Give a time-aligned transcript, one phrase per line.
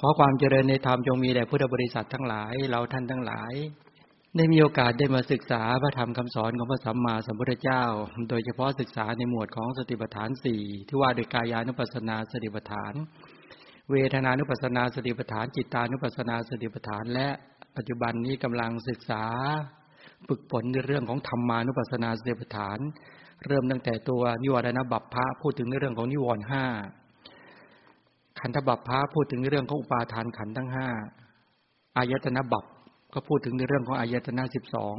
[0.00, 3.52] ขอความเจริญในธรรมจงมีแด่พุทธบริษัททั้งหลาย เราท่านทั้งหลาย
[4.36, 7.82] ได้มีโอกาสได้มาศึกษาพระธรรมคำสอนของพระสัมมาสัมพุทธเจ้า
[8.30, 12.92] โดยเฉพาะศึกษาในหมวดของสติปัฏฐานสี่ที่ว่าโดยกายานุปัสสนาสติปัฏฐาน
[13.90, 17.28] เวทนานุปัสสนาสติปัฏฐาน จิตานุปัสสนาสติปัฏฐาน และ
[17.76, 19.24] ปัจจุบันนี้กำลังศึกษา
[20.28, 22.78] ฝึกฝนในเรื่องของธรรมานุปัสสนาสติปัฏฐาน
[23.46, 26.64] เริ่มตั้งแต่ตัวนิวรณบัพพะพูดถึงในเรื่องของนิวรณ์ห้า
[28.46, 30.88] ขันธบัพพะพูดถึงในเรื่องของอุปาทานขันทั้งห้า
[31.96, 32.64] อายตนะบัพ
[33.14, 34.96] ก็พูดถึงในเรื่องของอายตนะสิบสอง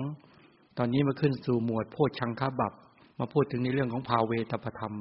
[0.77, 2.73] ตอนนี้มาขึ้นสู่หมวดโพชังคบัพ
[3.19, 4.95] มาพูดถึงในเรื่องของภาเวตปธรรม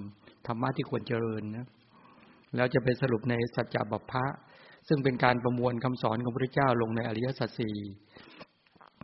[0.46, 1.66] ธรรมะที่ควรเจริญนะ
[2.56, 4.24] แล้วจะไปสรุปในสัจจบัพพะ
[4.88, 7.76] ซึ่งเป็นการประมวลคำสอนของพระเจ้าลงในอริยสัจสี่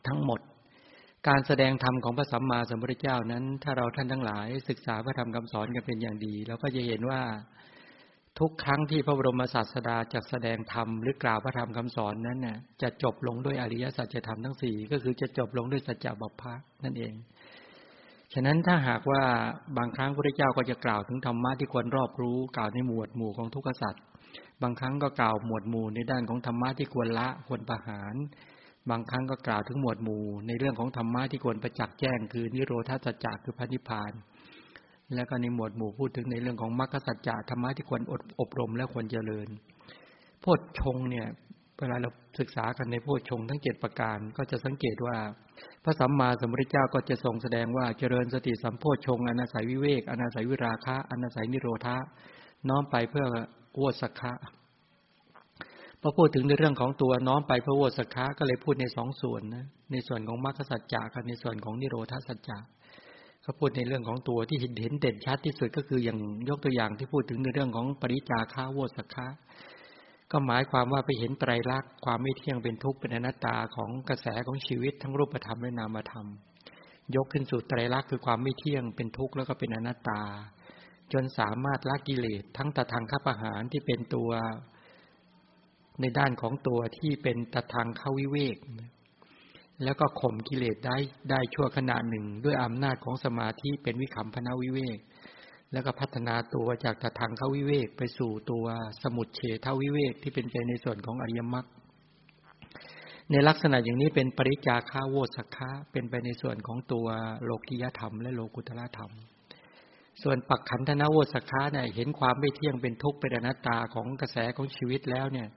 [0.07, 0.41] ทั้งหมด
[1.29, 7.23] การแสดงธรรมของพระสัมมาสัมพุทธเจ้านั้น ถ้าเราท่านทั้งหลาย ศึกษาพระธรรมคำสอนกันเป็นอย่างดีเราก็จะเห็นว่า
[8.39, 16.55] ทุกครั้งที่พระบรมศาสดาจะแสดงธรรมหรือกล่าวพระธรรมคำสอนนั้นเนี่ยจะจบลงด้วยอริยสัจธรรมทั้งสี่ก็คือจะจบลงด้วยสัจจะบัพพะ
[16.85, 17.15] นั่นเอง
[18.35, 19.23] ฉะนั้นถ้าหากว่า
[19.77, 24.03] บางครั้งพระเจ้าก็จะกล่าวถึงธรรมะที่ควรรอบรู้กล่าวในหมวดหมู่ของทุกขสัตว์
[24.63, 28.15] บางครั้งก็กล่าวหมวดหมู่ในด้านของธรรมะที่ควรละควรประหาร
[28.91, 34.13] บางครั้งก็กล่าวถึงหมวดหมู่ในเรื่องของธรรมะที่ควรประจักษ์แจ้ง คือนิโรธาสัจจะคือพระนิพพาน
[35.15, 39.49] แล้วก็ในหมวดหมู่พูดถึงในเรื่องของมรรคสัจจะธรรมะที่ควรอดอบรมและควรเจริญ
[40.41, 41.27] โพชฌงเนี่ย
[41.79, 45.17] เวลาเราศึกษากันในโพชฌงทั้งเจ็ดประการก็จะสังเกตว่า
[45.85, 51.97] พระสัมมาสัมพุทธเจ้าก็จะทรงแสดงว่าเจริญสติสัมโพชฌงอนาศัยวิเวกอนาศัยวิราคะอนาศัยนิโรธา
[52.69, 53.27] น้อมไปเพื่อ
[53.83, 54.33] วสักขะ
[56.01, 62.59] พอพูดถึงในเรื่องของตัวน้อมไปพระโวสคะก็เลยพูดในสองส่วนนะในส่วนของมรรคสัจจะกับในส่วนของนิโรธาสัจจะ
[63.43, 69.29] เขาพูดในเรื่องของตัวที่เห็นเห็นเด่นชัดที่สุดก็คืออย่างยกตัวอย่างที่พูดถึงในเรื่องของปริจาคาโวสคะ
[70.31, 76.27] ก็หมายความว่าไปเห็นไตรลักษณ์ความไม่เที่ยงเป็นทุกข์เป็นอนัตตาของกระแสของชีวิตทั้งรูปธรรมและนามธรรม
[77.15, 80.23] ยกขึ้นสู่ไตรลักษณ์คือความไม่เที่ยงเป็นทุกข์แล้วก็เป็นอนัตตา
[81.13, 84.31] จนสามารถละกิเลสทั้งตะทางข้าประหารที่เป็นตัว
[86.01, 88.57] ในด้านของตัวที่เป็นตะทางข้าวิเวก
[89.85, 90.97] แล้วก็ข่มกิเลสได้
[91.31, 94.99] ได้ชั่วขณะหนึ่ง ด้วยอำนาจของสมาธิเป็นวิคัมพนาวิเวก
[95.73, 98.67] แล้วก็พัฒนาตัวจากตะทางเข้าวิเวกไปสู่ตัว
[99.03, 101.67] สมุดเฉทวิเวกที่เป็นไปในส่วนของอริยมรรค
[103.31, 107.07] ในลักษณะอย่างนี้เป็นปริจาคาโวสักคะเป็นไปในส่วนของตัว
[107.45, 109.13] โลกิยธรรม และโลกุตละธรรม
[110.23, 115.49] ส่วนปักขันธนโวสักคะเนี่ยเห็นความไม่เที่ยงเป็นทุกข์เป็นอนัตตาของกระแสของชีวิตแล้วเนี่ย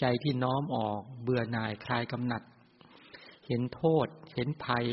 [0.00, 2.42] ใจที่น้อมออกเบื่อหน่ายคลายกำหนัด
[3.46, 4.86] เห็นโทษ เห็นภัย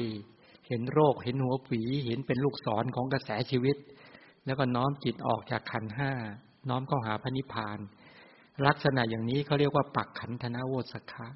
[0.68, 3.78] เห็นโรค เห็นหัวผีเห็นเป็นลูกศรของกระแสชีวิต
[4.46, 6.12] แล้วก็น้อมจิตออกจากขันห้า
[6.70, 7.80] น้อมเข้าหาพระนิพพาน
[8.68, 11.28] ลักษณะอย่างนี้เขาเรียกว่าปักขันธนโวสคะ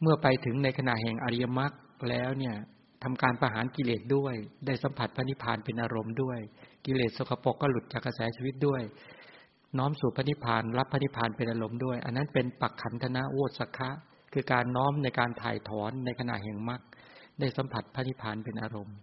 [0.00, 1.72] เมื่อไปถึงในขณะแห่งอริยมรรค
[2.10, 2.56] แล้วเนี่ย
[3.02, 4.34] ทำการประหารกิเลสด้วย
[4.66, 6.38] ได้สัมผัสพระนิพพานเป็นอารมณ์ด้วย
[6.86, 8.82] กิเลสสกปรกก็หลุดจากกระแสชีวิตด้วย
[9.78, 13.90] น้อมสู่พระนิพพาน รับพระนิพพานเป็นอารมณ์ด้วย อันนั้นเป็นปักขันธนะโวสักคะ
[14.32, 16.80] คือการน้อมในการถ่ายถอนในขณะแห่งมรรค
[17.40, 18.96] ได้สัมผัสพระนิพพานเป็นอารมณ์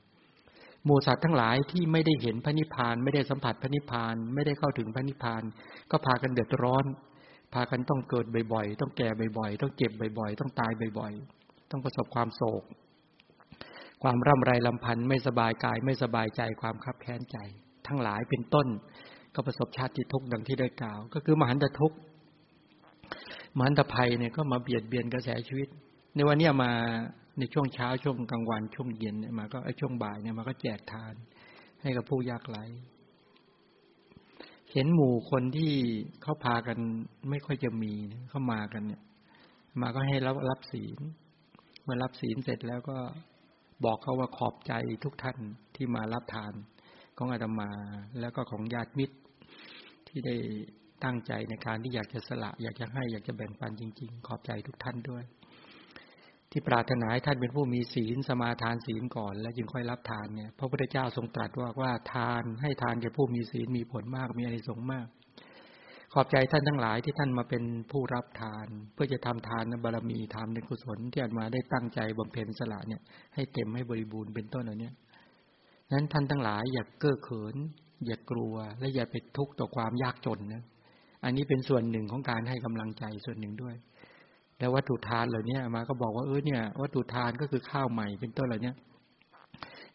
[0.85, 5.44] หมู่สัตว์ทั้งหลายที่ไม่ได้เห็นพระนิพพาน ไม่ได้สัมผัสพระนิพพาน ไม่ได้เข้าถึงพระนิพพาน
[5.91, 6.85] ก็พากันเดือดร้อน
[7.53, 9.09] พากันต้องเกิดบ่อยๆ ต้องแก่
[9.40, 12.63] บ่อยๆ ต้องเจ็บบ่อยๆ ต้องตายบ่อยๆ ต้องประสบความโศก
[14.03, 17.38] ความร่ำไรลำพันธ์ไม่สบายกายไม่สบายใจความคับแค้นใจ
[17.88, 18.67] ทั้งหลายเป็นต้น
[19.35, 21.97] ก็ประสบชาติทุกข์ดังที่ได้กล่าว ก็คือมหันตทุกข์
[23.57, 25.67] มหันตภัยเนี่ยก็มาเบียดเบียนกระแสชีวิต
[26.15, 26.71] ในวันนี้มา
[27.39, 31.13] ในช่วงเช้าช่วงกลางวันช่วงเย็นเนี่ยมาก็ช่วงบ่ายเนี่ยมาก็แจกทาน
[31.81, 32.63] ให้กับผู้ยากไร้
[34.73, 35.73] เห็นหมู่คนที่
[36.21, 36.77] เขาพากัน
[37.29, 37.93] ไม่ค่อยจะมี
[38.29, 39.01] เข้ามากันเนี่ย
[39.81, 40.99] มาก็ให้รับรับศีล
[41.83, 42.97] เมื่อรับศีลเสร็จแล้วก็
[43.85, 44.73] บอกเขาว่าขอบใจ
[45.03, 45.37] ทุกท่าน
[45.75, 46.53] ที่มารับทาน
[47.17, 47.71] ของอาตมา
[48.19, 49.17] แล้วก็ของญาติมิตร
[50.07, 50.35] ที่ได้
[51.03, 55.23] ตั้งใจในการที่อยากจะสละ อยากจะให้อยากจะแบ่งปันจริง ๆ ขอบใจทุกท่านด้วย
[56.51, 65.07] ที่ปรารถนาให้ท่านเป็นผู้มีศีลสมาทานศีลก่อน แล้วจึงค่อยรับทานเนี่ยพระพุทธเจ้าทรงตรัสว่าว่าทานให้ทานแก่ผู้มีศีลมีผลมากมีอานิสงส์มาก
[66.13, 73.02] ขอบใจท่านทั้งหลายที่ท่านมาเป็นผู้รับทาน เพื่อจะทำทานบารมีทำในกุศลที่อามาได้ตั้งใจบำเพ็ญสละเนี่ย
[73.35, 74.91] ให้เต็มให้บริบูรณ์เป็นต้นเหล่านี้
[75.91, 77.55] นั้นท่านทั้งหลายอย่าเก้อเขิน
[78.05, 80.63] อย่ากลัวและอย่าไปทุกข์ต่อความยากจนนะ
[81.23, 83.75] อันนี้เป็นส่วนหนึ่งของการให้กำลังใจส่วนหนึ่งด้วย
[84.59, 88.73] แล้ววัตถุทานเหล่านี้มาก็บอกว่าเออเนี่ย วัตถุทานก็คือข้าวใหม่เป็นต้นเหล่านี้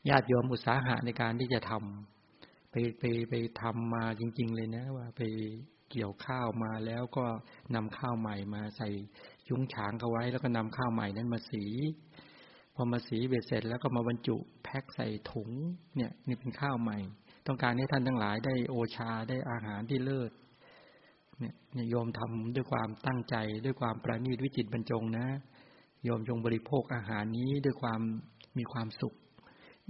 [0.09, 5.23] ญาติโยมอุตสาหะในการที่จะทำไปไปไปทำมาจริง ๆ เลยนะ ว่าไป
[5.91, 7.25] เกี่ยวข้าวมาแล้วก็
[7.75, 8.89] นำข้าวใหม่มาใส่
[9.49, 11.65] ยุ้งฉางเขาไว้ แล้วก็นำข้าวใหม่นั้นมาสี
[12.75, 15.51] พอมาสีเบ็ดเสร็จแล้วก็มาบรรจุแพ็คใส่ถุง
[15.97, 16.99] เนี่ยนี่เป็นข้าวใหม่
[17.47, 20.31] ต้องการให้ท่านทั้งหลายได้โอชาได้อาหารที่เลิศ
[21.41, 25.27] เนี่ยโยมทำด้วยความตั้งใจ ด้วยความประณีตวิจิตบรรจงนะ
[26.05, 28.01] โยมจงบริโภคอาหารนี้ด้วยความ
[28.59, 29.15] มีความสุข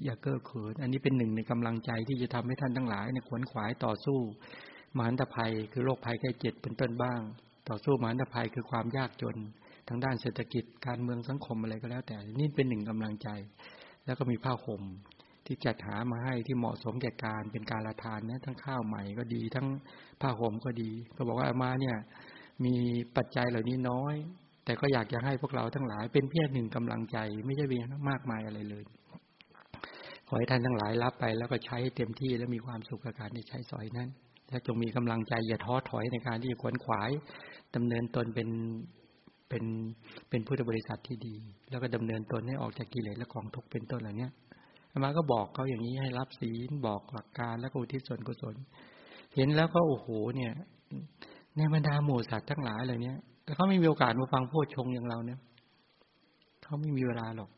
[0.04, 4.18] อย่าเก้อเขิน อันนี้เป็นหนึ่งในกำลังใจที่จะทำให้ท่านทั้งหลายเนี่ยขวนขวายต่อสู้
[4.96, 7.20] มหันตภัยคือโรคภัยแค่เจ็ดเป็นต้นบ้าง
[7.68, 9.36] ต่อสู้มหันตภัยคือความยากจน
[9.88, 13.28] ทางด้านเศรษฐกิจการเมืองสังคมอะไรก็แล้ว แต่นี่เป็นหนึ่งกำลังใจ
[14.06, 14.82] แล้วก็มีผ้าห่ม
[15.46, 19.66] ที่จัดหามาให้ที่เหมาะสมแก่การเป็นการละทานนะทั้งข้าวใหม่ก็ดี ทั้ง
[20.20, 21.96] ผ้าห่มก็ดี ก็บอกว่ามาเนี่ย
[22.64, 22.74] มี
[23.16, 24.14] ปัจจัยเหล่านี้น้อย
[24.64, 28.84] แต่ก็อยากจะให้พวกเราทั้งหลายเป็นเพียงหนึ่งกำลังใจ ไม่ใช่เพียงมากมายอะไรเลย
[30.28, 34.08] ขอให้ท่านทั้งหลายรับไปแล้วก็ใช้เต็มที่และมีความสุขกับการที่ใช้สอยนั้น
[34.48, 37.10] และจงมีกำลังใจอย่าท้อถอยในการที่จะขวนขวาย
[37.74, 38.48] ดำเนินตนเป็น
[39.48, 39.64] เป็น
[40.30, 41.36] เป็นพุทธบริษัทที่ดี
[41.70, 44.28] แล้วก็ดำเนินตนให้ออกจากกิเลสและกองทุกข์เป็นต้นเหล่านี้
[45.02, 48.54] มาก็บอกเขาอย่างนี้ให้รับศีลบอกหลักการแล้วก็อุทิศส่วนกุศล
[49.34, 50.06] เห็นแล้วก็โอ้โห
[50.36, 50.52] เนี่ย
[51.56, 53.14] ในบรรดาหมู่สัตว์ทั้งหลายเหล่านี้
[53.44, 55.40] แต่เขาไม่มีโอกาสมาฟังพูดชงอย่างเราเนี่ย
[56.62, 57.50] เขาไม่มีเวลาหรอก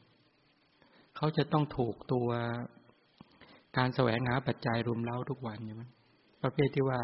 [1.16, 2.28] เขาจะต้องถูกตัว
[3.76, 5.82] การแสวงหาปัจจัยรุมเร้าทุกวันใช่ไหม
[6.42, 7.00] ประเภทที่ว่า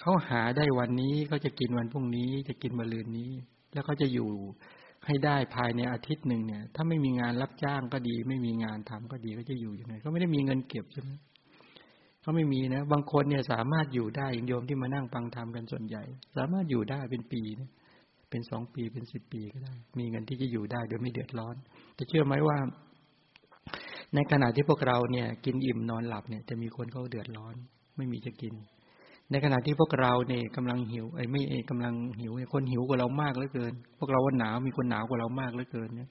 [0.00, 3.30] เขาหาได้วันนี้เขาจะกินวันพรุ่งนี้ จะกินมะรืนนี้
[3.72, 4.30] แล้วเขาจะอยู่
[5.06, 11.10] ให้ได้ภายในอาทิตย์หนึ่งเนี่ย ถ้าไม่มีงานรับจ้างก็ดี ไม่มีงานทำก็ดีก็จะอยู่ยังไงเขาไม่ได้มีเงินเก็บใช่ไหม
[12.22, 16.02] เขาไม่มีนะ บางคนเนี่ยสามารถอยู่ได้โยมที่มานั่งฟังธรรมกันส่วนใหญ่
[16.36, 17.70] สามารถอยู่ได้เป็นปีเนี่ย
[18.30, 21.56] เป็นสองปีเป็นสิบปีก็ได้ มีเงินที่จะอยู่ได้โดยไม่เดือดร้อน
[21.94, 22.58] แต่เชื่อไหมว่า
[24.14, 27.54] ในขณะที่พวกเราเนี่ย กินอิ่มนอนหลับเนี่ย จะมีคนเขาเดือดร้อน
[27.96, 28.54] ไม่มีจะกิน
[29.30, 36.10] ในขณะที่พวกเราเนี่ยกำลังหิวไอ้ไม่เอกำลังหิวคนหิวกว่าเรามากเหลือเกิน พวกเราว่าหนาวมีคนหนาวกว่าเรามากเหลือเกินเนี่ย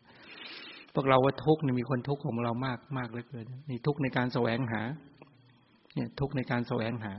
[0.94, 4.82] พวกเราว่าทุกข์เนี่ยมีคนทุกข์ของเรามากมากเหลือเกินนี่ทุกข์ในการแสวงหา
[5.96, 7.14] เนี่ยทุกข์ในการแสวงหา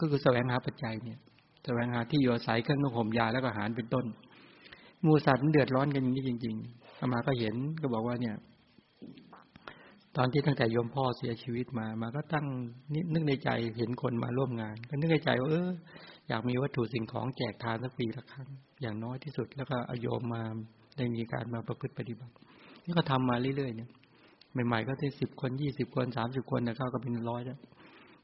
[0.00, 1.18] ก็คือแสวงหาปัจจัยเนี่ย
[1.64, 4.04] แสวงหาที่อยู่อาศัยเครื่องนุ่งห่มยาแล้วก็อาหารเป็นต้น
[5.04, 8.36] มูสัตว์มันเดือดร้อนกันอย่างนี้จริงๆอามาก็เห็นก็บอกว่าเนี่ย
[10.16, 12.46] ตอนที่ตั้งแต่โยมพ่อเสียชีวิตมา มาก็ตั้ง
[13.14, 15.70] นึกในใจเห็นคนมาร่วมงาน ก็นึกในใจว่าเออ
[16.28, 18.48] อยากมีวัตถุสิ่งของแจกทานสักปีละครั้ง
[18.82, 20.42] อย่างน้อยที่สุด แล้วก็อโยมมา
[20.96, 22.32] ได้มีการมาประพฤติปฏิบัติ
[22.84, 23.90] นี่ก็ทำมาเรื่อยๆเนี่ย
[24.66, 27.58] ใหม่ๆก็ที่สิบคนยี่สิบคนสามสิบคนนะเขาก็เป็นร้อยแล้ว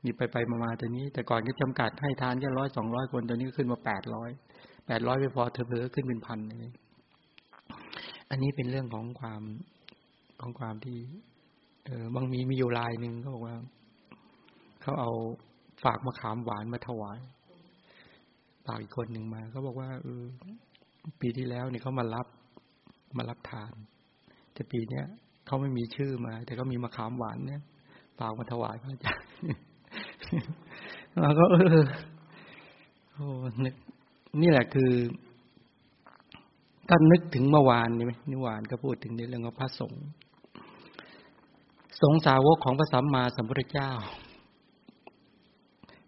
[0.05, 4.31] มีไปไปมาๆตัวนี้ แต่ก่อนก็จำกัดให้ทานแค่ร้อยสองร้อยคนตัวนี้ขึ้นมาแปดร้อย
[4.87, 6.73] แปดร้อยไม่พอเธอเพอขึ้นเป็นพันเลย
[8.31, 9.43] อันนี้เป็นเรื่องของความ
[10.41, 10.99] ของความที่
[11.87, 13.57] เออบางมีมีอยู่ลายหนึ่งเขาบอกว่า
[14.83, 15.11] เขาเอา
[15.85, 17.19] ฝากมะขามหวานมาถวาย
[18.67, 20.23] ฝากอีกคนหนึ่งมาเขาบอกว่าเออ
[21.21, 22.27] ปีที่แล้วเนี่ยเขามารับ
[23.17, 23.73] มารับทาน
[24.53, 25.07] แต่ปีเนี้ย
[25.47, 27.63] เขาไม่มีชื่อมา แต่เขามีมะขามหวานเนี่ย
[28.19, 29.29] ฝากมาถวายพระอาจารย์
[31.21, 31.83] เราก็เออ
[33.13, 33.27] โอ้
[33.65, 33.75] นึก
[34.43, 34.93] นี่แหละคือ
[36.89, 40.05] ท่านนึกถึงเมื่อวานนี่ไหมเมื่อวานก็พูดถึงในเรื่องของพระสงฆ์
[42.03, 43.91] สงสาวกของพระสัมมาสัมพุทธเจ้า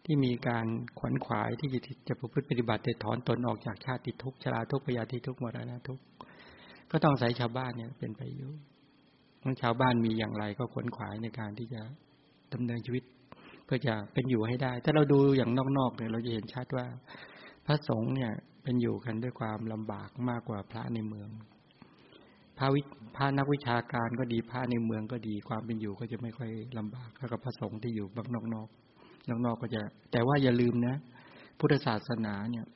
[0.04, 0.66] ที่มีการ
[0.98, 1.78] ขวนขวายที่จะ
[2.08, 5.98] จะประพฤติปฏิบัติเดถอนตนออกจากชาติทุกชราทุกพยาธิทุกมรณะทุก
[6.90, 8.50] ก็ต้องใส่ชาวบ้านเนี่ยเป็นไปอยู่
[9.42, 11.82] ทั้งชาวบ้านมีอย่างไรก็ขวนขวายในการที่จะ
[12.52, 13.04] ดำเนินชีวิต
[13.64, 16.86] เพื่อจะเป็นอยู่ให้ได้ ถ้าเราดูอย่างนอกๆเนี่ยเราจะเห็นชัดว่า
[17.66, 18.32] พระสงฆ์เนี่ย
[18.62, 21.30] เป็นอยู่กันด้วยความลำบากมากกว่าพระในเมือง
[22.58, 22.80] พระวิ
[23.16, 28.68] พระนักวิชาการก็ดีพระในเมืองก็ดีความเป็นอยู่ก็จะไม่ค่อยลำบากแล้วกับพระสงฆ์ที่อยู่บางนอกนอก
[29.28, 29.82] นอกนอกก็จะ
[30.12, 30.96] แต่ว่าอย่าลืมนะ
[31.58, 32.66] พุทธศาสนาเนี่ย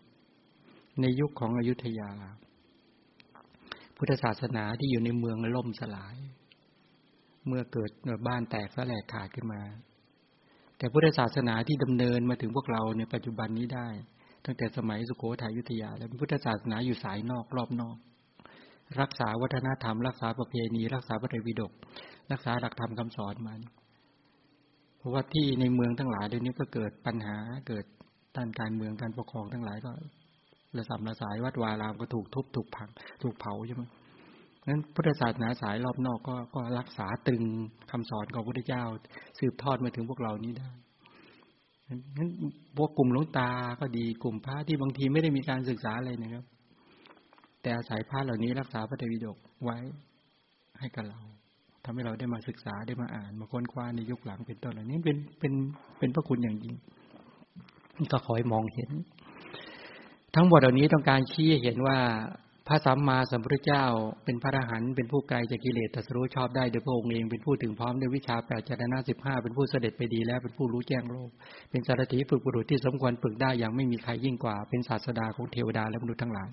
[1.00, 2.10] ในยุคของอยุธยา
[3.96, 6.16] พุทธศาสนาที่อยู่ในเมืองล่มสลาย
[7.46, 7.90] เมื่อเกิด
[8.26, 9.62] บ้านแตกสลายขาดขึ้นมา
[10.78, 13.88] แต่พุทธศาสนาที่ดำเนินมาถึงพวกเราในปัจจุบันนี้ได้
[14.44, 17.96] ตั้งแต่สมัยสุโขทัยยุธยา แล้วพุทธศาสนาอยู่สายนอกรอบนอก
[19.00, 21.72] รักษาวัฒนธรรม รักษาประเพณี รักษาพระไตรปิฎก
[22.32, 23.54] รักษาหลักธรรมคาสอนมา
[24.98, 27.36] เพราะว่าที่ในเมืองทั้งหลายเดี๋ยวนี้ก็เกิดปัญหา
[27.68, 27.84] เกิด
[28.36, 29.90] ด้านการเมืองการปกครองทั้งหลายก็
[30.76, 32.88] ระสำระสายวัดวารามก็ถูกทุบถูกพัง
[33.22, 33.82] ถูกเผาใช่ไหม
[34.68, 37.42] นั้นพุทธศาสนาสายรอบนอกก็ก็รักษาตึง
[37.90, 38.84] คำสอนของพระพุทธเจ้า
[39.38, 40.70] สืบทอดมาถึงพวกเรานี้ได้
[42.16, 42.28] นั้น
[42.76, 43.50] พวกกลุ่มหลวงตา
[43.80, 46.44] ก็ดีกลุ่มพระที่บางทีไม่ได้มีการศึกษาอะไรนะครับ
[47.66, 49.78] แต่อาศัยพระเหล่านี้รักษาพระเทวิดกไว้
[50.78, 51.20] ให้กับเรา
[51.84, 55.52] ทำให้เราได้มาศึกษาได้มาอ่าน มาค้นคว้าในยุคหลังเป็นต้นเหล่านี้เป็นเป็น
[55.98, 56.74] เป็นพระคุณอย่างยิ่ง
[58.12, 58.90] ก็ขอให้มองเห็น
[60.34, 61.98] ทั้งหมดเหล่านี้ต้องการชี้เห็นว่า
[62.68, 63.84] พระสัมมาสัมพุทธเจ้า
[64.24, 71.30] เป็นพระอรหันต์เป็นผู้ไกลจากกิเลสตรัสรู้ชอบได้โดยพระองค์เองเป็นผู้ถึงพร้อมด้วยวิชาแปดจารณะสิบห้าเป็นผู้เสด็จไปดีแล้วเป็นผู้รู้แจ้งโลก
[71.70, 76.48] เป็นสารถีฝึกบุรุษที่สมควรฝึกได้อย่างไม่มีใครยิ่งกว่า เป็นศาสดาของเทวดาและมนุษย์ทั้งหลาย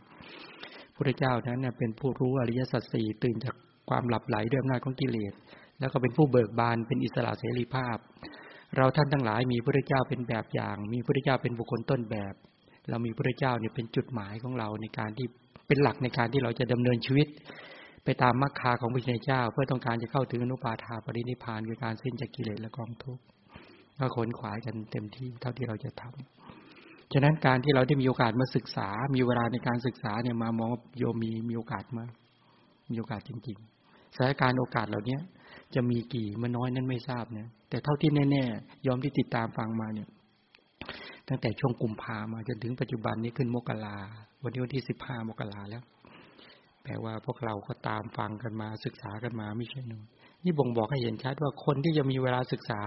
[1.04, 3.56] พระเจ้านั้นเเป็นผู้รู้อริยสัจสี่ตื่นจาก
[3.90, 5.34] ความหลับไหลด้วยอำนาจของกิเลส
[5.80, 7.98] แล้วก็เป็นผู้เบิกบานเป็นอิสระเสรีภาพ
[8.78, 12.34] เราท่านทั้งหลายมีพระเจ้าเป็นแบบอย่าง มีพระเจ้าเป็นบุคคลต้นแบบ
[12.90, 15.28] เรามีพระเจ้าเนี่ยเป็นจุดหมายของเราในการที่
[15.68, 17.28] เป็นหลักในการที่เราจะดำเนินชีวิต
[18.04, 23.24] ไปตามมรรคาของพระเจ้า เพื่อต้องการจะเข้าถึงอนุปาทาปรินิพานคือการสิ้นจากกิเลสและกองทุกข์
[23.98, 26.43] ก็ขนขวายกันเต็มที่เท่าที่เราจะทำ
[27.14, 32.06] ฉะนั้นการที่เราได้มีโอกาสมาศึกษา มีเวลาในการศึกษาเนี่ยมามองโยมมีมีโอกาสมา
[32.92, 35.18] มีโอกาสจริงๆสถานการณ์โอกาสเหล่านี้
[35.76, 40.08] จะมีกี่มันน้อยนั้นไม่ทราบเนี่ยแต่เท่าที่แน่ๆยอมที่ติดตามฟังมาเนี่ย
[41.28, 43.98] ตั้งแต่ช่วงกุมภามาจนถึงปัจจุบันนี้ขึ้นมกรา
[44.44, 45.84] วันนี้วันที่สิบห้ามกราแล้ว
[46.84, 49.98] แปลว่าพวกเราก็ตามฟังกันมาศึกษากันมาไม่ใช่นู
[50.44, 52.82] นี่บ่งบอกให้เห็นชัดว่าคนที่จะมีเวลาศึกษา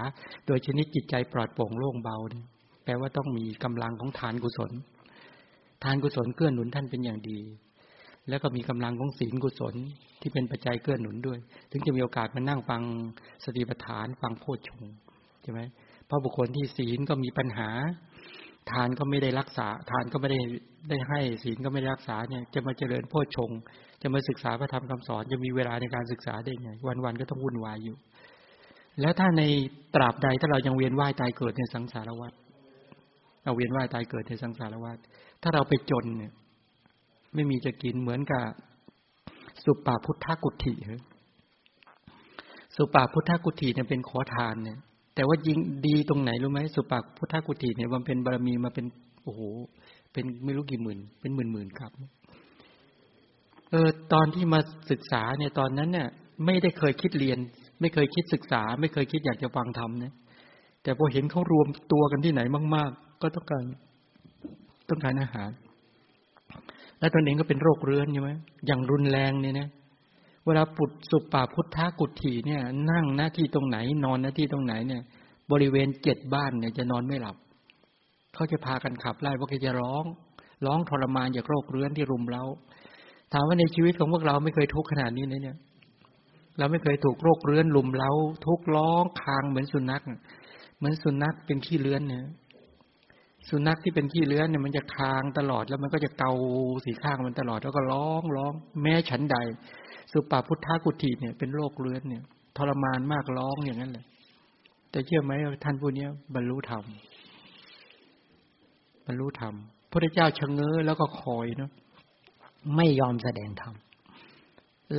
[0.46, 2.44] โดยชนิดจิตใจปลอดโปร่งโล่งเบาเนี่ย
[2.86, 4.70] แปลว่าต้องมีกำลังของทานกุศล
[5.84, 7.38] ทานกุศลเกื้อหนุนท่านเป็นอย่างดี
[8.28, 9.74] แล้วก็มีกำลังของศีลกุศล
[10.20, 11.38] ที่เป็นปัจจัยเกื้อหนุนด้วย
[11.70, 12.82] ถึงจะมีโอกาสมานั่งฟัง
[13.44, 14.82] สติปัฏฐานฟังโพชฌง
[15.42, 15.60] ใช่ไหม
[16.06, 17.68] เพราะบุคคลที่ศีลก็มีปัญหา
[18.70, 20.40] ทานก็ไม่ได้รักษา ทานก็ไม่ได้
[20.88, 23.50] ได้ให้ศีลก็ไม่ได้รักษาเนี่ย จะมาเจริญโพชฌง
[24.02, 26.70] จะมาศึกษาพระธรรมคำสอนจะมีเวลาในการศึกษาได้ไง
[27.04, 27.96] วันๆก็ต้องวุ่นวายอยู่
[29.00, 29.42] แล้วถ้าใน
[29.94, 32.32] ตราบใดถ้าเรายังเวียนว่ายตายเกิดในสังสารวัฏ
[33.46, 34.98] เราเวียนว่ายตายเกิดในสังสารวัฏ
[35.42, 36.32] ถ้าเราไปจนเนี่ย
[37.34, 38.44] ไม่มีจะกินเหมือนกับ
[39.64, 40.90] สุปาพุทธกุฏิเอ
[42.76, 44.78] สุปาพุทธกุฏิเนี่ยเป็นขอทานเนี่ย
[45.14, 48.86] แต่ว่ายิงดีตรงไหนรู้ไหมสุปาพุทธกุฏิเนี่ยมันเป็นบารมีมาเป็น
[49.24, 49.40] โอ้โห
[50.12, 51.92] เป็นไม่รู้กี่หมื่น เป็นหมื่นหมื่นครับ
[53.70, 54.60] เออ ตอนที่มา
[54.90, 56.08] ศึกษาเนี่ยตอนนั้นเนี่ย
[56.46, 57.38] ไม่ได้เคยคิดเรียน
[57.80, 60.12] ไม่เคยคิดศึกษา ไม่เคยคิดอยากจะฟังธรรมเนี่ย
[60.82, 62.42] แต่พอเห็นเขารวมตัวกันที่ไหน
[62.76, 63.64] มาก ๆ ก็ต้องการ
[64.88, 65.50] ต้องการอาหาร
[67.00, 68.30] และตนเองก็เป็นโรคเรื้อนใช่ไหม
[68.66, 69.68] อย่างรุนแรงเนี่ยนะ
[70.46, 75.02] เวลาปุดสุปปาพุทธากุฏิเนี่ย นั่งหน้าที่ตรงไหน นอนหน้าที่ตรงไหนเนี่ย
[75.52, 77.36] บริเวณเจ็ดบ้านเนี่ยจะนอนไม่หลับ
[78.34, 80.04] เขาจะพากันขับไล่ว่าแกจะร้อง
[80.66, 82.42] ร้องทรมานจากโรคเรื้อนที่รุมเรา
[83.32, 85.56] ถามว่าในชีวิตของพวกเราไม่เคยทุกข์ขนาดนี้เลยเนี่ย
[86.58, 88.10] เราไม่เคยถูกโรคเรื้อนลุมเรา
[88.46, 90.02] ทุกร้องคางเหมือนสุนัข
[90.78, 92.24] เหมือนสุนัขเป็นขี้เลื้อนเนี่ย
[93.48, 96.32] สุนัขที่เป็นขี้เลื้อนเนี่ยมันจะคางตลอดแล้วมันก็จะเกา
[96.84, 99.36] สีข้างมันตลอดแล้วก็ร้องร้อง แม้ฉันใด
[100.12, 102.22] สุปาพุทธากุฏิเนี่ยเป็นโรคเรื้อนเนี่ย
[102.56, 104.06] ทรมานมากร้องอย่างนั้นเลย
[104.90, 105.32] แต่เชื่อไหม
[105.64, 106.84] ท่านผู้นี้บรรลุธรรม
[109.06, 109.54] บรรลุธรรม
[109.90, 111.70] พระเจ้าชะเง้อแล้วก็คอยเนาะ
[112.76, 113.74] ไม่ยอมแสดงธรรม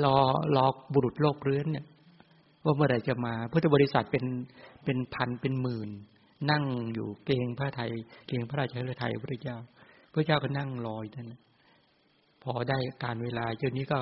[0.03, 0.17] รอ
[0.55, 1.85] รอบุรุษโลกเรื้อนเนี่ย
[2.63, 4.25] ว่าเมื่อไหร่จะมาพุทธบริษัทเป็น
[4.85, 5.89] เป็นพันเป็นหมื่น
[6.51, 6.63] นั่ง
[6.93, 7.91] อยู่เกงพระไทย
[8.27, 9.57] เกงพระราชาไทยพระเจ้า
[10.13, 11.33] พระเจ้าก็นั่งรออยู่นั่น
[12.43, 13.99] พอได้การเวลาเจ้านี้ก็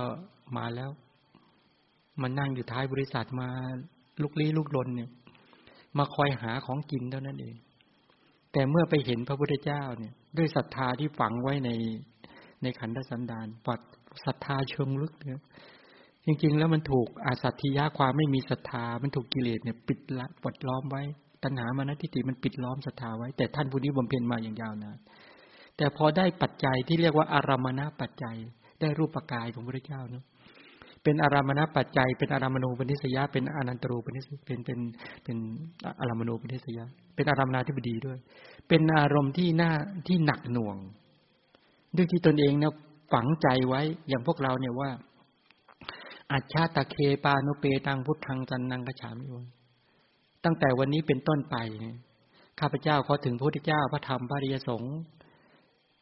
[0.58, 0.90] มาแล้ว
[2.22, 3.50] มันนั่งอยู่ท้ายบริษัทมา
[4.22, 5.10] ลุกลี้ลุกลนเนี่ย
[5.98, 7.56] มาคอยหาของกินเท่านั้นเอง
[8.52, 11.70] แต่เมื่อไปเห็นพระพุทธเจ้าเนี่ย ด้วยศรัทธาที่ฝังไว้ใน
[12.62, 13.80] ในขันธสันดานปัด
[14.26, 15.42] ศรัทธาเชิงลึกเนี่ย
[16.26, 21.04] จริง ๆ แล้วมันถูกอาสัตยะความไม่มีศรัทธา มันถูกกิเลสเนี่ย ปิดละปดล้อมไว้
[21.46, 24.98] ตัณหามานะทิฏฐิมันปิดล้อมศรัทธาไว้ แต่ท่านผู้นี้บำเพ็ญมาอย่างยาวนาน
[25.78, 28.36] แต่พอได้ปัจจัยที่เรียกว่าอารามณปัจจัย
[28.82, 30.24] ได้รูปกายของพระเจ้าเนาะ
[31.04, 34.80] เป็นอารามณปัจจัย เป็นอารามณูปนิสยาเป็นอนันตรูปนิสเป็นเป็น
[35.24, 35.38] เป็น
[36.00, 36.86] อารามณูปนิสยา
[37.16, 38.18] เป็นอารามนาธิบดีด้วย
[38.68, 39.72] เป็นอารมณ์ที่หน่า
[40.08, 40.78] ที่หนักหน่วง
[41.96, 42.74] ด้วยที่ตนเองเนี่ย
[43.14, 44.90] ฝังใจไว้อย่างพวกเราเนี่ยว่า
[46.32, 49.36] อัจฉาตะเคปานุเปตังพุทธังจันนังกระฉามิว
[50.46, 51.56] ตั้งแต่วันนี้เป็นต้นไป
[52.60, 54.96] ข้าพเจ้าขอถึงพระพุทธเจ้าพระธรรมพระริยสงฆ์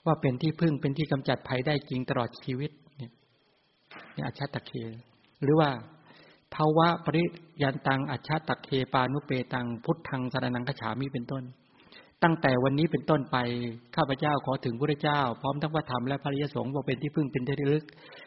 [0.05, 3.11] ว่าเป็นที่พึ่งเป็นที่กำจัดภัยได้จริงตลอดชีวิตเนี่ย
[4.15, 4.71] นี่อัจฉตะเค
[5.43, 5.69] หรือว่า
[6.55, 7.23] ภาวะปริ
[7.61, 11.43] ยันตังอัจฉตะเคปานุเปตังพุทธังสารนังกฉามิเป็นต้น
[12.23, 13.37] ตั้งแต่วันนี้เป็นต้นไป
[13.95, 17.83] ข้าพเจ้าขอถึงพระเจ้า พร้อมทั้งพระธรรมและพระริยสงฆ์ว่าเป็นที่พึ่งเป็นที่ลึก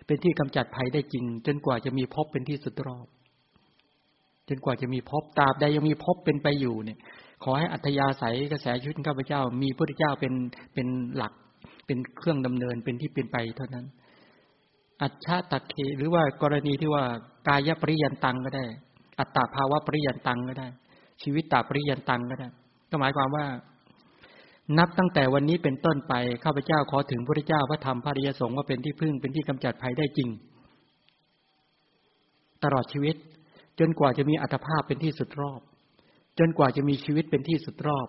[0.07, 3.07] เป็นที่กำจัดภัยได้จริง จนกว่าจะมีพบเป็นที่สุดรอบ
[4.49, 6.99] จนกว่าจะมีพบตราบใดยังมีพบเป็นไปอยู่เนี่ย
[7.43, 10.35] ขอให้อัธยาศัยกระแสชีวิตข้าพเจ้า มีพระพุทธเจ้าเป็น
[10.75, 11.33] เป็นหลัก
[11.87, 13.87] เป็นเครื่องดำเนินเป็นที่เป็นไปเท่านั้น
[15.03, 17.05] อัจฉตักเคหรือว่ากรณีที่ว่า
[17.49, 18.65] กายปริยันตังก็ได้
[19.19, 20.69] อัตตาภาวะปริยันตังก็ได้
[21.23, 22.49] ชีวิตตาปริยันตังก็ได้
[22.91, 23.47] ก็หมายความว่า
[24.79, 30.29] นับตั้งแต่วันนี้เป็นต้นไปข้าพเจ้าขอถึงพระเจ้าพระธรรมพระริยสงฆ์ว่าเป็นที่พึ่งเป็นที่กำจัดภัยได้จริง
[32.65, 33.17] ตลอดชีวิต
[33.81, 35.61] จนกว่าจะมีอัตภาพเป็นที่สุดรอบ
[36.39, 38.09] จนกว่าจะมีชีวิตเป็นที่สุดรอบ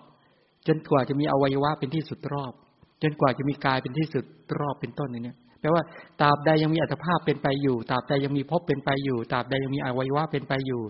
[0.68, 2.54] จนกว่าจะมีอวัยวะเป็นที่สุดรอบ
[3.04, 4.26] จนกว่าจะมีกายเป็นที่สุด
[4.60, 5.84] รอบเป็นต้นนี้แปลว่า
[6.22, 10.82] ตราบใดยังมีอัตภาพเป็นไปอยู่ตราบใดยังมีภพเป็นไปอยู่ตราบใดยังมีอวัยวะเป็นไปอยู่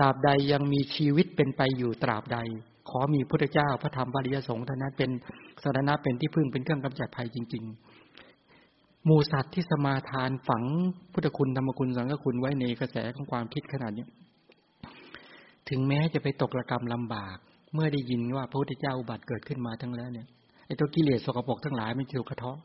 [0.00, 2.38] ตราบใดยังมีชีวิตเป็นไปอยู่ตราบใด
[2.90, 5.10] ขอมีพระเจ้าพระธรรมบริยสงฆ์ท่านั้นเป็น
[5.62, 7.89] สารณะเป็นที่พึ่งเป็นเครื่องกำจัดภัยจริง ๆ
[9.04, 10.64] หมูสัตว์ที่สมาทานฝัง
[11.12, 14.06] พุทธคุณธรรมคุณสังฆคุณไว้ในกระแสของความคิดขนาดนี้
[15.68, 17.36] ถึงแม้จะไปตกระกรรมลำบาก
[17.74, 20.26] เมื่อได้ยินว่าพระพุทธเจ้าอุบัติเกิดขึ้นมาทั้งแล้วเนี่ย
[20.66, 22.58] ไอ้ตัวกิเลสสกปรกทั้งหลายมันจะถูกกระเทาะ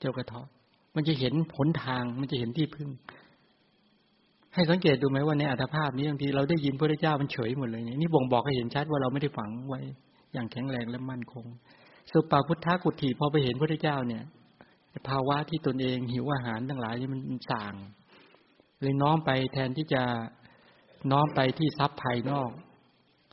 [0.00, 0.46] เจ้ากระเทาะ
[0.96, 2.88] มันจะเห็นผลทางมันจะเห็นที่พึ่ง
[4.54, 9.80] ให้สังเกตดูไหมว่าในอัตภาพนี้บางทีเราได้ยินพระพุทธเจ้ามันเฉยหมดเลยนี่บ่งบอกให้เห็นชัดว่าเราไม่ได้ฝังไว้
[10.32, 11.46] อย่างแข็งแรงและมั่นคง
[12.10, 14.22] สุปาพุทธกุฏิพอไปเห็นพระพุทธเจ้าเนี่ย
[15.08, 17.20] ภาวะที่ตนเองหิวอาหารทั้งหลายนี่มัน
[17.50, 17.74] สั่ง
[18.80, 20.02] เลยน้อมไปแทนที่จะ
[21.12, 22.50] น้อมไปที่ทรัพย์ภายนอก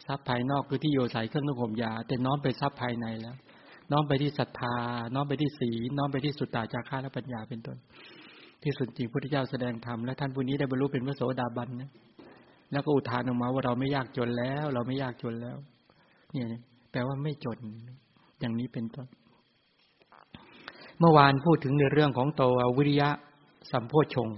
[0.07, 3.35] ทรัพย์ภายนอกคือที่โยใส่เครื่องนุ่งห่มยา แต่น้อมไปทรัพย์ภายในแล้ว
[3.91, 4.75] น้อมไปที่ศรัทธา
[5.15, 7.77] น้อมไปที่ศีลน้อมไปที่สุตตาจาระและปัญญาเป็นต้น
[8.63, 11.89] ที่สุดจริงพุทธเจ้าแสดงธรรมและท่านผู้นี้ได้บรรลุเป็นพระโสดาบันนะ
[12.71, 15.57] แล้วก็อุทานออกมาว่าเราไม่ยากจนแล้ว เราไม่ยากจนแล้ว
[16.31, 16.47] เนี่ย
[16.91, 17.59] แปลว่าไม่จน
[18.39, 19.07] อย่างนี้เป็นต้น
[20.99, 23.09] เมื่อวานพูดถึงในเรื่องของตัววิริยะ
[23.71, 24.29] สัมโพชง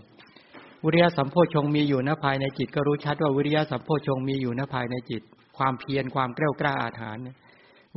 [0.85, 5.21] วิริยะสัมโพชงมีอยู่ณภายในจิต ก็รู้ชัดว่าวิริยะสัมโพชงมีอยู่ณภายในจิต
[5.57, 7.23] ความเพียรความกล้ากล้าอาถรรพ์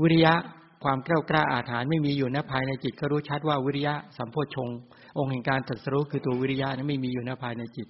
[0.01, 0.35] วิริยะ
[0.85, 4.69] ความกล้ากล้าอาถรรพ์ไม่มีอยู่ณภายในจิต ก็รู้ชัดว่าวิริยะสัมโพชง
[5.19, 7.89] องค์แห่งการตรัสรู้คือตัววิริยะนั้นไม่มีอยู่ณภายในจิต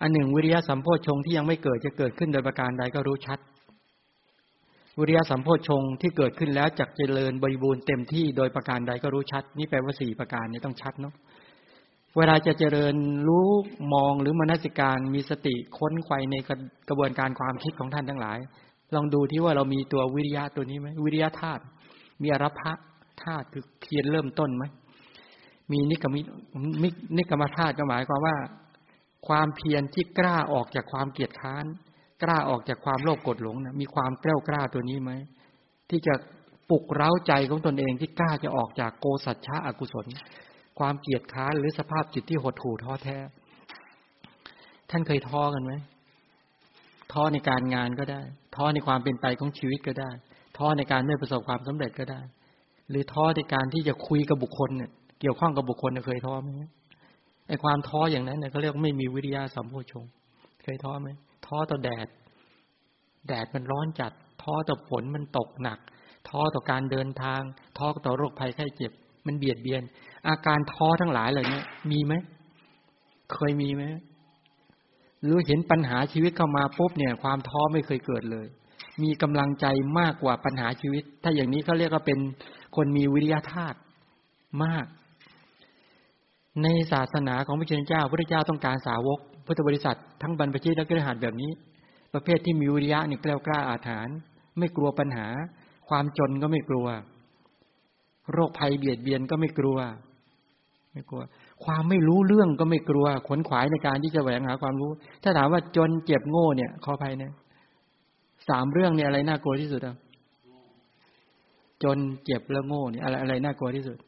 [0.00, 3.38] อันหนึ่งวิริยะสัมโพชงที่ยังไม่เกิดจะเกิดขึ้นโดยประการใดก็รู้ชัด
[5.00, 11.14] วิริยะสัมโพชงที่เกิดขึ้นแล้วจักเจริญบริบูรณ์เต็มที่โดยประการใดก็รู้ชัด นี่แปลว่าสี่ประการนี้ต้องชัดเนาะ
[12.16, 12.94] เวลาจะเจริญ
[13.28, 13.48] รู้
[13.94, 16.36] มองหรือมนสิการมีสติค้นไขใน
[16.88, 18.38] กระบวนการความคิดของท่านทั้งหลาย
[18.94, 21.62] ลองดูที่ว่าเรามีตัววิริยะตัวนี้ไหมวิริยะธาตุ
[22.22, 22.72] มีอรพะ
[23.24, 24.64] ธาตุคือเพียรเริ่มต้นไหม
[25.72, 26.20] มีนิกรมิ
[27.16, 28.36] นิกรรมธาตุก็หมายความว่า
[29.28, 31.64] ความเพียรที่กล้าออกจากความเกียจค้าน
[32.22, 35.12] กล้าออกจากความโลภกดหลงนะมีความกล้ากล้าตัวนี้ไหม
[35.90, 36.14] ที่จะ
[36.70, 40.06] ปลุกเร้าใจของตนเองที่กล้าจะออกจากโกสัจฉะอกุศล
[40.78, 43.16] ความเกียจค้านหรือสภาพจิตที่หดหู่ท้อแท้
[44.90, 45.72] ท่านเคยท้อกันไหม
[47.12, 48.22] ท้อในการงานก็ได้
[48.56, 50.10] ท้อในความเป็นไปของชีวิตก็ได้
[50.58, 52.20] ท้อในการไม่ประสบความสำเร็จก็ได้
[52.90, 56.48] หรือท้อในการที่จะคุยกับบุคคลเนี่ยเกี่ยวข้องกับบุคคลเคยท้อไหม
[57.48, 60.04] ไอ้ความท้ออย่างนั้นเนี่ยเขาเรียกไม่มีวิริยะสัมโพชง
[60.62, 61.08] เคยท้อไหม
[61.46, 62.08] ท้อต่อแดด
[63.28, 65.78] แดดมันร้อนจัด ท้อต่อฝนมันตกหนัก
[66.28, 67.40] ท้อต่อการเดินทาง
[67.78, 68.92] ท้อต่อโรคภัยไข้เจ็บ
[69.26, 69.82] มันเบียดเบียน
[70.28, 72.14] อาการท้อทั้งหลายเหล่านี้มีไหม
[73.32, 73.82] เคยมีไหม
[75.20, 78.46] หรือเห็นปัญหาชีวิตเข้ามาปุ๊บเนี่ย ความท้อไม่เคยเกิดเลย
[79.02, 79.66] มีกำลังใจ
[79.98, 82.18] มากกว่าปัญหาชีวิต ถ้าอย่างนี้เขาเรียกว่าเป็น
[82.76, 83.78] คนมีวิริยะธาตุ
[84.64, 84.86] มาก
[86.62, 91.50] ในศาสนาของพระเจ้าพระเจ้าต้องการสาวก พุทธบริษัททั้งบรรพชิตและกระหัสแบบนี้
[92.14, 94.16] ประเภทที่มีวิริยะนี่กล้ากล้าอาถรรพ์
[94.58, 95.26] ไม่กลัวปัญหา
[95.88, 96.86] ความจนก็ไม่กลัว
[98.32, 99.78] โรคภัยเบียดเบียนก็ไม่กลัว
[100.92, 101.22] ไม่กลัว
[101.64, 104.90] ความไม่รู้เรื่องก็ไม่กลัว ขนขวายในการที่จะแหวงหาความรู้
[105.22, 107.32] ถ้าถามว่าจนเจ็บโง่เนี่ยขออภัยเนี่ย
[108.48, 109.96] สามเรื่องเนี่ยอะไรน่ากลัวที่สุดอะ
[111.82, 113.98] จนเจ็บแล้วโง่เนี่ยอะไรอะไรน่ากลัวที่สุด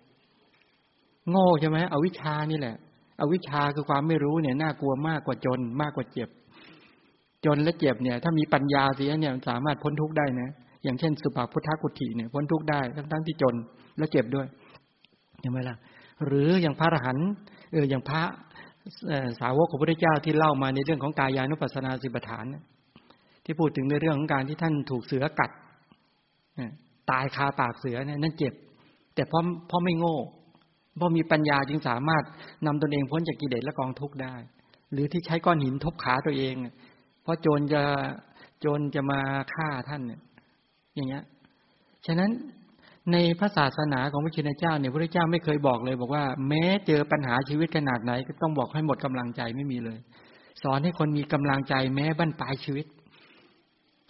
[1.30, 2.76] โง่ใช่ไหมอวิชานี่แหละ
[3.20, 6.28] อวิชชาคือความไม่รู้เนี่ยน่ากลัวมากกว่าจน มากกว่าเจ็บ
[7.44, 10.50] จนและเจ็บเนี่ย ถ้ามีปัญญาเสียเนี่ยสามารถพ้นทุกข์ได้นะ
[10.84, 13.54] อย่างเช่น สุภาพุทธกุฏิเนี่ยพ้นทุกข์ได้ทั้งทั้งที่จน
[13.98, 14.46] และเจ็บด้วย
[15.40, 15.76] เห็นไหมล่ะ
[16.26, 17.28] หรืออย่างพระอรหันต์
[17.72, 18.22] เอออย่างพระ
[19.40, 22.44] สาวกของพระพุทธเจ้าที่เล่ามาในเรื่องของกายานุปัสสนาสิบฐาน
[23.44, 25.50] ที่พูดถึงในเรื่องของการที่ท่านถูกเสือกัด
[27.10, 28.54] ตายคาปากเสือเนี่ยนั่นเจ็บ
[29.14, 30.16] แต่เพราะเพราะไม่โง่
[30.98, 32.24] พราะมีปัญญาจึงสามารถ
[32.66, 34.34] นำตนเองพ้นจากกิเลสและกองทุกข์ได้
[34.92, 36.54] หรือที่ใช้ก้อนหินทบขาตัวเอง
[37.22, 37.82] เพราะโจรจะ
[38.60, 39.20] โจรจะมา
[39.54, 40.20] ฆ่าท่านเนี่ย
[40.94, 41.24] อย่างเงี้ย
[42.06, 42.30] ฉะนั้น
[43.12, 49.98] ในพระศาสนาของพระชินเจ้าเนี่ยพระเจ้าไม่เคยบอกเลย บอกว่า แม้เจอปัญหาชีวิตขนาดไหน ก็ต้องบอกให้หมดกำลังใจไม่มีเลย
[50.62, 52.86] สอนให้คนมีกำลังใจแม้บั้นปลายชีวิต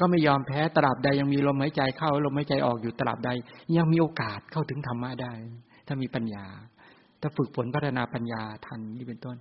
[0.01, 3.31] ก็ไม่ยอมแพ้ตราบใดยังมีลมหายใจเข้าลมหายใจออกอยู่ตราบใด
[3.77, 5.33] ยังมีโอกาสเข้าถึงธรรมะได้
[5.87, 6.47] ถ้ามีปัญญา
[7.21, 9.37] ถ้าฝึกฝนพัฒนาปัญญาทันนี่เป็นต้น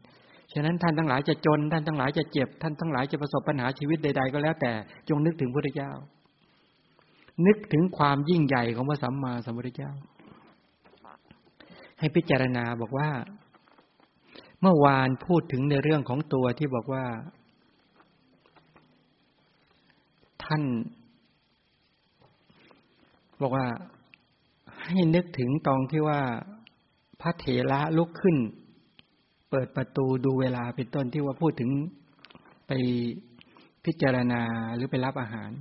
[0.54, 4.72] ฉะนั้นท่านทั้งหลายจะจน ท่านทั้งหลายจะเจ็บ ท่านทั้งหลายจะประสบปัญหาชีวิตใด ๆ ก็แล้วแต่
[5.10, 5.92] จงนึกถึงพระเจ้า
[7.48, 9.92] นึกถึงความยิ่งใหญ่ของพระสัมมาสัมพุทธเจ้า
[12.00, 13.10] ให้พิจารณาบอกว่า
[14.62, 17.06] เมื่อวานพูดถึงในเรื่องของตัวที่บอกว่า
[20.44, 20.64] ท่าน
[23.42, 23.66] บอกว่า
[24.84, 26.22] ให้นึกถึงตองที่ว่า
[27.22, 28.38] พระเถระลุกขึ้น
[29.50, 31.70] เปิดประตูดูเวลาเป็นต้นที่ว่าพูดถึง
[32.68, 32.72] ไป
[33.86, 34.42] พิจารณา
[34.76, 35.52] หรือไปรับอาหาร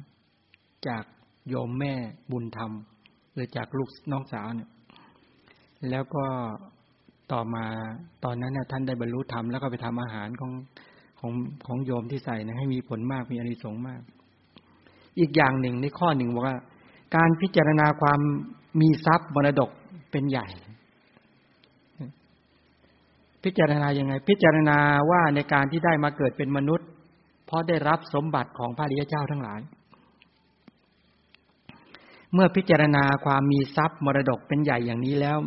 [0.88, 1.04] จาก
[1.48, 1.94] โยมแม่
[2.30, 2.72] บุญธรรม
[3.32, 4.70] หรือจากลูกน้องสาวเนี่ย
[5.90, 6.24] แล้วก็
[7.32, 7.64] ต่อมา
[8.24, 10.52] ตอนนั้นนะท่านได้บรรลุธรรมแล้วก็ไปทำอาหารของ
[11.20, 11.32] ของ
[11.66, 14.00] ของโยมที่ใส่นะให้มีผลมากมีอริสงมาก
[15.18, 16.58] อีกอย่างหนึ่งในข้อหนึ่งบอกว่า
[17.16, 18.20] การพิจารณาความ
[18.80, 19.70] มีทรัพย์มรดก
[20.10, 20.46] เป็นใหญ่
[23.44, 24.78] พิจารณายังไง พิจารณา
[25.10, 26.88] ว่าในการที่ได้มาเกิดเป็นมนุษย์
[27.46, 29.60] เพราะได้รับสมบัติของพระริยเจ้าทั้งหลาย
[32.32, 35.38] เมื่อพิจารณาความมีทรัพย์มรดกเป็นใหญ่อย่างนี้แล้ว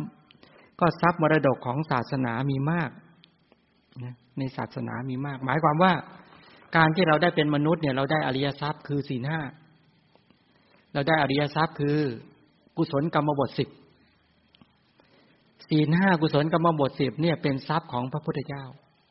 [0.80, 2.90] ก็ทรัพย์มรดกของศาสนามีมาก
[4.38, 5.92] ในศาสนามีมาก หมายความว่า
[6.76, 9.40] การที่เราได้เป็นมนุษย์เนี่ย เราได้อริยทรัพย์คือสี่ห้า
[10.92, 11.98] เราได้อริยทรัพย์คือ
[12.76, 13.68] กุศลกรรมบทสิบ
[15.68, 18.64] สี่ห้ากุศลกรรมบทสิบเนี่ยเป็นทรัพย์ของพระพุทธเจ้า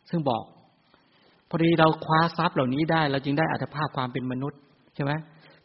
[0.10, 0.44] ซึ่งบอก
[1.50, 4.60] พอดีเราคว้าทรัพย์เหล่านี้ได้ เราจึงได้อัตภาพความเป็นมนุษย์
[4.96, 5.12] ใช่ไหม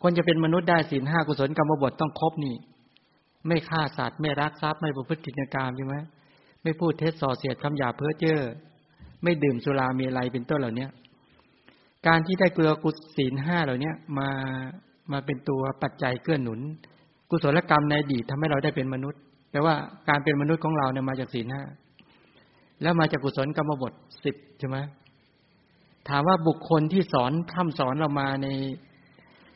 [0.02, 2.54] คนจะเป็นมนุษย์ได้สี่ห้ากุศลกรรมบทต้องครบนี่
[3.48, 5.96] ไม่ฆ่าสัตว์ไม่รักทรัพย์ไม่ประพฤติกิจกรรมใช่ไหม
[6.62, 8.40] ไม่พูดเท็จส่อเสียดคำหยาเพ้อเจ้อ
[9.22, 10.90] ไม่ดื่มสุรามีอะไรเป็นต้นเหล่าเนี้ย
[12.06, 14.28] การที่ได้เกลือกุศลห้าเหล่านี้มา
[15.12, 16.60] มาเป็นตัวปัจจัยเกื้อหนุน
[17.30, 19.20] กุศลกรรมในอดีตทำให้เราได้เป็นมนุษย์
[19.52, 19.74] แปลว่า
[20.08, 21.62] การเป็นมนุษย์ของเราเนี่ยมาจากศีลห้า
[22.82, 23.92] แล้วมาจากกุศลกรรมบท
[24.24, 24.78] สิบใช่ไหม
[26.08, 28.48] ถามว่าบุคคลที่สอนทำสอนเรามาใน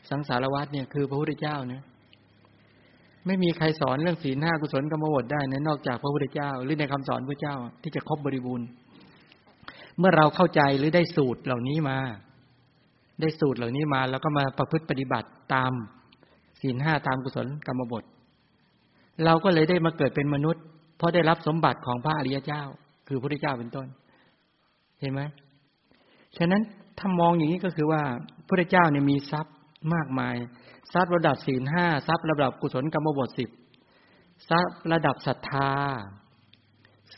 [0.09, 1.83] สังสารวัฏเนี่ยคือพระพุทธเจ้าเนี่ย
[3.25, 8.67] ไม่มีใครสอนเรื่องศีลห้ากุศลกรรมบทได้นะนอกจากพระพุทธเจ้า หรือในคำสอนพระเจ้าที่จะครบบริบูรณ์
[9.97, 11.97] เมื่อเราเข้าใจหรือได้สูตรเหล่านี้มา
[13.21, 15.71] ได้สูตรเหล่านี้มา แล้วก็มาประพฤติปฏิบัติตาม
[16.61, 18.03] ศีลห้าตามกุศลกรรมบท
[19.25, 20.63] เราก็เลยได้มาเกิดเป็นมนุษย์
[20.97, 22.63] เพราะได้รับสมบัติของพระอริยเจ้า
[23.07, 23.87] คือพระพุทธเจ้าเป็นต้น
[24.99, 25.21] เห็นไหม
[26.37, 26.61] ฉะนั้น
[26.97, 28.03] ถ้ามองอย่างนี้ก็คือว่า
[28.37, 29.55] พระพุทธเจ้าเนี่ยมีทรัพย์
[29.93, 30.35] มากมาย
[30.93, 33.49] ทรัพย์ระดับศีลห้าทรัพย์ระดับกุศลกรรมบทสิบ
[34.49, 35.71] ทรัพย์ระดับศรัทธา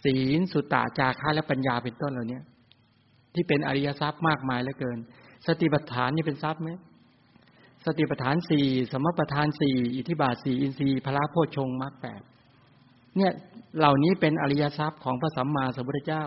[0.03, 2.39] ศีลสุตตาจาระและปัญญาเป็นต้นเหล่านี้
[3.33, 4.97] ที่เป็นอริยทรัพย์มากมายเหลือเกิน
[5.47, 6.69] สติปัฏฐานนี่เป็นทรัพย์ไหม
[7.85, 12.21] สติปัฏฐานสี่สมปัฏฐานสี่อิทธิบาทสี่อินทรีย์พระโพชงมรรคแปด
[13.17, 13.31] เนี่ย
[13.77, 16.23] เหล่านี้เป็นอริยทรัพย์ของพระสัมมาสัมพุทธเจ้า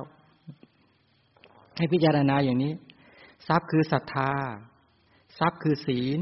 [1.76, 2.72] ให้พิจารณาอย่างนี้
[3.48, 4.32] ทรัพย์คือศรัทธา
[5.38, 6.18] ทรัพย์คือศีล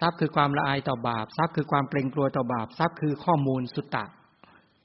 [0.00, 4.04] ทรัพย์คือความละอายต่อบาป ทรัพย์คือความเกรงกลัวต่อบาป ทรัพย์คือข้อมูลสุตตะ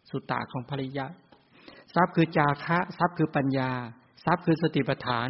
[0.10, 1.06] สุตตะของภริยะ
[1.96, 3.72] ทรัพย์คือจาคะ ทรัพย์คือปัญญา
[4.26, 5.30] ทรัพย์คือสติปัฏฐาน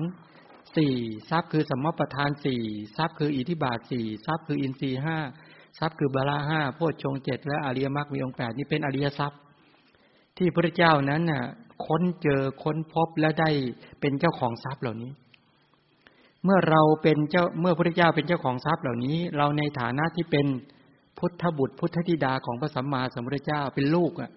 [0.78, 0.94] สี่
[1.30, 2.62] ทรัพย์คือสมมประทานสี่
[2.98, 5.18] ทรัพย์คืออิทธิบาทสี่ทรัพย์คืออินทรีห้า
[5.80, 9.40] ทรัพย์คือบาลาห้าโพชฌงเจ็ดและอริยมรรคมีองค์แปดนี่เป็นอริยทรัพย์
[10.38, 11.44] ที่พระเจ้านั้นน่ะ
[11.86, 13.50] ค้นเจอค้นพบและได้
[14.00, 15.12] เป็นเจ้าของทรัพย์เหล่านี้
[16.44, 20.46] เมื่อเราเป็นเจ้าเมื่อพระเจ้าเป็นเจ้าของทรัพย์เหล่านี้ เราในฐานะที่เป็น
[21.18, 24.32] พุทธบุตรพุทธธิดาของพระสัมมาสัมพุทธเจ้าเป็นลูกอะ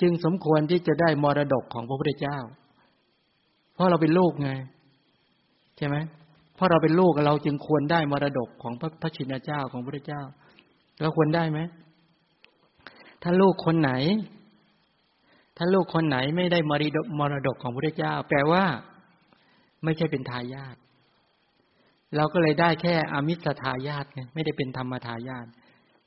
[0.00, 2.38] จึงสมควรที่จะได้มรดกของพระพุทธเจ้า
[3.80, 4.50] ราะเราเป็นลูกไง
[5.76, 5.96] ใช่ไหม
[6.54, 10.22] เพราะเราเป็นลูกเราจึงควรได้มรดกของพระพระชินเจ้าของพระเจ้า
[11.00, 11.60] เราควรได้ไหม
[13.22, 13.92] ถ้าลูกคนไหน
[15.56, 18.64] ถ้าลูกคนไหนไม่ได้มรดกมรดกของพระเจ้า แปลว่า
[19.84, 20.76] ไม่ใช่เป็นทายาท
[22.16, 25.46] เราก็เลยได้แค่อามิสทายาทไงไม่ได้เป็นธรรมทายาท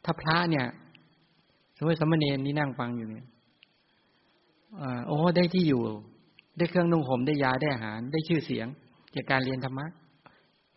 [0.04, 0.66] ถ้าพระเนี่ย
[1.78, 3.26] สมมติสมณเณรนี่นั่งฟังอยู่เนี่ย
[4.82, 5.82] อโอ้ได้ที่อยู่
[6.58, 8.68] ได้เครื่องนุ่งห่มได้ยาได้อาหาร ได้ชื่อเสียง
[9.16, 9.86] จากการเรียนธรรมะ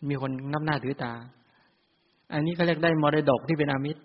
[0.09, 1.13] มีคนนับหน้าถือตา
[2.33, 4.01] อันนี้เขาเรียกได้มรดกที่เป็นอามิตร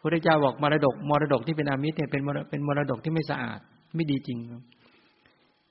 [0.00, 3.60] พระเจ้าบอกมรดกมรดกที่เป็นอามิตรเนี่ยเป็นเป็นมรดกที่ไม่สะอาด
[3.94, 4.38] ไม่ดีจริง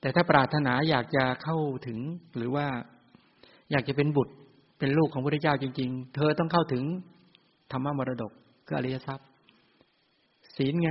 [0.00, 1.56] แต่ถ้าปรารถนาอยากจะเข้า
[1.86, 1.98] ถึง
[2.36, 2.66] หรือว่า
[3.70, 4.34] อยากจะเป็นบุตร
[4.78, 6.82] เป็นลูกของพระเจ้าจริง ๆ เธอต้องเข้าถึง
[7.72, 8.32] ธรรมะมรดก
[8.66, 9.28] คืออริยทรัพย์
[10.56, 10.90] ศีลไง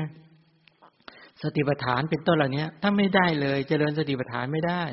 [1.44, 4.84] สติปัฏฐานเป็นต้นเหล่านี้ถ้าไม่ได้เลย เจริญสติปัฏฐานไม่ได้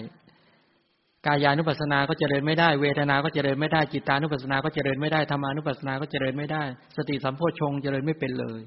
[1.26, 6.62] กายานุปัสสนาก็เจริญไม่ได้ เวทนาก็เจริญไม่ได้จิตานุปัสสนาก็เจริญไม่ได้ธรรมานุปัสสนาก็เจริญไม่ได้
[6.96, 8.60] สติสัมโพชงเจริญไม่เป็นเลย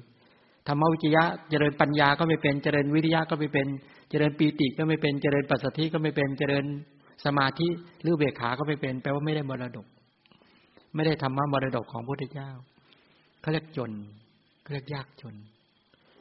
[0.68, 3.66] ธรรมวิจยะเจริญปัญญาก็ไม่เป็นเจริญวิริยะก็ไม่เป็น
[4.10, 6.64] เจริญปีติก็ไม่เป็นเจริญปัสสธิก็ไม่เป็นเจริญ
[7.24, 7.68] สมาธิ
[8.02, 9.86] หรือเบขาก็ไม่เป็น แปลว่าไม่ได้มรดก
[10.94, 12.50] ไม่ได้ธรรมะมรดกของพระพุทธเจ้า
[13.40, 13.92] เขาเรียกจน
[14.62, 15.34] เขาเรียกยากจน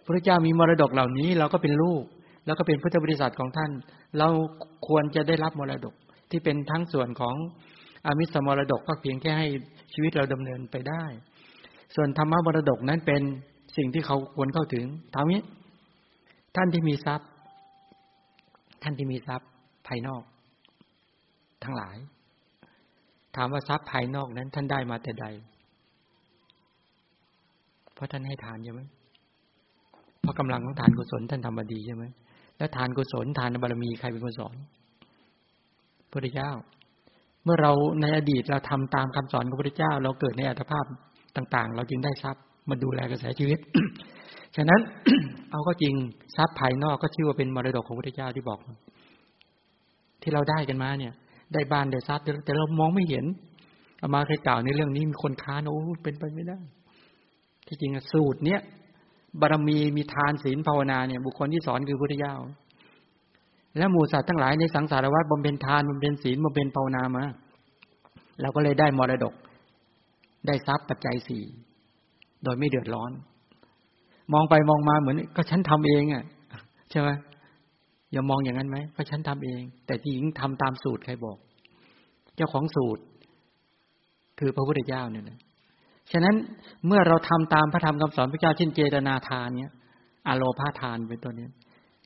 [0.05, 2.03] พระเจ้ามีมรดกเหล่านี้ เราก็เป็นลูก
[2.45, 3.71] แล้วก็เป็นพุทธบริษัทของท่าน
[4.17, 4.27] เรา
[4.87, 5.93] ควรจะได้รับมรดก
[6.29, 7.35] ที่เป็นทั้งส่วนของ
[8.05, 9.47] อามิสมรดกก็เพียงแค่ให้
[9.93, 11.03] ชีวิตเราดำเนินไปได้
[11.95, 13.21] ส่วนธรรมมรดกนั้นเป็น
[13.77, 15.41] สิ่งที่เขาควรเข้าถึงทานี้
[16.55, 17.29] ท่านที่มีทรัพย์
[18.83, 19.49] ท่านที่มีทรัพย์
[19.87, 20.23] ภายนอก
[21.63, 21.97] ทั้งหลาย
[23.35, 25.27] ถามว่าทรัพย์ภายนอกนั้น ท่านได้มาแต่ใด
[27.93, 28.81] เพราะท่านให้ทานใช่ไหม
[30.25, 32.03] เพราะกำลังของทานกุศลท่านทำมาดีใช่ไหม
[32.57, 34.55] แล้วทานกุศลทานบารมีใครเป็นคนสอน
[36.11, 36.51] พระเจ้า
[37.43, 40.85] เมื่อเราในอดีตเราทำตามคำสอนของพระเจ้า เราเกิดในอัตภาพ
[41.35, 43.59] ต่างๆ เราจึงได้ทรัพย์มาดูแลกระแสชีวิต
[44.55, 44.81] ฉะนั้น
[45.51, 45.93] เอาก็จริง
[46.35, 48.59] ทรัพย์ภายนอกก็ชื่อว่าเป็นมรดกของพระเจ้าที่บอก
[50.21, 51.13] ที่เราได้กันมาเนี่ย
[51.53, 53.25] ได้บ้านได้ทรัพย์แต่เรามองไม่เห็น
[53.99, 56.59] เอามาเคยกล่าวในเรื่องนี้มีคนค้านโอ้เป็นไปไม่ได้
[57.67, 58.61] ที่จริงสูตรเนี้ย
[59.41, 62.35] บารมีมีทานศีลภาวนาเนี่ยบุคคลที่สอนคือพุทธเจ้า
[63.77, 67.23] และหมู่สัตว์ทั้งหลายในสังสารวัฏบำเพ็ญทานบำเพ็ญศีลบำเพ็ญภาวนามา
[68.41, 69.33] เราก็เลยได้มรดก
[70.47, 71.43] ได้ทรัพย์ปัจจัยสี่
[72.43, 73.11] โดยไม่เดือดร้อน
[74.33, 76.23] มองไปมองมาเหมือน ก็ฉันทำเองอะ
[76.91, 77.09] ใช่ไหม
[78.11, 81.37] อย่ามองอย่างนั้นไหมก็ฉันทำเอง แต่จริงทำตามสูตรใครบอก
[82.35, 83.03] เจ้าของสูตร
[84.39, 85.39] คือพระพุทธเจ้าเนี่ยนะ
[86.11, 86.35] ฉะนั้น
[86.87, 89.73] เมื่อเราทำตามพระธรรมคำสอนพระเจ้าเช่นเจตนาทานเนี้ย
[90.27, 91.47] อโลพาทานเป็นตัวนี้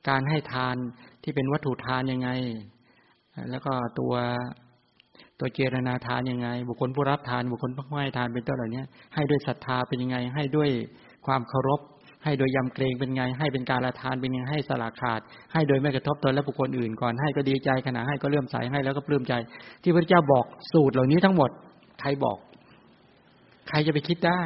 [0.10, 0.76] การให้ทาน
[1.24, 2.30] ที่เป็นวัตถุทานยังไง
[3.52, 4.14] แล้วก็ตัว
[5.40, 8.84] ตัวเจรนาทานยังไง บุคคลผู้รับทาน บุคคลผู้ให้ทานเป็นต้นเหล่านี้
[9.16, 10.70] ให้ด้วยศรัทธาเป็นยังไง ให้ด้วย
[11.28, 11.80] ความเคารพ
[12.24, 15.22] ให้โดยยำเกรงเป็นไง ให้เป็นการละทานเป็นยังไงให้สละขาด
[15.54, 19.34] ให้โดยไม่กระทบตนและบุคคลอื่นก่อนให้ก็ดีใจขณะให้ก็เลื่อมใสให้แล้วก็ปลื้มใจ
[19.84, 21.50] ที่พระเจ้าบอกสูตรเหล่านี้ทั้งหมด
[22.02, 22.38] ใครบอก
[23.70, 24.42] ใครจะไปคิดได้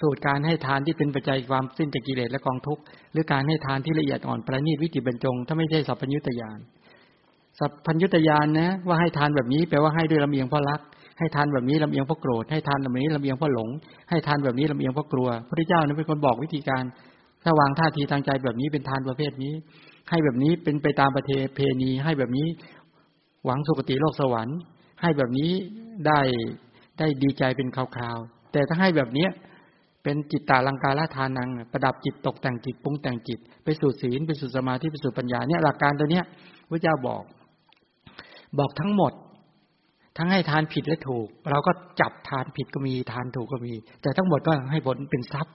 [0.00, 6.58] สูตรการให้ทานที่เป็นปัจจัยความสิ้นจากกิเลสและกองทุกข์หรือการให้ทานที่ละเอียดอ่อนประณีตวิจิบรรจง ถ้าไม่ใช่สัพพัญญุตยาน
[7.58, 10.80] สัพพัญญุตยานนะ ว่าให้ทานแบบนี้แปลว่าให้ด้วยลำเอียงเพราะรัก
[11.18, 13.68] ให้ทานแบบนี้ลำเอียงเพราะโกรธให้ทานแบบนี้ลำเอียงเพราะหลง
[14.10, 16.84] ให้ทานแบบนี้ลำเอียงเพราะกลัวพระเจ้านั้นเป็นคนบอกวิธีการ
[17.44, 19.54] ถ้าวางท่าทีทางใจแบบนี้เป็นทานประเภทนี้
[20.10, 22.46] ให้แบบนี้เป็นไปตามประเทเพณี ให้แบบนี้
[23.44, 24.58] หวังสุคติโลกสวรรค์
[25.02, 25.50] ให้แบบนี้
[26.06, 26.20] ได้
[26.98, 28.18] ได้ดีใจเป็นคราว
[28.54, 29.30] แต่ถ้าให้แบบเนี้ย
[30.02, 36.24] เป็นจิตตาลังกาลทานัง ประดับจิตตกแต่งจิตปรุงแต่งจิต ไปสู่ศีลไปสู่สมาธิไปสู่ปัญญาเนี่ยหลักการตัวเนี้ย
[36.70, 37.22] พระเจ้าบอก
[38.58, 39.12] บอกทั้งหมด
[40.16, 45.54] ทั้งให้ทานผิดและถูก เราก็จับทานผิดก็มีทานถูกก็มี แต่ทั้งหมดก็ให้ผลเป็นทรัพย์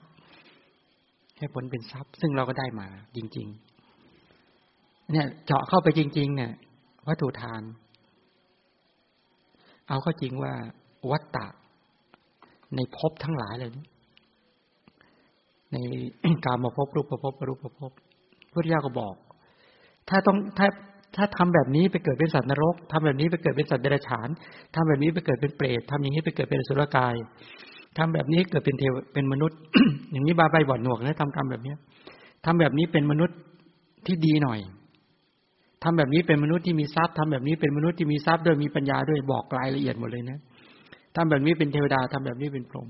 [1.40, 3.48] ให้ผลเป็นทรัพย์ ซึ่งเราก็ได้มาจริง
[4.30, 6.52] ๆ เนี่ย เจาะเข้าไปจริง ๆ เนี่ย
[7.08, 7.62] วัตถุทาน
[9.88, 10.54] เอาก็จริงว่า
[11.12, 11.48] วัตตะ
[12.76, 13.72] ในภพทั้งหลายเลย
[15.74, 15.78] ใน
[16.46, 17.92] การมาพบรูปประพบรูปประพบ
[18.52, 19.16] พระเจ้าก็บอก
[20.10, 20.68] ถ้าต้องถ้า
[21.16, 24.30] ถ้าทำแบบนี้ไปเกิดเป็นสัตว์นรกทำแบบนี้ไปเกิดเป็นสัตว์เดรัจฉาน
[24.76, 27.16] ทำแบบนี้ไปเกิดเป็นเปรตทำอย่างนี้ไปเกิดเป็นสุรกาย
[27.98, 29.58] ทำแบบนี้เกิดเป็นเทวเป็นมนุษย์
[30.12, 31.78] อย่างนี้บาใบบ่อนหนวกนะทำกรรมแบบเนี้ย
[32.46, 33.38] ทำแบบนี้เป็นมนุษย์
[34.06, 34.60] ที่ดีหน่อย
[35.84, 40.40] ทำแบบนี้เป็นมนุษย์ที่มีทรัพย์ทำแบบนี้เป็นมนุษย์ที่มีทรัพย์ด้วยมีปัญญาด้วยบอกรายละเอียดหมดเลยนะ
[41.16, 42.88] ทำแบบนี้เป็นเทวดาทำแบบนี้เป็นพรหม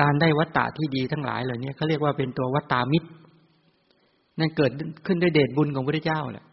[0.00, 3.08] การได้วัตตะที่ดีทั้งหลายเหล่านี้เขาเรียกว่าเป็นตัววัตตามิตร
[4.38, 4.72] นั่นเกิด
[5.06, 6.46] ขึ้นด้วยเดชบุญของพระเจ้าแหละ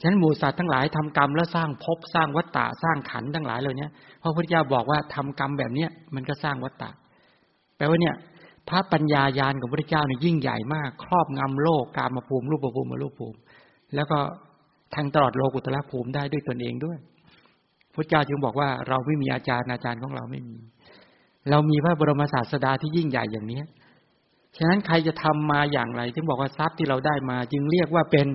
[0.00, 3.88] ฉะนั้นหมู่สัตว์ทั้งหลายทำกรรมแล้วสร้างภพสร้างวัตตะสร้างขันทั้งหลายเหล่านี้
[4.20, 6.90] เพราะพระพุทธเจ้าบอกว่าทำกรรมแบบเนี้ยมันก็สร้างวัตตะ
[7.76, 8.14] แปลว่าเนี่ย
[8.68, 13.38] พระปัญญายาณของพระเจ้าเนี่ยยิ่งใหญ่มาก ครอบงำโลกกามาภูมิรูปภูมิมรูปภูมิ
[13.94, 14.18] แล้วก็
[14.94, 16.98] ทางตลอดโลกุตละภูมิได้ด้วยตนเองด้วย
[17.96, 20.58] พระเจ้าจึงบอกว่าเราไม่มีอาจารย์อาจารย์ของเราไม่มี
[21.50, 23.64] เรามีพระบรมศาสดาที่ยิ่งใหญ่อย่างเนี้ย
[24.56, 28.26] ฉะนั้นใครจะทำมาอย่างไรจึงบอกว่าทรัพย์ที่เราได้มา จึงเรียกว่าเป็น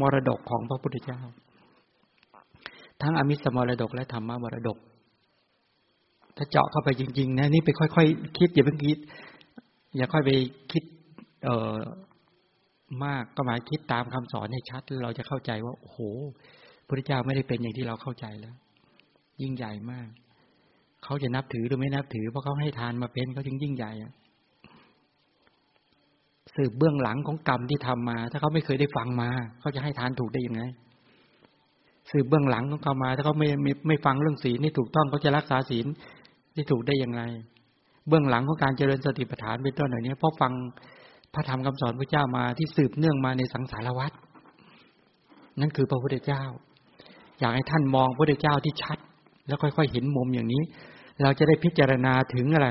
[0.00, 1.20] มรดกของพระพุทธเจ้า
[3.02, 4.78] ทั้งอมิสมรดกและธรรมมรดก
[6.36, 8.00] ถ้าเจาะเข้าไปจริง ๆ นะ นี่ไปค่อยๆค
[8.38, 8.98] คิดอย่าเพิ่งคิด
[9.96, 10.30] อย่าค่อยไป
[10.72, 10.82] คิด
[11.44, 11.78] เออ
[13.04, 15.98] มากก็หมายคิดตามคำสอนให้ชัด เราจะเข้าใจว่าโอ้โห
[16.86, 18.54] พระเจ้าไม่ได้เป็นอย่างที่เราเข้าใจแล้ว
[19.40, 20.08] ยิ่งใหญ่มาก
[21.04, 23.92] เขาจะนับถือหรือไม่นับถือเพราะเขาให้ทานมาเป็นเขาจึงยิ่งใหญ่
[26.56, 30.62] สืบเบื้องหลังของกรรมที่ทำมา ถ้าเขาไม่เคยได้ฟังมา เขาจะให้ทานถูกได้ยังไง
[32.10, 35.86] สืบเบื้องหลังของเขามา ถ้าเขาไม่ไม่ไม่ฟังเรื่องศีลนี่ถูกต้องเขาจะรักษาศีล
[36.54, 37.22] ที่ถูกได้อย่างไร
[38.08, 40.52] เบื้องหลังของการเจริญสติปัฏฐานเป็นต้นเหล่านี้เพราะฟัง
[41.34, 44.12] พระธรรมคำสอนพระเจ้ามาที่สืบเนื่องมาในสังสารวัฏ
[45.60, 46.44] นั่นคือพระพุทธเจ้า
[47.40, 48.98] อยากให้ท่านมองพระพุทธเจ้าที่ชัด
[49.46, 50.62] แล้วค่อยๆเห็นมุมอย่างนี้
[51.22, 52.68] เราจะได้พิจารณาถึงอะไร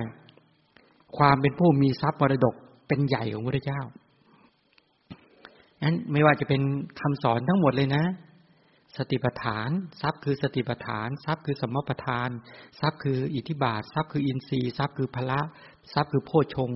[1.18, 2.56] ความเป็นผู้มีทรัพย์มรดก
[2.88, 3.82] เป็นใหญ่ของพระเจ้า
[5.84, 6.62] นั้นไม่ว่าจะเป็น
[7.00, 8.04] คำสอนทั้งหมดเลยนะ
[8.98, 9.70] สติปัฏฐาน
[10.02, 12.30] ทรัพย์คือสติปัฏฐาน ทรัพย์คือสมปัฏฐาน
[12.80, 15.40] ทรัพย์คืออิทธิบาท ทรัพย์คืออินทรีย์ทรัพย์คือพละ
[15.94, 16.70] ทรัพย์คือโพชง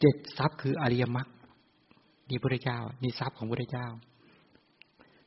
[0.00, 1.28] เจ็ดทรัพย์คืออริยมรรค
[2.28, 3.88] นี่พระเจ้านี่ทรัพย์ของพระเจ้า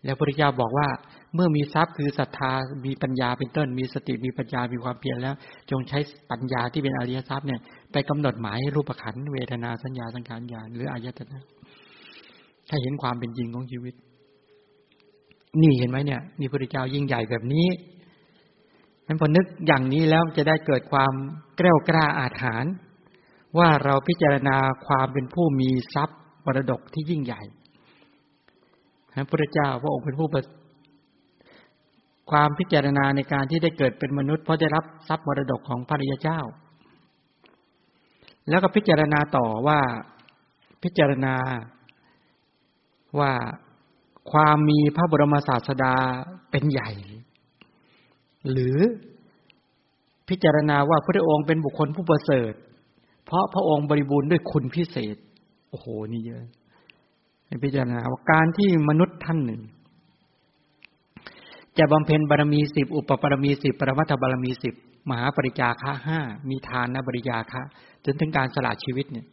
[0.04, 0.88] แล้วพระเจ้าบอกว่า
[1.34, 2.52] เมื่อมีทรัพย์คือศรัทธา
[2.86, 5.36] มีปัญญาเป็นต้น มีสติมีปัญญามีความเพียรแล้ว
[5.72, 6.00] จงใช้
[6.32, 7.60] ปัญญาที่เป็นอริยทรัพย์เนี่ย
[7.92, 11.44] ไปกำหนดหมายรูปขันเวทนาสัญญาสังขารญาณหรืออายตนะ
[12.70, 13.94] ถ้าเห็นความเป็นจริงของชีวิต
[15.62, 17.68] นี่เห็นไหมเนี่ยนี่พระเจ้ายิ่งใหญ่แบบนี้
[19.08, 21.14] นั้นพอนึกอย่างนี้แล้วจะได้เกิดความ
[21.60, 22.74] กล้วกล้าอาถรรพ์
[23.58, 27.42] ว่าเราพิจารณาความเป็นผู้มีทรัพย์มรดกที่ยิ่งใหญ่
[29.14, 30.30] พระพุทธเจ้าพระองค์เป็นผู้
[32.32, 36.40] ความพิจารณาในการที่ได้เกิดเป็นมนุษย์เพราะได้รับทรัพย์มรดกของพระริยเจ้า
[38.50, 39.80] แล้วก็พิจารณาต่อว่า
[40.84, 41.36] พิจารณา
[43.20, 43.32] ว่า
[44.32, 45.96] ความมีพระบรมศาสดา
[46.52, 46.92] เป็นใหญ่
[48.52, 48.78] หรือ
[50.30, 52.54] พิจารณาว่าพระองค์เป็นบุคคลผู้ประเสริฐ
[53.26, 55.18] เพราะพระองค์บริบูรณ์ด้วยคุณพิเศษ
[55.70, 56.44] โอ้โห นี่เยอะ
[57.64, 59.62] พิจารณาว่าการที่มนุษย์ท่านหนึ่ง
[61.80, 64.74] จะบำเพ็ญบารมีสิบอุปบารมีสิบปรมัตถบารมีสิบ
[65.10, 67.62] มหาปริจาคะห้ามีทานนบริยาคะ
[68.06, 69.26] จนถึงการสละชีวิตเนี่ย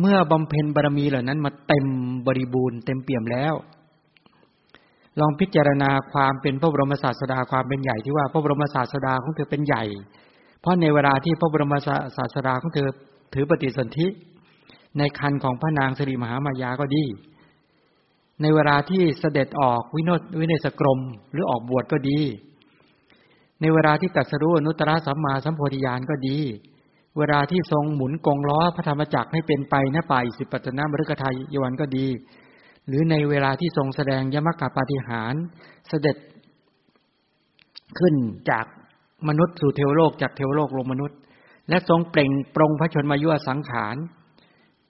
[0.00, 1.86] เมื่อบำเพ็ญบารมีเหล่านั้น มาเต็ม
[2.26, 3.54] บริบูรณ์เต็มเปี่ยมแล้ว
[5.20, 9.84] ลองพิจารณาความเป็นพระบรมศาสดาความเป็นใหญ่ที่ว่าพระบรมศาสดาของเธอเป็นใหญ่
[10.60, 11.74] เพราะในเวลาที่พระบรม
[12.16, 12.88] ศาสดาของเธอ
[13.34, 14.06] ถือปฏิสนธิ
[14.98, 17.04] ในคันของพระนางสิริมหามายาก็ดี
[18.42, 21.00] ในเวลาที่เสด็จออกวิโนวินศกรม
[21.32, 22.20] หรือออกบวชก็ดี
[23.60, 26.38] ในเวลาที่ตัดสรู้อนุตตรสัมมาสัมโพธิญาณก็ดี
[27.18, 32.06] เวลาที่ทรงหมุนกงล้อพระธรรมจักรให้เป็นไปณป่าอิสิปตนามฤกทายยวันก็ดี
[32.86, 35.34] หรือในเวลาที่ทรงแสดงยมกะปาฏิหาร
[35.88, 36.16] เสด็จ
[37.98, 38.14] ขึ้น
[38.50, 38.66] จาก
[39.28, 41.18] มนุษย์สู่เทวโลกจากเทวโลกลงมนุษย์
[41.68, 43.96] และทรงเปล่งปรงพระชนมายุสังขาร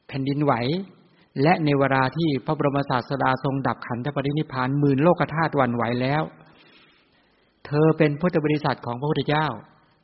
[0.08, 0.52] แผ่นดินไหว
[1.42, 6.22] และในเวลาที่พระบรมศาสดาทรงดับขันธปรินิพานหมื่นโลกธาตุวันไหวแล้ว
[7.66, 9.46] เธอเป็นพุทธบริษัทของพระพุทธเจ้า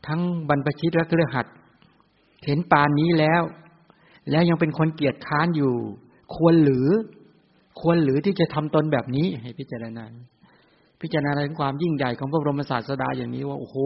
[0.06, 1.46] ทั้งบรรพชิตและเครือขัด
[2.44, 3.42] เห็นปานนี้แล้ว
[4.30, 5.74] แล้วยังเป็นคนเกียจค้านอยู่
[6.34, 6.88] ควรหรือ
[7.80, 10.04] ควรหรือที่จะทำตนแบบนี้ให้พิจารณา
[11.00, 13.76] พิจารณาถึงความยิ่งใหญ่ของพระบรมศาสดาอย่างนี้ว่าโอ้โห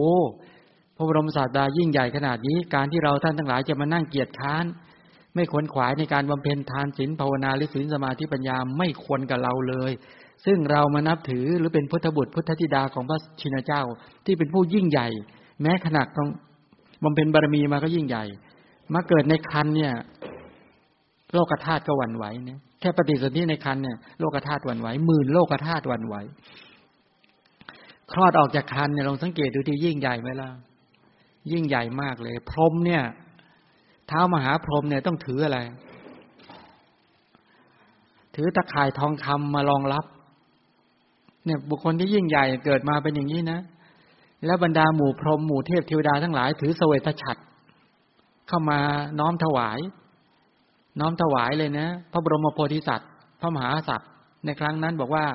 [0.95, 4.65] พระบรมศาสดายิ่งใหญ่ขนาดนี้ การที่เราท่านทั้งหลายจะมานั่งเกียจค้าน
[5.35, 9.91] ไม่ควรขวายในการบำเพ็ญทานศีลภาวนาหรือศีลสมาธิปัญญาไม่ควรกับเราเลย
[10.45, 13.81] ซึ่งเรามานับถือหรือเป็นพุทธบุตรพุทธธิดาของพระชินเจ้า
[14.25, 15.07] ที่เป็นผู้ยิ่งใหญ่
[15.61, 16.29] แม้ขนาดต้อง
[17.03, 18.25] บำเพ็ญบารมีมาก็ยิ่งใหญ่
[18.93, 19.93] มาเกิดในคันเนี่ย
[21.33, 26.15] โลกธาตุก็หวั่นไหวเนี่ยแค่ปฏิสนธิในคันเนี่ยโลกธาตุหวั่นไหวหมื่นโลกธาตุหวั่นไหว
[28.11, 30.49] คลอดออกจากคันเนี่ยลองสังเกตดูที่ยิ่งใหญ่ไหมล่ะ
[31.51, 33.03] ยิ่งใหญ่มากเลย พรหมเนี่ย
[34.07, 35.59] เท้ามหาพรหมเนี่ยต้องถืออะไร
[38.35, 40.05] ถือตะข่ายทองคำมารองรับ
[41.45, 43.59] เนี่ยบุคคลที่ยิ่งใหญ่เกิดมาเป็นอย่างนี้นะ
[44.45, 47.41] แล้วบรรดาหมู่พรหมหมู่เทพเทวดาทั้งหลาย ถือสเวทฉัตร
[48.47, 48.79] เข้ามา
[49.19, 49.79] น้อมถวาย
[50.99, 53.09] น้อมถวายเลยนะ พระบรมโพธิสัตว์
[53.41, 54.09] พระมหาสัตว์
[54.45, 55.25] ในครั้งนั้นบอกว่า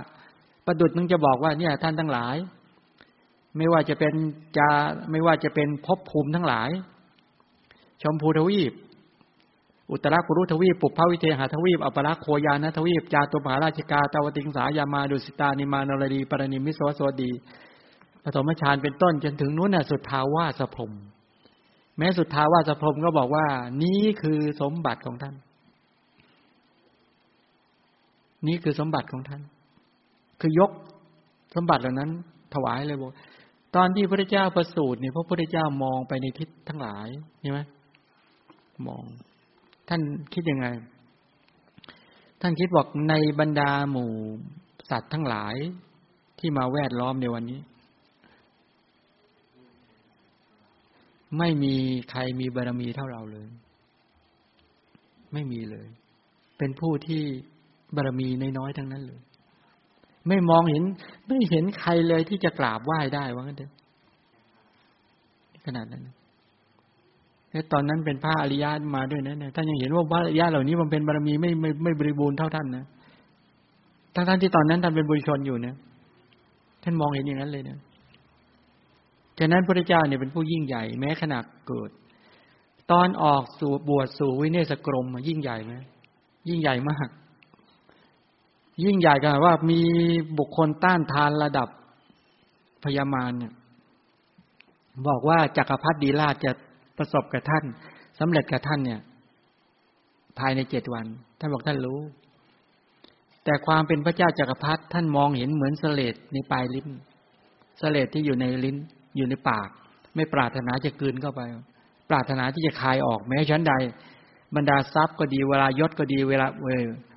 [0.67, 2.37] ประดุจมึงจะบอกว่าเนี่ย ท่านทั้งหลาย
[3.57, 4.15] ไม่ว่าจะเป็น
[4.59, 4.69] จะ
[5.11, 6.69] ไม่ว่าจะเป็นภพภูมิทั้งหลาย
[8.03, 8.73] ชมพูทวีป
[9.91, 17.31] อุตรากุรุทวีป ปุพพวิเทหทวีป อัปราโคยานทวีป จาตุมหาราชิกา ตาวติงสายามาดุสิตานิมานรดีปรณิมิโสสวดี
[18.23, 20.93] ปฐมฌานเป็นต้นจนถึงนู้นน่ะสุดทาวาสพรม
[21.99, 23.47] แม้สุดทาวาสพรมก็บอกว่า
[23.83, 25.35] นี้คือสมบัติของท่าน
[28.47, 29.43] นี่คือสมบัติของท่าน
[30.41, 30.71] คือยก
[31.55, 32.11] สมบัติเหล่านั้น
[32.55, 33.13] ถวายเลยบอก
[33.77, 37.09] ตอนที่พระเจ้าประสูติเนี่ยพระพุทธเจ้ามองไปในทิศทั้งหลาย
[37.41, 37.61] ใช่ไหม
[38.87, 39.05] มอง
[39.89, 40.03] ท่าน
[40.35, 40.67] คิดยังไง
[42.41, 44.13] ท่านคิดบอกในบรรดาหมู่
[44.91, 45.55] สัตว์ทั้งหลาย
[46.39, 47.61] ที่มาแวดล้อมในวันนี้
[51.39, 51.75] ไม่มี
[52.11, 53.47] ใครมีบารรมีเท่าเราเลย
[55.33, 55.87] ไม่มีเลย
[56.59, 57.23] เป็นผู้ที่
[57.97, 59.21] บารรมีน้อยๆทั้งนั้นเลย
[60.29, 60.83] ไม่มองเห็น
[61.29, 63.73] ไม่เห็นใครเลยที่จะกราบไหว้ได้ว่างั้นเถอะ
[65.65, 66.05] ขนาดนั้น
[67.73, 72.85] ตอนนั้นเป็นพระอริยะมาด้วยนะเนี่ยท่านยังเห็นว่าพระอริยะเหล่านี้มันเป็นบารมีไม่ไม่ไม่บริบูรณ์เท่าท่านนะ
[74.15, 75.75] ทั้งท่านที่ตอนนั้นท่านเป็นบุญชนอยู่นะ
[76.83, 77.79] ท่านมองเห็นอย่างนั้นเลยนะ
[79.39, 81.91] ฉะนั้นพระเจ้าเนี่ยเป็นผู้ยิ่งใหญ่ แม้ขณะเกิด
[82.91, 85.73] ตอนออกสู่บวชสู่วิเนศกรมยิ่งใหญ่ไหม
[86.49, 87.09] ยิ่งใหญ่มาก
[88.85, 89.81] ยิ่งใหญ่กันว่ามี
[90.39, 91.69] บุคคลต้านทานระดับ
[92.85, 93.53] พญามารเนี่ย
[95.07, 96.53] บอกว่าจักรพรรดิราชจะ
[96.99, 97.65] ประสบกับท่าน
[98.19, 99.01] สำเร็จกับท่านเนี่ย
[100.39, 101.07] ภายในเจ็ดวัน
[101.39, 102.01] ท่านบอกท่านรู้
[103.45, 106.89] แต่ความเป็นพระเจ้าจักรพรรดิท่านมองเห็นเหมือนเสลดในปลายลิ้น
[107.79, 108.77] เสลดที่อยู่ในลิ้น
[109.17, 109.69] อยู่ในปาก
[110.17, 111.41] ไม่ปรารถนาจะกืนเข้าไป
[112.11, 113.73] ปรารถนาที่จะคายออกแม้ชั้นใด
[114.57, 116.69] บรรดาทรัพย์ก็ดีเวลายศก็ดีเวลาเว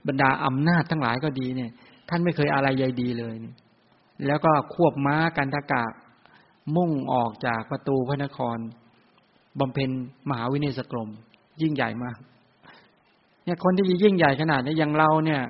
[0.08, 1.72] บรรดาอำนาจทั้งหลายก็ดีเนี่ย
[2.10, 3.36] ท่านไม่เคยอะไรใยดีเลย
[4.28, 5.86] แล้วก็ควบม้ากันทกะ
[6.76, 8.58] มุ่งออกจากประตูพระนคร
[9.60, 9.90] บำเพ็ญ
[10.30, 11.10] มหาวิเนศกรม
[11.62, 12.18] ยิ่งใหญ่มาก
[13.44, 15.42] เนี่ยคนที่ยิ่งใหญ่ขนาดนี้อย่างเราเนี่ย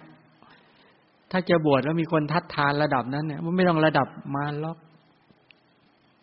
[1.32, 4.78] ถ้าจะบวชแล้วมีคนทัดทานระดับนั้นเนี่ยมันไม่ต้องระดับมาล็อก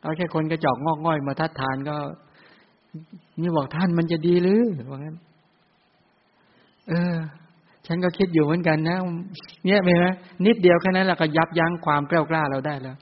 [0.03, 1.97] เอาแค่คนกระจอกงอกง่อยมาทัดทานก็
[3.41, 5.17] นี่บอกท่านมันจะดีหรือว่างั้น
[6.89, 7.17] เออ
[7.87, 8.99] ฉันก็คิดอยู่เหมือนกันนะ
[9.65, 9.91] เนี่ยไหม
[10.47, 12.97] นิดเดียวแค่นั้นเราก็ยับยั้งความกล้ากล้าเราได้แล้ว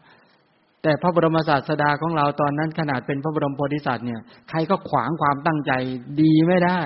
[0.87, 4.21] แต่พระบรมศาสดาของเราตอนนั้นขนาดเป็นพระบรมโพธิสัตว์เนี่ย
[4.51, 5.73] ใครก็ขวางความตั้งใจ
[6.21, 6.81] ดีไม่ได้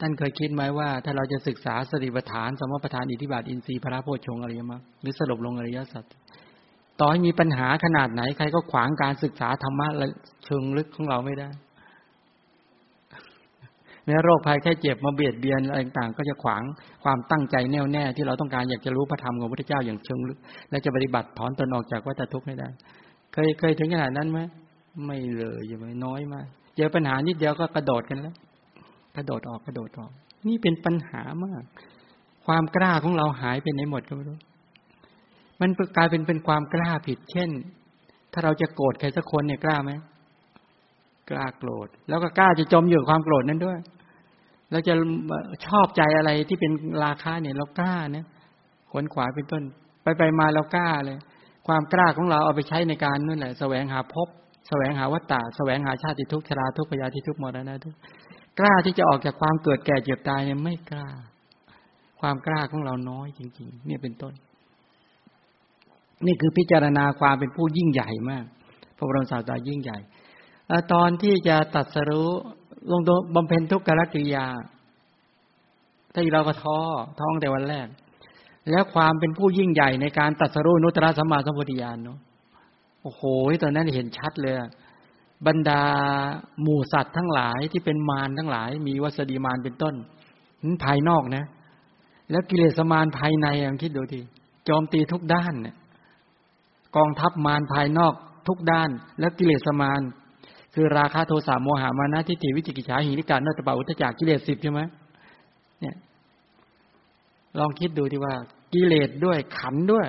[0.00, 6.04] ท่านเคยคิดไหมว่า ถ้าเราจะศึกษาสติปัฏฐานสมปัฏฐานอิทธิบาทอินทรีย์พระโพชฌงอริยมรรคหรือสรุปลงอริยสัจ
[7.00, 9.86] ต่อให้มีปัญหาขนาดไหน ใครก็ขวางการศึกษาธรรมะ
[10.44, 11.48] เชิงลึกของเราไม่ได้
[14.08, 16.62] แม้โรคภัยแค่เจ็บมาเบียดเบียนอะไรต่างก็จะขวาง
[17.04, 20.38] ความตั้งใจแน่วแน่ที่เราต้องการอยากจะรู้พระธรรมของพระพุทธเจ้าอย่างเชิงลึก
[20.70, 22.68] และจะปฏิบัติถอนตนออกจากวัฏทุกข์ให้ได้
[23.32, 24.40] เคยเคยถึงขนาดนั้นไหม
[25.06, 26.46] ไม่เลยใช่ไหมน้อยมาก
[26.76, 28.34] เจอปัญหานิดเดียวก็กระโดดกันแล้ว
[29.16, 30.10] กระโดดออกกระโดดออก
[30.48, 31.62] นี่เป็นปัญหามาก
[32.46, 34.38] ความกล้าของเราหายไปไหนหมดก็ไม่รู้
[35.60, 37.50] มันกลายเป็นเป็นความกล้าผิด เช่น
[38.32, 39.92] ถ้าเราจะโกรธใครสักคนเนี่ยกล้าไหม
[41.30, 43.78] กล้าโกรธ แล้วก็กล้าจะจมอยู่ความโกรธนั้นด้วย
[44.70, 44.94] เราจะ
[45.66, 46.72] ชอบใจอะไรที่เป็น
[47.04, 48.26] ราคาเนี่ย เรากล้าเนี่ย
[48.92, 49.62] ขนขวายเป็นต้น
[50.02, 51.18] ไปไปมาเรากล้าเลย
[51.66, 54.28] ความกล้าของเราเอาไปใช้ในการนั่นแหละแสวงหาพบ
[54.68, 57.94] แสวงหาวัตตะแสวงหาชาติทุกชราทุกพยาธิทุกมรณะทุก
[58.58, 61.08] กล้าที่จะออกจากความเกิดแก่เจ็บตายเนี่ยไม่กล้า
[62.20, 64.34] ความกล้าของเราน้อยจริง ๆ เนี่ยเป็นต้น
[66.26, 68.44] นี่คือพิจารณาความเป็นผู้ยิ่งใหญ่มาก
[68.96, 69.98] พระบรมศาสดายิ่งใหญ่
[70.92, 72.30] ตอนที่จะตัดสรู้
[72.90, 73.00] ลง
[73.34, 74.46] บำเพ็ญทุกขกิริยา
[76.12, 76.78] ถ้าเราก็ท้อ
[77.20, 77.86] ท้องแต่วันแรก
[78.70, 82.18] แล้วความเป็นผู้ยิ่งใหญ่ในการตัดสรุนุตตรสัมมาสัมพุทธญาณเนาะ
[83.02, 83.22] โอ้โห
[83.62, 84.54] ตอนนั้นเห็นชัดเลย
[85.46, 85.82] บรรดา
[86.62, 89.94] หมู่สัตว์ทั้งหลายที่เป็นมารทั้งหลาย มีวัสดีมารเป็นต้น
[90.62, 91.44] นั้นภายนอกนะ
[92.30, 94.20] แล้วกิเลสมารภายในลองคิดดูที
[94.64, 95.76] โจมตีทุกด้านเนี่ย
[96.96, 98.14] กองทัพมารภายนอก
[98.48, 100.00] ทุกด้าน แล้วกิเลสมาร
[100.80, 104.80] คือราคะโทสะโมหะมานะทิฏฐิวิจิกิจฉาหิริการนตปะอุทจักกิเลสสิบใช่ไหม
[105.80, 105.96] เนี่ย
[107.58, 108.34] ลองคิดดูที่ว่า
[108.72, 110.06] กิเลสด้วยขันด้วย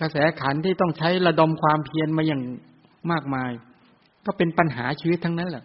[0.00, 2.42] กระแสขันที่ต้องใช้ระดมความเพียรมาอย่าง
[3.10, 3.50] มากมาย
[4.26, 5.64] ก็เป็นปัญหาชีวิตทั้งนั้นแหละ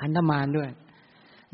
[0.00, 0.68] ขันธมารด้วย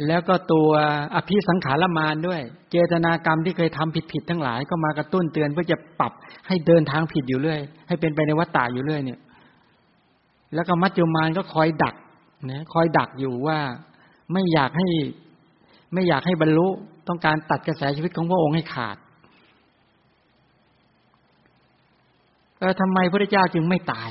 [0.07, 0.71] แล้วก็ตัว
[1.15, 6.13] อภิสังขารมารด้วย เจตนากรรมที่เคยทำผิดๆทั้งหลาย ก็มากระตุ้นเตือนเพื่อจะปรับ
[6.47, 9.21] ให้เดินทางผิดอยู่เรื่อย ให้เป็นไปในวัฏฏะอยู่เรื่อยเนี่ย
[10.55, 11.95] แล้วก็มัจจุมานก็คอยดัก
[12.51, 13.59] นะคอยดักอยู่ว่า
[14.33, 14.89] ไม่อยากให้
[15.93, 16.67] ไม่อยากให้บรรลุ
[17.09, 18.97] ต้องการตัดกระแสชีวิตของพระองค์ให้ขาด
[22.59, 24.11] เออทำไมพระเจ้าจึงไม่ตาย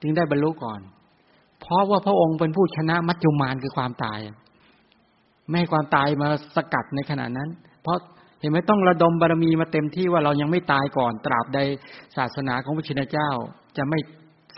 [0.00, 0.80] จึงได้บรรลุก่อน
[1.60, 4.18] เพราะว่าพระองค์เป็นผู้ชนะมัจจุมานคือความตาย
[5.48, 7.48] ไม่ให้ความตายมาสกัดในขณะนั้น
[7.82, 7.98] เพราะ
[8.40, 11.58] เห็นไหมต้องระดมบารมีมาเต็มที่ว่าเรายังไม่ตายก่อน ตราบใด
[12.16, 13.30] ศาสนาของพระชินเจ้า
[13.76, 13.98] จะไม่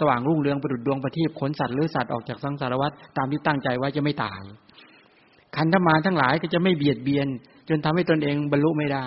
[0.00, 4.42] สว่างรุ่งเรืองประดุดดวงประทีปขนสัตว์หรือสัตว์ออกจากสังสารวัฏตามที่ตั้งใจไว้จะไม่ตาย
[5.56, 7.28] ขันธมารทั้งหลายก็จะไม่เบียดเบียน
[7.68, 9.06] จนทำให้ตนเองบรรลุไม่ได้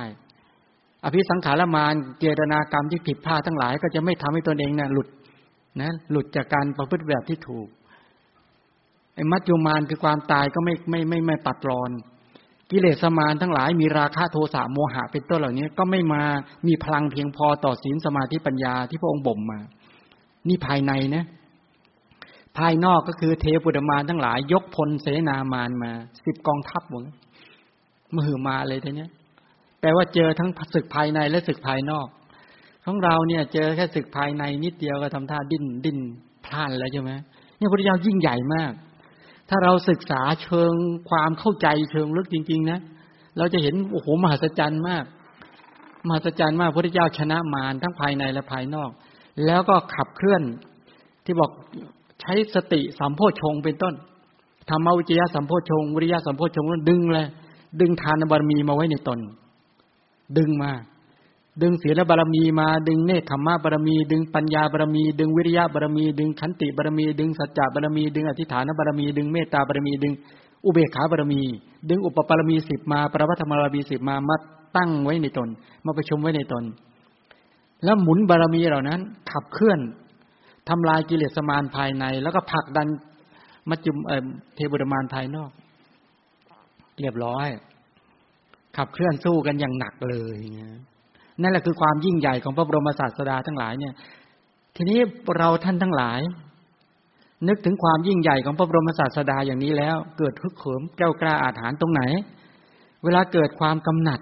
[1.03, 5.07] อภิสังขารมารเจตนากรรมที่ผิดพลาดทั้งหลาย ก็จะไม่ทำให้ตนเองนะ่ะหลุด
[5.81, 7.67] นะหลุดจากการประพฤติแบบที่ถูก
[9.15, 11.91] ไอ้มัจจุมารคือความตายก็ไม่ไม่ไม่ไม่ปัดรอน
[12.71, 16.23] กิเลสมารทั้งหลายมีราคะโทสะโมหะเป็นต้นเหล่านี้ก็ไม่มา
[16.67, 19.59] มีพลังเพียงพอต่อศีลสมาธิปัญญาที่พระองค์บ่มมา
[20.47, 21.25] นี่ภายในนะ
[22.57, 25.91] ภายนอกก็คือเทปุตมานทั้งหลาย ยกพลเสนามานมา
[26.25, 27.03] สิบกองทัพหมด
[28.17, 29.09] มือมาเลยทีเนี้ย
[29.81, 32.07] แปลว่าเจอทั้งศึกภายในและศึกภายนอก
[32.85, 35.97] ของเราเนี่ย เจอแค่ศึกภายในนิดเดียวก็ทำท่าดิ้นดิ้น
[36.45, 37.11] พลานแล้วใช่ไหม
[37.57, 38.71] เนี่ยพระเจ้ายิ่งใหญ่มาก
[39.49, 40.73] ถ้าเราศึกษาเชิง
[41.09, 42.79] ความเข้าใจเชิงลึกจริง ๆ นะ
[43.37, 45.05] เราจะเห็นโอ้โหมหัศจรรย์มาก
[46.07, 48.89] มหัศจรรย์มากพระเจ้าชนะมารทั้งภายในและภายนอก
[49.45, 50.41] แล้วก็ขับเคลื่อน
[51.25, 51.51] ที่บอก
[52.21, 53.93] ใช้สติสัมโพชงเป็นต้น
[54.69, 57.27] ธรรมวิจยะสัมโพชงวิริยะสัมโพชงนั้นดึงเลย
[57.79, 59.19] ดึงทานบารมีมาไว้ในตน
[60.37, 60.71] ดึงมา
[61.61, 70.13] ดึงศีลบารมีมา ดึงเนคขมะบารมี ดึงปัญญาบารมี ดึงวิริยะบารมี ดึงขันติบารมี ดึงสัจจะบารมี ดึงอธิฐานบารมี ดึงเมตตาบารมี ดึง
[70.65, 71.41] อุเบกขาบารมี
[71.89, 74.35] ดึงอุปปารมีสิบมา ปรวัตธรรมบารมีสิบมามา
[74.77, 75.49] ตั้งไว้ในตน
[75.85, 76.63] มาประชุมไว้ในตน
[77.83, 78.99] แล้วหมุนบารมีเหล่านั้น
[79.31, 79.79] ขับเคลื่อน
[80.69, 82.87] ทำลายกิเลสมารภายใน แล้วก็ผลักดัน
[83.69, 83.97] มัจจุม
[84.55, 85.51] เทวดามารภายนอก
[86.99, 87.47] เรียบร้อย
[88.77, 90.37] ขับเคลื่อนสู้กันอย่างหนักเลย
[91.41, 93.93] นั่นแหละคือความยิ่งใหญ่ของพระบรมศาสดาทั้งหลายเนี่ย
[94.75, 94.99] ทีนี้
[95.37, 96.19] เราท่านทั้งหลาย
[97.47, 102.01] นึกถึงความยิ่งใหญ่ของพระบรมศาสดาอย่างนี้แล้ว เกิดฮึกเหิมแก้วกล้าอาถรรพ์ตรงไหน
[103.03, 104.19] เวลาเกิดความกำหนัด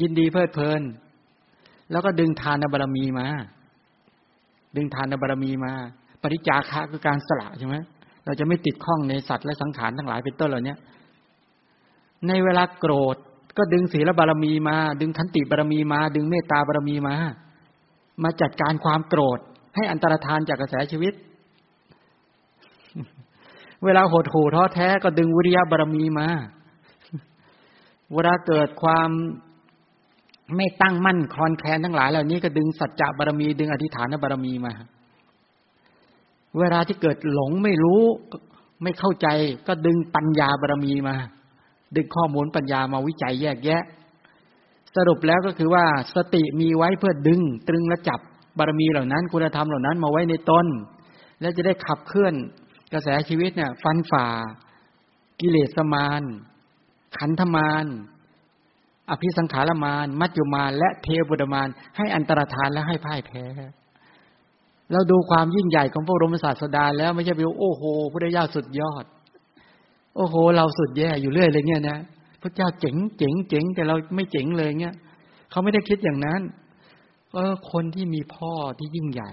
[0.00, 0.82] ยินดีเพลิดเพลิน
[1.92, 3.26] แล้วก็ดึงทานบารมีมา
[4.76, 5.72] ดึงทานบารมีมา
[6.22, 7.76] ปริจาคะคือการสละใช่ไหม
[8.24, 10.74] เราจะไม่ติดข้องในสัตว์และสังขารทั้งหลายเป็นต้นเหล่านี้
[12.28, 13.16] ในเวลาโกรธ
[13.56, 17.14] ก็ดึงศีลบารมีมา ดึงขันติบารมีมา ดึงเมตตาบารมีมา
[18.22, 19.38] มาจัดการความโกรธ
[19.74, 21.14] ให้อันตรธานจากกระแสชีวิต
[23.84, 26.28] เวลาโหดหู่ท้อแท้ก็ดึงวิริยะบารมีมา
[28.12, 29.10] เวลาเกิดความ
[30.56, 34.72] ไม่ตั้งมั่นคลอนแคลนทั้งหลายเหล่านี้ก็ดึงสัจจะบารมี ดึงอธิฐานบารมีมา
[36.58, 38.02] เวลาที่เกิดหลงไม่รู้
[38.82, 39.28] ไม่เข้าใจ
[39.66, 41.16] ก็ดึงปัญญาบารมีมา
[41.96, 43.82] ดึงข้อมูลปัญญามาวิจัยแยกแยะ
[44.96, 45.84] สรุปแล้วก็คือว่า
[46.14, 48.20] สติมีไว้เพื่อดึง ตรึงและจับ
[48.58, 50.66] บารมีเหล่านั้น คุณธรรมเหล่านั้นมาไว้ในตน
[51.40, 52.34] และจะได้ขับเคลื่อน
[52.92, 54.26] กระแสชีวิตเนี่ย ฟันฝ่า
[55.40, 56.22] กิเลสมาน
[57.18, 57.86] ขันธมาน
[59.12, 63.44] อภิสังขารมานมัจจุมานและเทวบุตรมานให้อันตรธานและให้พ่ายแพ้
[64.92, 67.82] เราดูความยิ่งใหญ่ของพระบรมศาสดาแล้วไม่ใช่ไปโอ้โห
[68.12, 69.04] พระเจ้าสุดยอด
[70.16, 71.98] โอ้โห เราสุดแย่อยู่เรื่อยเลยเนี่ยนะ
[72.42, 74.94] พระเจ้าเจ๋งเจ๋งเจ๋งแต่เราไม่เจ๋งเลยเนี่ย
[75.50, 76.40] เขาไม่ได้คิดอย่างนั้น
[77.32, 79.32] เออคนที่มีพ่อที่ยิ่งใหญ่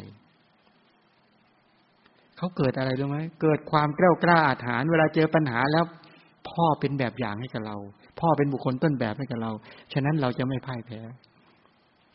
[2.38, 5.86] เขาเกิดอะไรรู้ไหมเกิดความกล้ากล้าอาถรรพ์เวลาเจอปัญหาแล้ว
[6.50, 7.78] พ่อเป็นแบบอย่างให้กับเรา
[8.22, 9.52] พ่อเป็นบุคคลต้นแบบให้กับเรา
[9.94, 11.00] ฉะนั้นเราจะไม่พ่ายแพ้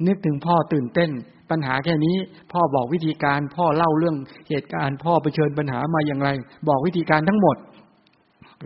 [0.07, 1.11] นึกถึงพ่อตื่นเต้น
[1.51, 2.17] ปัญหาแค่นี้
[2.53, 4.17] พ่อบอกวิธีการ พ่อเล่าเรื่อง
[4.49, 6.29] เหตุการณ์ พ่อเผชิญปัญหามาอย่างไร
[6.69, 7.57] บอกวิธีการทั้งหมด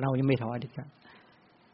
[0.01, 0.89] เรายังไม่ท้อดีครับ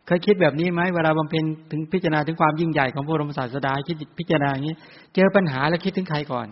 [0.06, 4.76] เคยคิดแบบนี้ไหมเวลาบำเพ็ญถึงพิจารณาถึงความยิ่งใหญ่ของพระบรมศาสดาคิดพิจารณาอย่างนี้
[5.14, 6.46] เจอปัญหาแล้วคิดถึงใครก่อน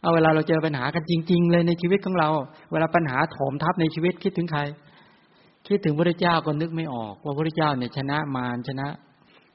[0.00, 2.28] เอาเวลาเราเจอปัญหากันจริง ๆ เลยในชีวิตของเรา
[2.72, 4.60] เวลาปัญหาโถมทับในชีวิตคิดถึงใคร
[5.66, 8.86] คิดถึงพระเจ้าก็นึกไม่ออก ว่าพระเจ้าเนี่ยชนะมารชนะ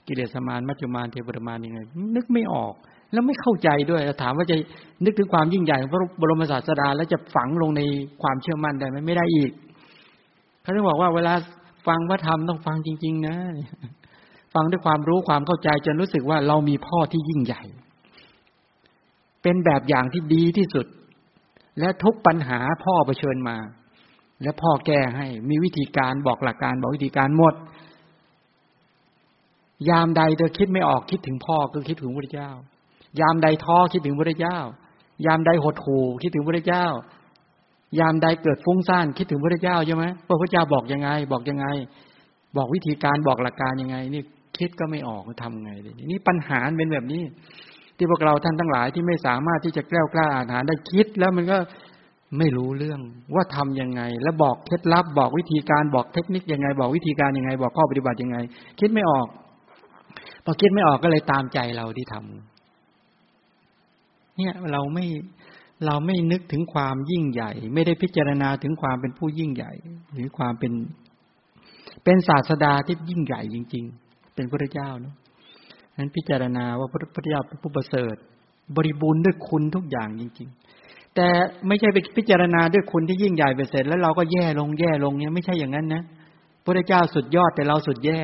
[0.08, 1.80] กิเลสมารมัจจุมารเทวดามารยังไง
[2.16, 2.74] นึกไม่ออก
[3.12, 4.56] แล้วไม่เข้าใจด้วยถามว่าจะ
[5.06, 7.82] นึกถึงความยิ่งใหญ่ของพระบรมศาสดา แล้วจะฝังลงใน
[8.22, 9.52] ความเชื่อมั่นได้ไหมไม่ได้อีก
[10.62, 11.34] เขาต้องบอกว่าเวลา
[11.88, 13.36] ฟังพระธรรมต้องฟังจริง ๆ นะ
[14.54, 17.64] ฟังด้วยความรู้ความเข้าใจจนรู้สึกว่าเรามีพ่อที่ยิ่งใหญ่
[19.44, 20.86] เป็นแบบอย่างที่ดีที่สุด
[21.80, 23.58] และทุกปัญหาพ่อเผชิญมา
[24.44, 27.56] และพ่อแก้ให้ มีวิธีการบอกหลักการบอกวิธีการหมด
[29.90, 32.52] ยามใดเธอคิดไม่ออกคิดถึงพ่อก็คิดถึงพระเจ้า
[33.20, 34.58] ยามใดท้อคิดถึงพระเจ้า
[35.26, 36.86] ยามใดหดหู่คิดถึงพระเจ้า
[38.00, 41.66] ยามใดเกิดฟุ้งซ่านคิดถึงพระเจ้าใช่ไหมพระพุทธเจ้าบอกยังไง บอกยังไง
[42.58, 44.24] บอกวิธีการบอกหลักการยังไง นี่
[44.58, 47.24] คิดก็ไม่ออกทำไงเลยนี่ปัญหาเป็นแบบนี้
[47.98, 51.58] ที่พวกเราท่านทั้งหลายที่ไม่สามารถที่จะแกล้วกล้าอาหาได้คิดแล้วมันก็
[52.38, 53.02] ไม่รู้เรื่อง
[53.36, 58.38] ว่าทํำยังไง แล้วบอกเคล็ดลับบอกวิธีการบอกเทคนิคยังไง บอกวิธีการยังไง บอกข้อปฏิบัติยังไง
[58.80, 59.28] คิดไม่ออก
[60.46, 65.06] พอคิดไม่ออกก็เลยตามใจเราที่ทำเนี่ยเราไม่
[65.86, 69.72] เราไม่นึกถึงความยิ่งใหญ่ ไม่ได้พิจารณาถึงความเป็นผู้ยิ่งใหญ่
[70.14, 70.74] หรือความเป็น
[72.04, 75.16] เป็นศาสดาที่ยิ่งใหญ่จริง ๆ เป็นพระเจ้าเนาะ
[75.98, 78.16] นั้นพิจารณาว่าพระพุทธเจ้าเป็นผู้ประเสริฐ
[78.76, 80.71] บริบูรณ์ด้วยคุณทุกอย่างจริง ๆ
[81.16, 81.28] แต่
[81.68, 86.04] ไม่ใช่ไปพิจารณาด้วยคุณที่ยิ่งใหญ่ไปเสร็จ แล้วเราก็แย่ลงแย่ลงเนี่ยไม่ใช่อย่างนั้นนะ
[86.64, 88.22] พระเจ้าสุดยอดแต่เราสุดแย่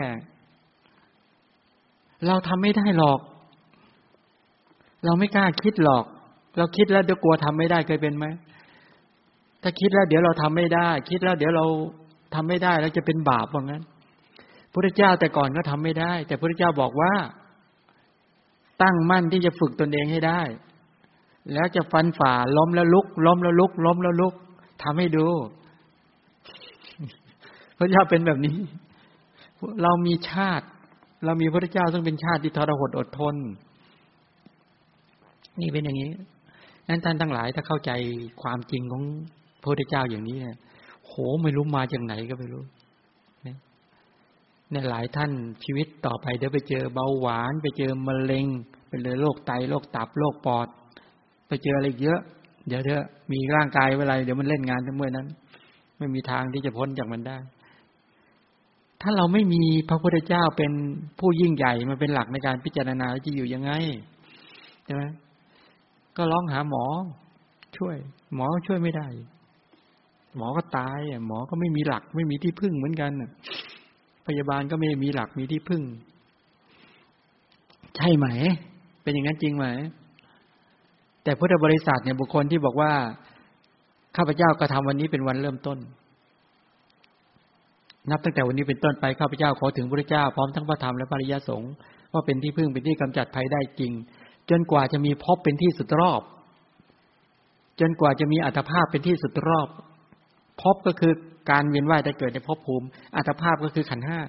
[2.28, 3.20] เราทำไม่ได้หรอก
[5.06, 6.04] เราไม่กล้าคิดหรอก
[6.58, 8.26] เราคิดแล้วเดี๋ยวกลัวทำไม่ได้เคยเป็นไหม
[9.62, 11.66] ถ้าคิดแล้วเดี๋ยวเราทำไม่ได้ คิดแล้วเดี๋ยวเรา
[12.36, 13.84] ทำไม่ได้แล้วจะเป็นบาปว่างั้น
[14.74, 17.14] พระเจ้าแต่ก่อนก็ทำไม่ได้ แต่พระเจ้าบอกว่า
[18.82, 20.42] ตั้งมั่นที่จะฝึกตนเองให้ได้
[21.54, 24.34] แล้วจะฟันฝ่าล้มแล้วลุก ล้มแล้วลุก ล้มแล้วลุก
[24.84, 25.28] ทำให้ดู
[27.78, 28.58] พระเจ้าเป็นแบบนี้
[29.82, 30.68] เรามีชาติ
[31.26, 33.36] เรามีพระเจ้าซึ่งเป็นชาติที่ทรหดอดทน
[35.60, 36.12] นี่เป็นอย่างนี้
[36.90, 37.92] นั้นท่านทั้งหลายถ้าเข้าใจ
[38.42, 39.04] ความจริงของ
[39.62, 40.58] พระพุทธเจ้าอย่างนี้เนี่ย
[41.06, 42.64] โหไม่รู้มาจากไหนก็ไม่รู้
[43.44, 45.32] เนี่ยหลายท่าน
[45.64, 48.46] ชีวิตต่อไปเดี๋ยวไปเจอเบาหวาน ไปเจอมะเร็ง
[48.88, 50.68] ไปเลยโรคไตโรคตับโรคปอด
[51.48, 52.20] ไปเจออะไรเยอะ
[52.68, 55.28] เดี๋ยวเถอะมีร่างกายเวลาเดี๋ยวมันเล่นงานทั้งเมื่อนั้น
[55.98, 57.38] ไม่มีทางที่จะพ้นจากมันได้
[59.02, 60.72] ถ้าเราไม่มีพระพุทธเจ้าเป็น
[61.20, 63.72] ผู้ยิ่งใหญ่มาเป็นหลักในการพิจารณาจะอยู่ยังไง
[64.86, 65.04] ใช่ไหม
[66.18, 66.86] ก็ร้องหาหมอ
[67.78, 67.96] ช่วย
[68.36, 69.08] หมอช่วยไม่ได้
[70.38, 73.12] หมอก็ตายหมอก็ไม่มีหลัก ไม่มีที่พึ่งเหมือนกัน
[74.28, 75.82] พยาบาลก็ไม่มีหลักมีที่พึ่ง
[77.98, 78.28] ใช่ไหม
[79.02, 79.66] เป็นอย่างนั้นจริงไหม
[81.28, 82.92] แต่พุทธบริษัทเนี่ยบุคคลที่บอกว่า
[84.18, 85.78] ข้าพเจ้ากระทาวันนี้เป็นวันเริ่มต้น
[88.10, 91.72] นับตั้งแต่วันนี้เป็นต้นไปข้าพเจ้าขอถึงพระเจ้าพร้อมทั้งพระธรรมและปริยสงฆ์
[92.14, 93.92] ว่าเป็นที่พึ่งเป็นที่กำจัดภัยได้จริง
[94.50, 96.22] จนกว่าจะมีพบเป็นที่สุดรอบ
[97.80, 99.68] จนกว่าจะมีอัตภาพเป็นที่สุดรอบ
[100.62, 101.14] พบก็คือ
[101.52, 104.20] การเวียนว่ายแต่เกิดในภพภูมิ อัตภาพก็คือขันห้า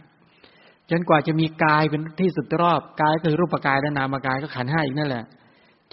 [0.91, 5.25] จนกว่าจะมีกายเป็นที่สุดรอบกายคือรูปกายและนามกายก็ขันห้าอีกนั่นแหละ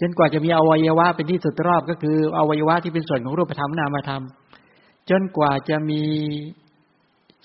[0.00, 4.22] จนกว่าจะมีอวัยวะเป็นที่สุดรอบก็คืออวัยวะที่เป็นส่วนของรูปธรรมนามธรรม
[5.10, 6.02] จนกว่าจะมี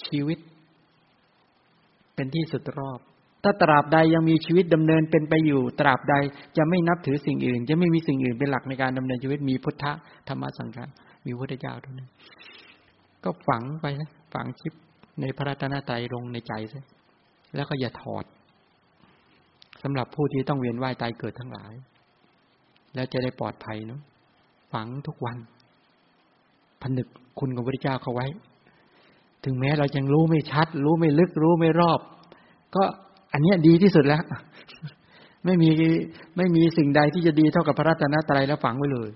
[0.06, 0.40] ชีวิต
[2.16, 3.00] เป็นที่สุดรอบ
[3.44, 6.16] ถ้าตราบใดยังมีชีวิตดำเนินเป็นไปอยู่ ตราบใด
[6.58, 9.86] จะไม่นับถือสิ่งอื่น จะไม่มีสิ่งอื่นเป็นหลักในการดำเนินชีวิตมีพุทธ
[10.28, 10.86] ธรรมสังฆา
[11.26, 12.10] มีพุทธเจ้าเท่านั้น
[13.24, 14.74] ก็ฝังไปนะฝังชิป
[15.22, 16.84] ในพระรัตนตรัยลงในใจซะ
[17.56, 18.26] แล้วก็อย่าถอด
[19.84, 21.74] สำหรับผู้ที่ต้องเวียนว่ายตายเกิดทั้งหลาย
[22.94, 24.02] แล้วจะได้ปลอดภัยเนาะ
[24.74, 25.38] ฝังทุกวัน
[26.82, 27.08] ผนึก
[27.40, 28.28] คุณของพระเจ้าเขาไว้
[29.44, 32.00] ถึงแม้เรายังรู้ไม่ชัด รู้ไม่ลึก รู้ไม่รอบ
[32.76, 32.84] ก็
[33.34, 34.24] อันนี้ดีที่สุดแล้ว
[35.46, 35.70] ไม่มี
[36.38, 39.10] ไม่มีสิ่งใดที่จะดีเท่ากับพระรัตนตรัยแล้วฝังไว้เลย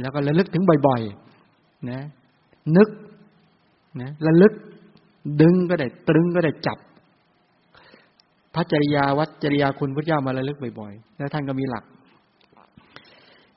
[0.00, 2.00] แล้วก็ระลึกถึงบ่อยๆ นะ
[2.76, 2.88] นึก
[4.00, 4.52] นะระลึก
[5.40, 6.78] ดึงก็ได้ ตรึงก็ได้จับ
[8.54, 11.84] พระจริยาวัดจริยาคุณพุทธเจ้ามาระลึกบ่อยๆ แล้วท่านก็มีหลัก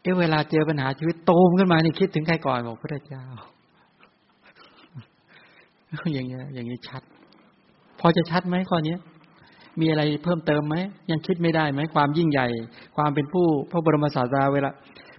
[0.08, 3.26] เอเวลาเจอปัญหาชีวิตโตมขึ้นมานี่คิดถึงใครก่อนบอกพระเจ้า
[6.14, 7.02] อย่างเงี้ย อย่างนี้ชัด
[8.00, 8.96] พอจะชัดไหมข้อนี้
[9.80, 10.76] มีอะไรเพิ่มเติมไหม
[11.12, 12.48] ยังคิดไม่ได้ไหมความยิ่งใหญ่
[12.96, 14.70] ความเป็นผู้พระบรมศาสดาเวลา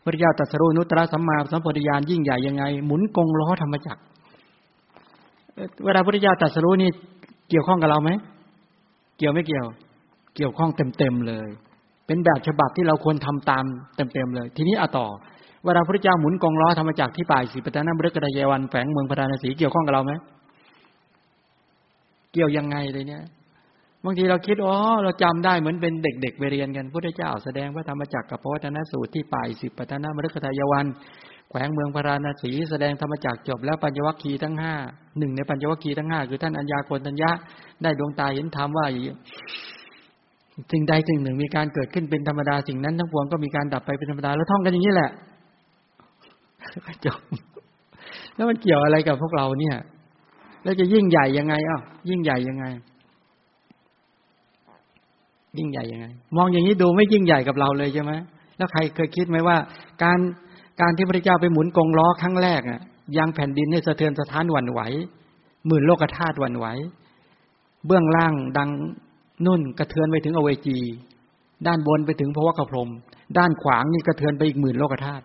[0.05, 4.03] พระเจ้าตรัสรู้นุตตรสัมมาสัมปวิญาณยิ่งใหญ่ยังไง หมุนกงล้อธรรมจักร
[5.85, 6.91] เวลาพระเจ้าตรัสรู้นี่
[7.51, 8.11] เกี่ยวข้องกับเราไหม
[9.19, 9.67] เกี่ยวไม่เกี่ยว
[10.37, 11.49] เกี่ยวข้องเต็มๆเลย
[12.09, 13.65] เป็นแบบฉบับที่เราควรทำตาม
[13.97, 15.07] เต็มๆเลย ทีนี้เอาต่อ
[15.65, 20.13] เวลาพระเจ้าหมุนกองล้อธรรมจักรที่ป่ายสีปตานมฤกษดายวันแฝงเมืองพระนศีเกี่ยวข้องกับเราไหม
[22.33, 23.23] เกี่ยวยังไงเลยเนี่ย
[24.05, 30.87] บางทีเราคิดอ๋อเราจำได้เหมือนเป็นเด็กๆไปเรียนกันพุทธเจ้าแสดงพระธรรมจักรกับพระวัฒนสูตรที่ป่ายสิบปตานมฤกษดายวัน
[31.51, 34.75] แขวงเมืองพาราณสีแสดงธรรมจักจบแล้วปัญญวัคคีทั้งห้า
[35.19, 37.31] หนึ่งในปัญญวัคคีทั้งห้าคือท่านอัญญาโกณตัญญะ
[37.83, 38.87] ได้ดวงตาเห็นธรรมว่า
[40.73, 45.11] สิ่งใดสิ่งหนึ่งมีการเกิดขึ้นเป็นธรรมดาสิ่งนั้นทั้งปวงก็มีการดับไปเป็นธรรมดาแล้วท่องกันอย่างนี้แหละ
[47.05, 47.21] จบ
[48.35, 49.77] แล้วมันเกี่ยวอะไรกับพวกเราเนี่ย
[50.65, 52.65] แล้วจะยิ่งใหญ่ยังไงอ้าวยิ่งใหญ่ยังไง
[55.59, 56.07] ยิ่งใหญ่ยังไง
[56.37, 58.13] มองอย่างนี้ดูไม่ยิ่งใหญ่กับเราเลยใช่ไหม
[58.57, 59.57] แล้วใครเคยคิดไหมว่า
[60.03, 60.19] การ
[60.81, 62.81] การที่พระเจ้าไปหมุนกงล้อครั้งแรกอะ
[63.19, 64.81] ยังแผ่นดินให้สะเทือนสะท้านหวั่นไหว
[65.67, 66.67] หมื่นโลกธาตุหวั่นไหว
[67.87, 68.71] เบื้องล่างดัง
[69.47, 70.79] นุ่นกระเทือนไปถึงอเวจี
[71.67, 72.91] ด้านบนไปถึงพระวกพรม
[73.39, 75.25] ด้านขวางนี่กระเทือนไปอีกหมื่นโลกธาตุ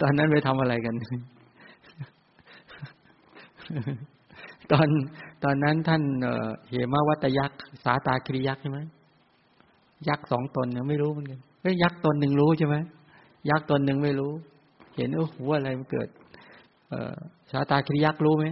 [0.00, 0.94] ตอนนั้นไปทำอะไรกัน
[4.72, 4.88] ตอน
[5.44, 6.02] ตอนนั้นท่าน
[6.68, 8.80] เหมาวัตยักษ์สาตาคริยักษ์ใช่ไหม
[10.08, 12.76] ยักษ์สองตนเนี่ยไม่รู้เหมือนกันเฮ้ยยักษ์ตนหนึ่งรู้ใช่ไหม
[13.50, 14.32] ยักษ์ตนหนึ่งไม่รู้
[14.96, 16.08] เห็นโอ้โหอะไรมันเกิด
[16.90, 17.14] เออ
[17.50, 18.46] ชาตาคริยักษ์รู้ไหม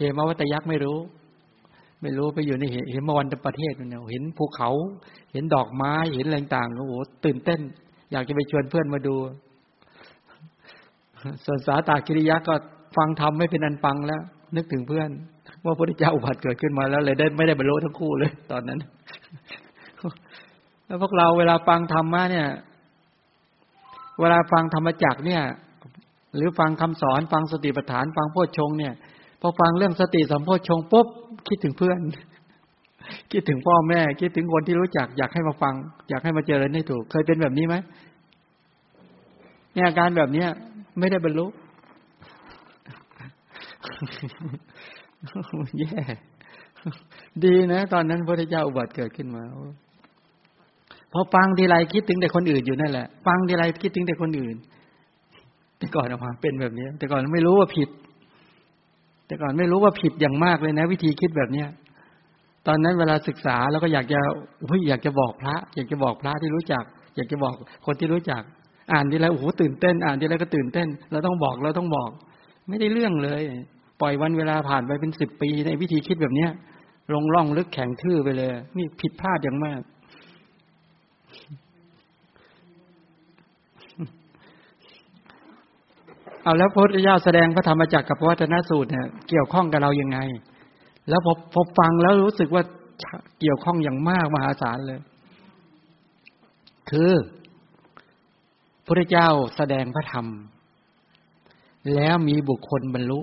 [0.00, 0.98] เหมวัตยักษ์ไม่รู้
[2.02, 4.70] ไม่รู้ไปอยู่ในเห็นมวันตประเทศเนี่ยเห็นภูเขา
[5.32, 6.94] เห็นดอกไม้เห็นอะไรต่างโอ้โห
[7.24, 7.60] ตื่นเต้น
[8.12, 9.16] อยากจะไปชวนเพื่อนมาดู
[11.44, 12.54] ส่วนสาตาคิริยะก็
[12.96, 14.22] ฟังธรรมไม่เป็นอันฟังแล้ว
[14.56, 15.10] นึกถึงเพื่อน
[15.64, 18.78] ว่าพระพุทธเจ้าอุบัติเกิดขึ้นมาแล้วเลยได้ไม่ได้บรรลุทั้งคู่เลย ตอนนั้น
[20.86, 22.48] แล้วพวกเราเวลาฟังธรรมะเนี่ย
[24.20, 25.42] เวลาฟังธรรมจักเนี่ย
[26.36, 28.94] หรือฟังคำสอนฟังสติปัฏฐาน ฟังโพชฌงเนี่ย
[29.40, 31.06] พอฟังเรื่องสติสัมโพชงปุ๊บ
[31.48, 32.00] คิดถึงเพื่อน
[33.32, 35.74] คิดถึงพ่อแม่ คิดถึงคนที่รู้จัก อยากให้มาฟัง
[36.08, 37.74] อยากให้มาเจริญให้ถูก เคยเป็นแบบนี้ไหม
[39.74, 40.48] เนี่ยอาการแบบเนี้ย
[40.98, 41.46] ไม่ได้บรรลุ
[45.78, 46.00] แย่
[47.44, 49.42] ดีนะ ตอนนั้นพระเจ้าอุบัติเกิดขึ้นมา
[51.12, 54.56] พอฟังทีไรคิดถึงแต่คนอื่นอยู่นั่นแหละ ฟังทีไรคิดถึงแต่คนอื่น
[55.78, 57.88] แต่ก่อนออกมาเป็นแบบนี้ แต่ก่อนไม่รู้ว่าผิด
[59.30, 61.68] แต่ก่อนไม่รู้ว่าผิดอย่างมากเลยนะ วิธีคิดแบบเนี้ย
[62.66, 64.18] ตอนนั้นเวลาศึกษาแล้วก็อยากจะ
[64.64, 66.84] อุ้ยอยากจะบอกพระ อยากจะบอกพระที่รู้จัก
[67.16, 67.54] อยากจะบอก
[67.86, 68.42] คนที่รู้จัก
[68.92, 72.10] อ่านทีไรโอ้โหตื่นเต้น อ่านทีไรก็ตื่นเต้น เราต้องบอกเราต้องบอก
[72.68, 73.42] ไม่ได้เรื่องเลย
[74.00, 76.50] ปล่อยวันเวลาผ่านไปเป็นสิบปีในวิธีคิดแบบเนี้ย
[77.14, 79.80] ลงล่องลึกแข็งทื่อไปเลย นี่ผิดพลาดอย่างมาก
[86.42, 90.18] เอาแล้วพระพุทธเจ้าแสดงพระธรรมจักรกับพระวัฒนสูตรเนี่ยเกี่ยวข้องกับเรายังไง
[91.08, 92.62] แล้วพอพอฟังแล้วรู้สึกว่า
[93.40, 95.00] เกี่ยวข้องอย่างมากมหาศาลเลย
[96.90, 97.12] คือ
[98.86, 100.26] พระเจ้าแสดงพระธรรม
[101.94, 103.20] แล้วมีบุคคลบรรลุ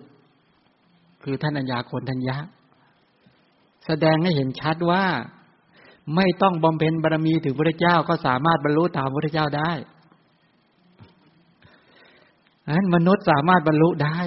[1.24, 2.38] คือท่านอัญญาโคนทัญญา
[3.86, 5.04] แสดงให้เห็นชัดว่า
[6.16, 9.72] ไม่ต้องบำเพ็ญบารมีถึงพระเจ้าก็สามารถบรรลุตามพระเจ้าได้
[12.70, 14.20] นั้นมนุษย์สามารถบรรลุได้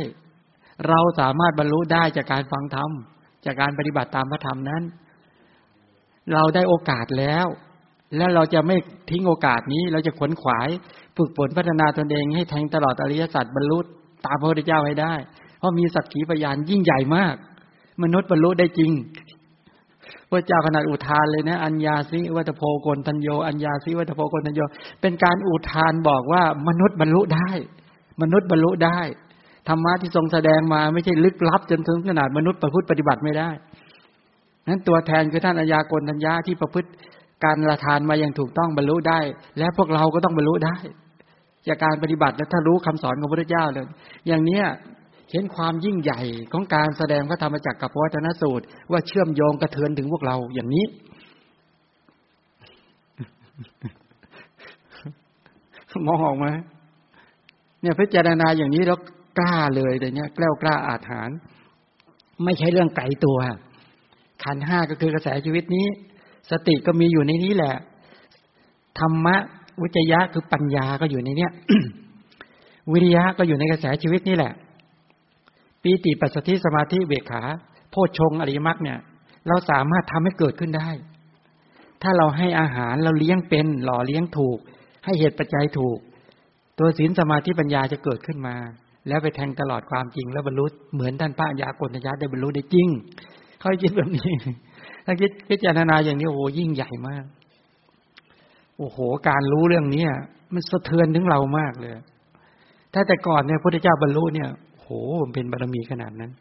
[0.89, 2.91] เราสามารถบรรลุได้จากการฟังธรรม
[3.45, 4.83] จากการปฏิบัติตามพระธรรมนั้น
[6.33, 7.47] เราได้โอกาสแล้ว
[8.17, 8.77] แล้วเราจะไม่
[9.11, 10.69] ทิ้งโอกาสนี้ เราจะขวนขวาย
[11.17, 13.79] ฝึกฝนพัฒนาตนเองให้แทงตลอดอริยสัจบรรลุ
[14.27, 15.15] ตามพระพุทธเจ้าให้ได้
[15.59, 17.35] เพราะมีสักขีพยานยิ่งใหญ่มาก
[18.03, 18.93] มนุษย์บรรลุได้จริง
[20.31, 24.61] พระเจ้าขนาดอุทานเลยนะ อัญญาสิวัตโพโกนทัญโย อัญญาสิวัตโพโกนทัญโย
[25.01, 27.51] เป็นการอุทานบอกว่ามนุษย์บรรลุได้
[28.23, 28.99] มนุษย์บรรลุได้
[29.69, 33.51] ธรรมะที่ทรงแสดงมาไม่ใช่ลึกลับจนถึงขนาดมนุษย์ประพฤติปฏิบัติไม่ได้
[34.69, 36.89] นั้นตัวแทนคือท่านอัญญากรทัญญาที่ประพฤติ
[37.45, 39.21] การละทานมาอย่างถูกต้องบรรลุได้
[39.59, 40.77] และพวกเราก็ต้องบรรลุได้
[41.69, 43.87] จากการปฏิบัติและถ้ารู้คำสอนของพระพุทธเจ้าเลย
[44.27, 44.65] อย่างเนี้ย
[45.33, 46.21] เห็นความยิ่งใหญ่
[46.53, 50.85] ของการแสดงพระธรรมจักรกับวัฒนสูตร ว่าเชื่อมโยงกระเทือนถึงพวกเราอย่างนี้
[56.07, 56.47] มองออกไหม
[57.81, 58.99] เนี่ยพิจารณาอย่างนี้แล้ว
[59.39, 61.37] กล้าเลยแต่เนี้ยกล้ากล้าอาถรรพ์
[62.45, 63.39] ไม่ใช่เรื่องไกลตัว
[64.45, 65.87] ขันห้าก็คือกระแสชีวิตนี้
[66.51, 67.75] สติก็มีอยู่ในนี้แหละ
[68.99, 69.37] ธรรมะ
[69.83, 71.53] วิจยะคือปัญญาก็อยู่ในเนี้ย
[72.93, 74.53] วิริยะก็อยู่ในกระแสชีวิตนี่แหละ
[75.83, 77.43] ปีติปัสสติสมาธิเบกขา
[77.91, 78.99] โพชงอริมักเนี่ย
[79.49, 80.91] เราสามารถทำให้เกิดขึ้นได้
[82.03, 84.59] ถ้าเราให้อาหารเราเลี้ยงเป็น หล่อเลี้ยงถูก
[85.05, 85.99] ให้เหตุปัจจัยถูก
[86.83, 88.55] ตัวศีลสมาธิปัญญาจะเกิดขึ้นมา
[89.09, 90.65] แล้วไปแทงตลอดความจริง แล้วบรรลุ
[90.95, 92.89] เหมือนท่านพระญากรณญาได้บรรลุได้จริง
[93.61, 94.31] เขาคิดแบบนี้
[95.05, 97.25] ถ้าคิดพิจารณาอย่างนี้โอ้โหยิ่งใหญ่มาก
[98.79, 100.05] โอ้โห การรู้เรื่องนี้
[100.55, 101.93] มันสะเทือนถึงเรามากเลย
[102.95, 105.01] ถ้าแต่ก่อนเนี่ยพระพุทธเจ้าบรรลุเนี่ยโอ้
[105.35, 106.33] เป็นบารมีขนาดนั้น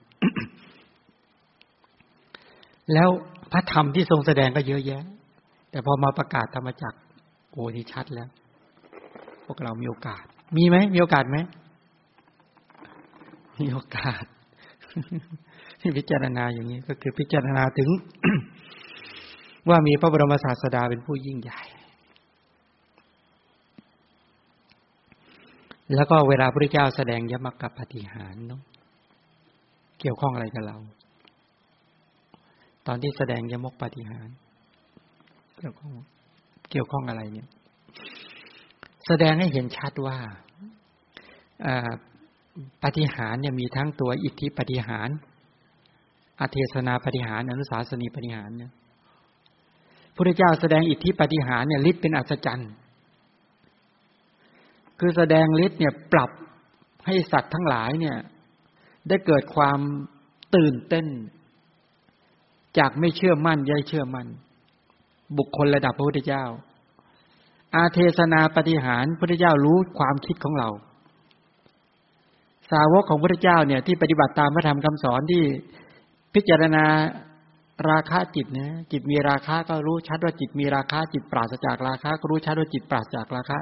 [2.94, 3.10] แล้ว
[3.52, 5.04] พระธรรมที่ทรงแสดงก็เยอะแยะ
[5.72, 6.94] แต่พอมาประกาศธรรมจัก
[7.52, 8.30] โอ้ที่ชัดแล้ว
[9.52, 10.24] วกเรามีโอกาส
[10.58, 11.38] มีไหมมีโอกาสไหม
[13.60, 14.24] มีโอกาส
[15.80, 17.90] ที่พิจารณาอย่างนี้ก็คือพิจารณาถึง
[19.70, 21.62] ว่ามีพระบรมศาสดาเป็นผู้ยิ่งใหญ่
[25.96, 28.62] แล้วก็เวลาพระเจ้าแสดงยมกับปฏิหารเนาะ
[30.00, 30.78] เกี่ยวข้องอะไรกับเรา
[32.88, 34.30] ตอนที่แสดงยมกปฏิหาร
[35.58, 35.92] เกี่ยวข้อง
[36.72, 37.48] เกี่ยวข้องอะไรเนี่ย
[39.10, 40.18] แสดงให้เห็นชัดว่า
[42.84, 45.10] ปฏิหารเนี่ยมีทั้งตัวอิทธิปฏิหาร
[46.42, 48.72] อเทศนาปฏิหารอนุสาสนีปฏิหารเนี่ย
[50.16, 52.72] พระเจ้าแสดงอิทธิปฏิหารเนี่ยฤทธิ์เป็นอัศจรรย์
[55.00, 56.32] คือแสดงฤทธิ์เนี่ยปรับ
[57.06, 58.18] ให้สัตว์ทั้งหลายเนี่ย
[59.08, 59.80] ได้เกิดความ
[60.56, 61.08] ตื่นเต้น
[62.78, 64.28] จากไม่เชื่อมั่นย่ายเชื่อมั่น
[65.38, 66.46] บุคคลระดับพระพุทธเจ้า
[67.76, 70.70] อาเทศนาปฏิหารพระพุทธเจ้ารู้ความคิดของเรา
[72.72, 75.44] สาวกของพระพุทธเจ้าเนี่ยที่ปฏิบัติตามพระธรรมคำสอนที่
[76.34, 76.86] พิจารณา
[77.90, 83.58] ราคะจิตนะจิตมีราคะก็รู้ชัดว่าจิตมีราคะจิตปราศจากราคะ ก็รู้ชัดว่าจิตปราศจากราคะ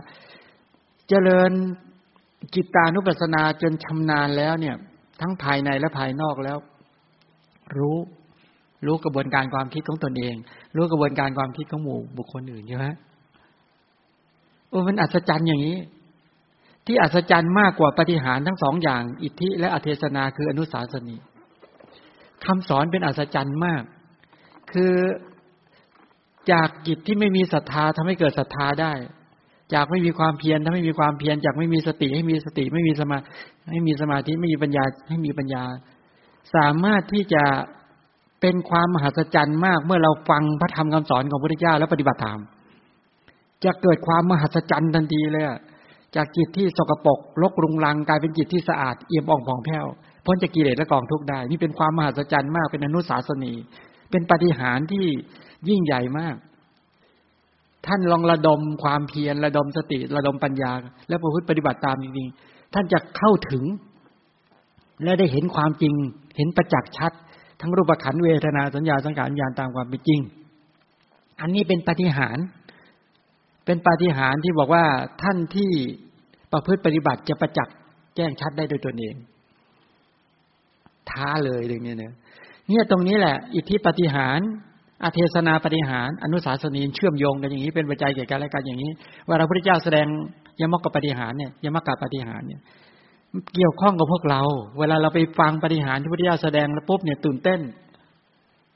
[1.10, 1.52] เจริญ
[2.56, 4.76] จิตานุปัสสนาจนชำนาญแล้วเนี่ย
[5.22, 6.58] ทั้งภายในและภายนอกแล้ว
[7.78, 7.98] รู้
[8.86, 10.36] รู้กระบวนการความคิดของตนเอง
[10.76, 12.86] รู้กระบวนการความคิดของหมู่บุคคลอื่นใช่ไหม
[14.70, 15.78] โอ้มันอัศจรรย์อย่างนี้
[16.86, 21.18] ที่อัศจรรย์มากกว่าปฏิหารทั้งสองอย่าง อิทธิและอเทศนาคืออนุสาสนี
[22.46, 23.84] คำสอนเป็นอัศจรรย์มาก
[24.72, 24.94] คือ
[26.52, 28.94] จากจิตที่ไม่มีศรัทธาทำให้เกิดศรัทธาได้
[29.74, 33.18] จากไม่มีความเพียรถ้าไม่มีความเพียรจากไม่มีสติ ให้มีสติไม่มีสมา
[33.72, 35.64] ให้มีสมาธิไม่มีปัญญาให้มีปัญญา
[36.56, 37.44] สามารถที่จะ
[38.42, 42.40] เป็นความมหัศจรรย์มากเมื่อเราฟังพระธรรมคำสอนของพระพุทธเจ้าแล้วปฏิบัติตาม
[43.66, 45.46] จะเกิดความมหัศจรรย์ทันทีเลย
[46.16, 49.86] จากจิตที่สกปรกลกรุงรังกลายเป็นจิตที่สะอาดเอี่ยมอ่องผ่องแผ้ว
[50.26, 53.54] พ้นจากกิเลสและกองทุกข์ได้ นี่เป็นความมหัศจรรย์มากเป็นอนุสาสนี
[54.12, 55.06] เป็นปฏิหารที่
[55.70, 56.36] ยิ่งใหญ่มาก
[57.86, 60.72] ท่านลองระดมความเพียรระดมสติระดมปัญญา
[61.08, 63.64] และประพฤติปฏิบัติตามจริงๆท่านจะเข้าถึง
[65.04, 65.94] และได้เห็นความจริง
[66.38, 67.12] เห็นประจักษ์ชัด
[67.62, 70.20] ทั้งรูปขันเวทนาสัญญาสังขารญาณตามความเป็นจริง
[71.42, 72.38] อันนี้เป็นปฏิหาร
[73.68, 74.86] เป็นปาฏิหาริ์ที่บอกว่า
[75.24, 75.72] ท่านที่
[76.52, 77.76] ประพฤติปฏิบัติจะประจักษ์
[78.16, 79.16] แจ้งชัดได้โดยตนเอง
[81.10, 82.14] ท้าเลยอย่างนี้เนี่ย
[82.68, 84.40] เนี่ยตรงนี้แหละ อิทธิปฏิหาร
[85.04, 88.92] อาเทศนาปฏิหาร อนุสาสนีเชื่อมโยงกันอย่างนี้เป็นปัจจัยเกี่ยวกันและกันอย่างนี้
[89.28, 90.08] เวลาพระพุทธเจ้าแสดง
[90.62, 92.60] ยมกกับปฏิหารเนี่ยยมกกับปฏิหารเนี่ย
[93.56, 94.42] เกี่ยวข้องกับพวกเรา
[94.80, 97.60] เวลาเราไปฟังปฏิหารที่พระพุทธเจ้าแสดงแล้วปุ๊บเนี่ยตื่นเต้น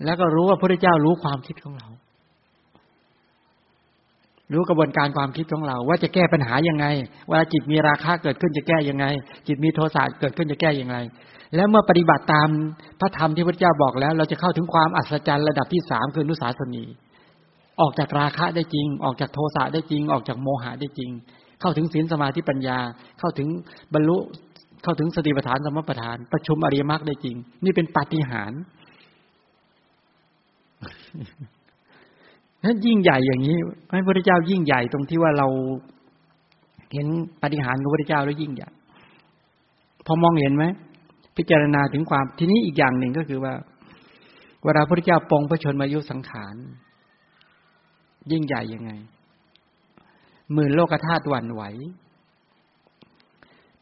[0.06, 1.88] แล้วก็รู้ว่าพระพุทธเจ้ารู้ความคิดของเรา
[4.54, 6.86] รู้กระบวนการความคิดของเรา ว่าจะแก้ปัญหายังไง
[7.32, 9.06] ว่าจิตมีราคะเกิดขึ้นจะแก้ยังไง
[9.47, 10.95] จิตมีโทสะเกิดขึ้นจะแก้ยังไง
[11.56, 12.49] แล้วเมื่อปฏิบัติตาม
[12.99, 16.84] พระธรรมที่พระเจ้าบอกแล้ว เราจะเข้าถึงความอัศจรรย์ระดับที่สามคือนุสาสนี
[17.82, 21.12] ออกจากราคะได้จริง ออกจากโทสะได้จริง ออกจากโมหะได้จริง
[21.62, 22.78] เข้าถึงศีลสมาธิปัญญา
[23.20, 23.47] เข้าถึง
[23.93, 24.18] บรรลุ
[24.84, 28.62] เข้าถึงสติปัฏฐานสมปัฏฐาน ประชุมอริยมรรคได้จริง นี่เป็นปาฏิหาริย์
[32.64, 33.57] นั้นยิ่งใหญ่อย่างนี้
[33.91, 35.47] ให้พระเจ้ายิ่งใหญ่ตรงที่ว่าเรา
[36.93, 37.07] เห็น
[37.41, 38.70] ปฏิหารของพระพุทธเจ้าแล้วยิ่งใหญ่
[40.05, 40.66] พอมองเห็นไหม
[41.38, 43.53] พิจารณาถึงความทีนี้อีกอย่างหนึ่งก็คือว่า
[44.64, 46.55] เวลาพระพุทธเจ้าปองพระชนมายุสังขาร
[48.32, 48.91] ยิ่งใหญ่ยังไง
[50.53, 51.64] หมื่นโลกธาตุหวั่นไหว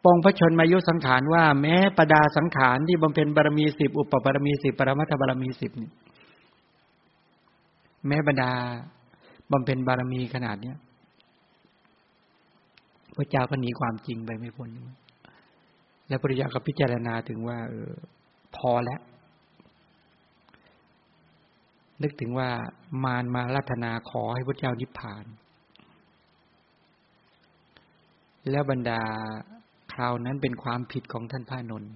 [0.03, 5.71] ปองพระชนมายุสังขารว่าแม้ประดาสังขารที่บำเพ็ญบารมีสิบอุปบารมีสิบปรมัตถบารมีสิบ
[8.08, 8.52] แม้บรรดา
[9.52, 10.78] บำเพ็ญบารมีขนาดเนี้ย
[13.16, 14.70] พระเจ้าก็หนีความจริงไปไม่พ้น
[16.08, 17.91] แล้วปริยาก็พิจารณาถึงว่า เออ
[18.56, 19.02] พอแล้ว
[22.02, 22.50] นึกถึงว่า
[23.04, 25.26] มารมารัตนาขอให้พระเจ้านิพพาน
[28.50, 29.02] แล้วบรรดา
[29.93, 31.93] คราวนั้นเป็นความผิดของท่านพระนนท์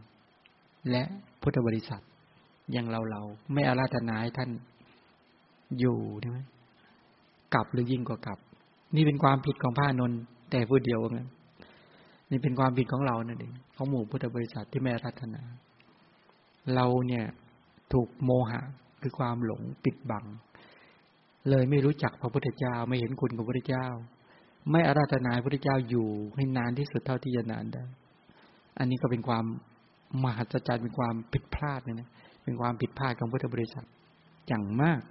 [0.91, 1.04] และ
[1.41, 2.04] พุทธบริษัท
[2.72, 3.22] อย่างเราเรา
[3.54, 4.49] ไม่อาราธนาให้ท่าน
[5.80, 6.39] อยู่ใช่ไหม
[7.53, 8.39] กลับหรือยิ่งกว่ากลับ
[8.95, 10.19] นี่เป็นความผิดของพระนนท์
[10.51, 11.30] แต่ผู้เดียวงั้น
[12.32, 15.41] นี่เป็นความผิดของเรานั่นเองของหมู่พุทธบริษัทที่แม่รัตนา
[16.76, 17.26] เราเนี่ย
[17.93, 18.61] ถูกโมหะ
[19.01, 20.26] คือความหลงปิดบัง
[21.49, 23.88] เลยไม่รู้จักพระพุทธเจ้าไม่เห็นคุณของพระพุทธเจ้า
[24.71, 27.84] ไม่อาราธนาพระพุทธเจ้าอยู่ให้นานที่สุดเท่าที่จะนานได้
[28.80, 29.45] อันนี้ก็เป็นความ
[30.24, 32.09] มหัศจรรย์เป็นความผิดพลาดเนี่ยนะ
[32.43, 33.86] เป็นความผิดพลาดของพุทธบริษัท
[34.47, 35.01] อย่างมาก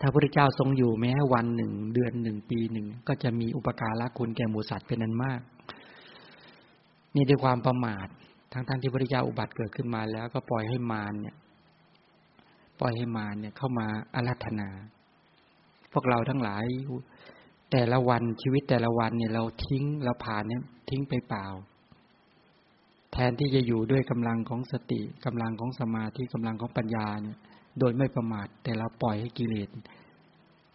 [0.00, 5.40] ถ้าพระเจ้าทรงอยู่แม้วันหนึ่ง เดือนหนึ่งปีหนึ่ง ก็จะมีอุปการะคุณแก่หมูสัตว์เป็นนั้นมาก
[7.14, 8.06] นี่ด้วยความประมาท
[8.52, 11.36] ทั้งๆทที่พระเจ้าอุบัติเกิดขึ้นมาแล้วก็ปล่อยให้มารเนี่ย
[12.80, 14.68] ปล่อยให้มารเนี่ยเข้ามาอารัธนา
[15.92, 16.64] พวกเราทั้งหลาย
[17.72, 21.46] แต่ละวันชีวิตแต่ละวันเนี่ยเราทิ้งเราผ่านเนี่ยทิ้งไปเปล่า
[23.12, 27.38] แทนที่จะอยู่ด้วยกำลังของสติกำลังของสมาธิกำลังของปัญญาเนี่ย
[27.78, 29.68] โดยไม่ประมาท แต่เราปล่อยให้กิเลส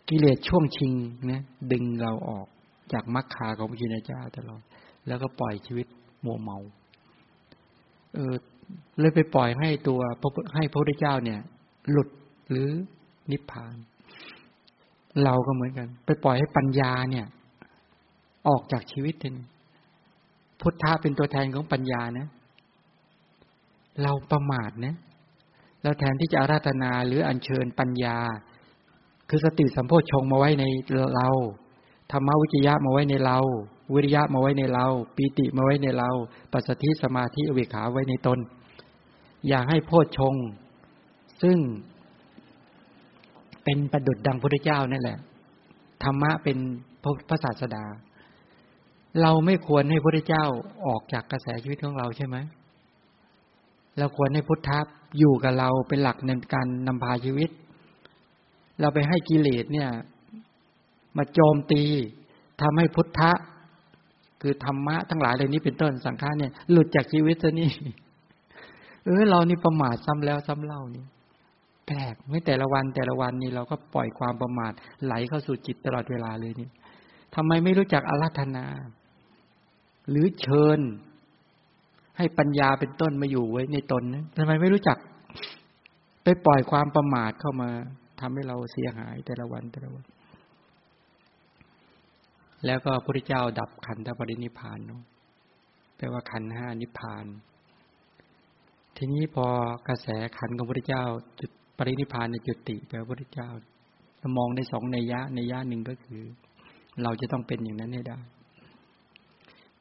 [0.09, 0.93] กิเลสช่วงชิง
[1.31, 1.41] นะ
[1.71, 2.47] ดึงเราออก
[2.93, 4.61] จากมรรคาของพระจินเจ้าตลอด
[5.07, 5.87] แล้วก็ปล่อยชีวิต
[6.25, 6.57] มัวเมา
[8.13, 8.35] เออ
[8.99, 9.99] เลยไปปล่อยให้ตัว
[10.55, 11.39] ให้พระพุทธเจ้าเนี่ย
[11.91, 12.09] หลุด
[12.49, 12.69] หรือ
[13.31, 13.75] นิพพาน
[15.23, 17.25] เราก็เหมือนกัน ไปปล่อยให้ปัญญาเนี่ย
[18.47, 19.35] ออกจากชีวิตเอง
[20.61, 22.27] พุทธะเป็นตัวแทนของปัญญานะ
[24.03, 24.95] เราประมาทนะ
[25.85, 28.17] แล้วแทนที่จะอาราธนาหรืออัญเชิญปัญญา
[29.29, 30.65] คือสติสัมโพชฌงมาไว้ใน
[31.15, 31.29] เรา
[32.11, 33.37] ธรรมวิจยะมาไว้ในเรา
[33.93, 36.09] วิริยะมาไว้ในเรา ปีติมาไว้ในเรา
[36.53, 38.39] ปัสสติสมาธิอเวขาไว้ในตน
[39.47, 40.35] อย่าให้โพชฌง
[41.41, 41.57] ซึ่ง
[43.63, 45.17] เป็นประดุดดังพระเจ้านั่นแหละ
[46.03, 46.57] ธรรมะเป็น
[47.29, 47.85] พระศาสดา
[49.21, 50.45] เราไม่ควรให้พระเจ้า
[50.87, 52.37] ออกจากกระแสชีวิตของเราใช่ไหม
[53.97, 54.79] เราควรให้พุทธะ
[55.17, 57.49] อยู่กับเราเป็นหลักในการนำพาชีวิต
[58.79, 59.89] เราไปให้กิเลสเนี่ย
[61.17, 61.83] มาโจมตี
[62.61, 63.31] ทำให้พุทธะ
[64.41, 67.71] คือธรรมะทั้งหลายเล่านี้เป็นต้นสังขารเนี่ย หลุดจากชีวิตซะนี่
[69.05, 71.05] เออเรานี่ประมาทซ้ำแล้วซ้ำเล่านี่
[71.87, 74.71] แปลกไม่แต่ละวันแต่ละวันนี่เราก็ปล่อยความประมาท
[75.05, 76.69] ไหลเข้าสู่จิตตลอดเวลาเลยนี่
[77.35, 78.65] ทำไมไม่รู้จักอารัธนา
[80.09, 80.79] หรือเชิญ
[82.17, 84.97] ให้ปัญญาเป็นต้นมาอยู่ไว้ในตนนะทำไมไม่รู้จัก
[86.23, 87.69] ไปปล่อยความประมาทเข้ามา
[88.19, 90.05] ทำให้เราเสียหายแต่ละวันแต่ละวัน
[92.65, 95.01] แล้วก็พระพุทธเจ้าดับขันธปรินิพานเนาะ
[95.97, 97.25] แปลว่าขันห้านิพาน
[98.97, 99.45] ทีนี้พอ
[99.87, 100.07] กระแส
[100.37, 101.03] ขันของพระพุทธเจ้า
[101.39, 103.49] จุดปรินิพานในจุติแปลว่าพระพุทธเจ้า
[104.37, 106.21] มองในสองในยะในยะหนึ่งก็คือ
[107.03, 108.19] เราจะต้องเป็นอย่างนั้นให้ได้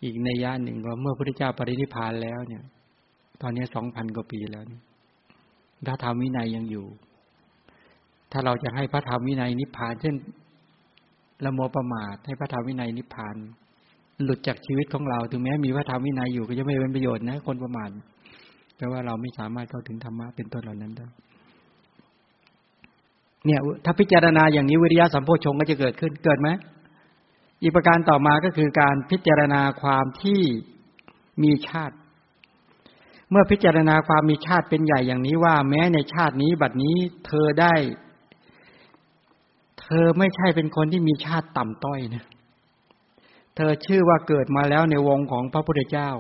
[0.05, 2.63] อีกในยะหนึ่งว่าเมื่อพระพุทธเจ้าปรินิพานแล้วเนี่ย
[3.43, 4.65] ตอนนี้สองพันกว่าปีแล้ว
[5.87, 6.87] พระธรรมวินัยยังอยู่
[8.33, 10.15] ถ้าเราจะให้พระธรรมวินัยนิพพาน เช่น
[11.45, 13.37] ละโมประมาทให้พระธรรมวินัยนิพพาน
[14.25, 17.91] หลุดจากชีวิตของเรา ถึงแม้มีพระธรรมวินัยอยู่ก็จะไม่เป็นประโยชน์นะคนประมาท
[18.77, 21.07] แปลว่าเราไม่สามารถเข้าถึงธรรมะเป็นต้นเหล่านั้นได้
[23.47, 26.49] เนี่ย ถ้าพิจารณาอย่างนี้วิริยะสัมโพชงก็จะเกิดขึ้นเกิดไหม
[27.65, 30.43] อีกประการต่อมาก็คือการพิจารณาความที่
[31.43, 31.97] มีชาติ
[33.31, 36.97] เมื่อพิจารณาความมีชาติเป็นใหญ่อย่างนี้ว่า แม้ในชาตินี้บัดนี้
[37.27, 37.75] เธอได้
[39.81, 42.25] เธอไม่ใช่เป็นคนที่มีชาติต่ำต้อยนะ
[43.57, 46.11] เธอชื่อว่าเกิดมาแล้วในวงของพระพุทธเจ้า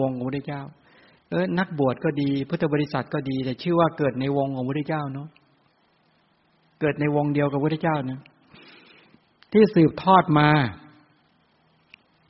[0.00, 0.62] วงของพระพุทธเจ้า
[1.30, 5.28] เออนักบวชก็ดี พุทธบริษัทก็ดี แต่ชื่อว่าเกิดในวงของพระเจ้าเนาะ
[6.80, 8.20] เกิดในวงเดียวกับพระเจ้านะ
[9.52, 10.48] ที่สืบทอดมา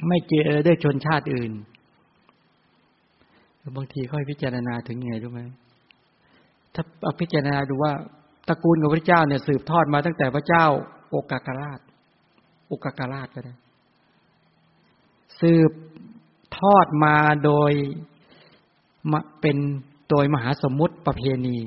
[0.08, 1.52] ไม่เจอด้วยชนชาติอื่น
[3.76, 5.40] บางทีค่อยพิจารณาถึงไงรู้ไหม
[6.74, 7.92] ถ้าเอาพิจารณาดูว่า
[8.48, 10.64] ตระกูลของพระเจ้าเนี่ยสืบทอดมาตั้งแต่พระเจ้า
[11.10, 11.80] โอกากราช
[12.68, 13.54] โอกากราชก็ได้
[15.40, 15.70] สืบ
[16.58, 17.72] ทอดมาโดย
[19.40, 19.56] เป็น
[20.10, 21.58] โดยมหาสมมุติประเพณี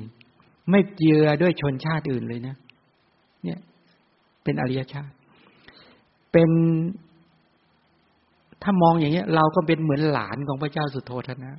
[0.70, 2.56] ไม่เจือด้วยชนชาติอื่นเลยนะ
[3.42, 3.58] เนี่ย
[4.44, 5.15] เป็นอริยชาติ
[6.38, 6.52] เป็น
[8.62, 11.54] ถ้ามองอย่างเงี้ย เราก็เป็นเหมือนหลานของพระเจ้าสุโธทนะ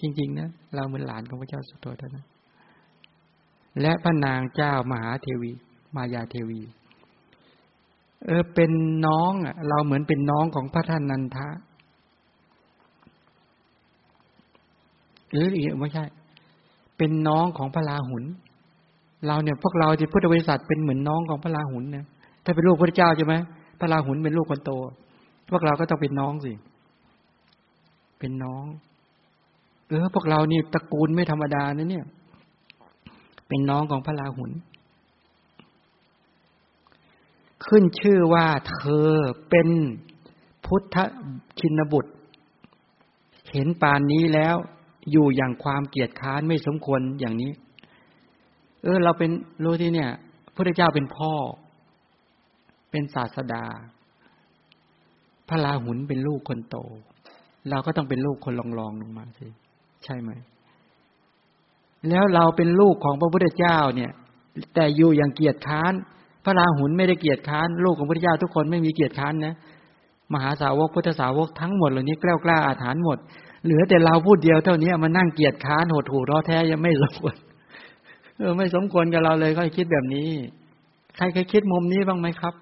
[0.00, 2.24] จริง ๆ นะเราเหมือนหลานของพระเจ้าสุโธทนะ
[3.80, 5.52] และพระนางเจ้ามหาเทวี
[5.96, 6.60] มายาเทวี
[8.26, 8.70] เออเป็น
[9.06, 11.48] น้องอะ เราเหมือนเป็นน้องของพระท่านนันทะ
[15.30, 16.04] หรืออีกไม่ใช่
[16.98, 18.24] เป็นน้องของพระราหุล
[19.26, 22.06] เราเนี่ย พวกเราที่พุทธบริษัทเป็นเหมือนน้องของพระราหุลเนี่ย
[22.44, 23.34] ถ้าเป็นลูกพระเจ้าใช่ไหม
[23.78, 24.72] พระราหุลเป็นลูกคนโต
[25.50, 26.52] พวกเราก็ต้องเป็นน้องสิ
[28.18, 28.64] เป็นน้อง
[29.88, 32.06] เออพวกเรานี่ตระกูลไม่ธรรมดานะเนี่ย
[33.48, 34.50] เป็นน้องของพระราหุล
[37.66, 39.08] ขึ้นชื่อว่าเธอ
[39.50, 39.68] เป็น
[40.64, 40.96] พุทธ
[41.58, 42.12] ชินบุตร
[43.52, 44.56] เห็นปานนี้แล้ว
[45.10, 47.52] อยู่อย่างความเกียจค้านไม่สมควรอย่างนี้
[48.82, 49.30] เออ เราเป็น
[49.64, 50.10] รู้ที่เนี่ย
[50.54, 51.32] พระเจ้าเป็นพ่อ
[52.90, 53.64] เป็นศาสดา
[55.48, 56.76] พระราหุลเป็นลูกคนโต
[57.70, 59.46] เราก็ต้องเป็นลูกคนรองรองลงมาสิ
[60.04, 60.30] ใช่ไหม
[62.08, 64.12] แล้วเราเป็นลูกของพระพุทธเจ้าเนี่ย
[64.74, 65.92] แต่อยู่อย่างเกียจค้าน
[66.44, 69.54] พระราหุลไม่ได้เกียจค้าน ลูกของพระพุทธเจ้าทุกคนไม่มีเกียจค้านนะ
[70.32, 73.18] มหาสาวกพุทธสาวกทั้งหมดเหล่านี้กล้ากล้าอาถรรพ์หมด
[73.64, 77.36] เหลือแต่เราพูดเดียวเท่านี้มานั่งเกียดค้านหดหูร้อแท้ยังไม่สมควร
[78.38, 80.28] เออไม่สมควรกับเราเลยก็คิดแบบนี้
[81.16, 82.54] ใครเคยคิดมุมนี้บ้างไหมครับ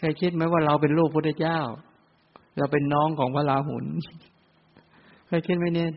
[0.00, 1.60] เคยคิดไหมว่าเราเป็นลูกพระเจ้า
[2.58, 3.86] เราเป็นน้องของพระราหุล
[5.26, 5.90] เคยคิดไหมเนี่ย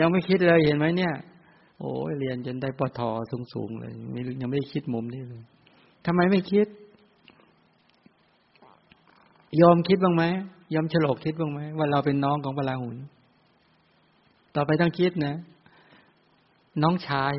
[0.00, 1.14] ยังไม่คิดเลยเห็นไหมเนี่ย
[1.78, 3.00] โอ้ยเรียนจนได้ปท
[3.52, 4.06] สูงๆเลยยั
[4.46, 5.42] งไม่ได้คิดมุมนี้เลย
[6.06, 6.66] ทำไมไม่คิด
[9.60, 10.24] ยอมคิดบ้างไหม
[10.74, 12.96] ยอมฉลกคิดบ้างไหมว่าเราเป็นน้องของพระราหุล
[14.54, 15.34] ต่อไปต้องคิดนะ
[16.82, 17.34] น้องชาย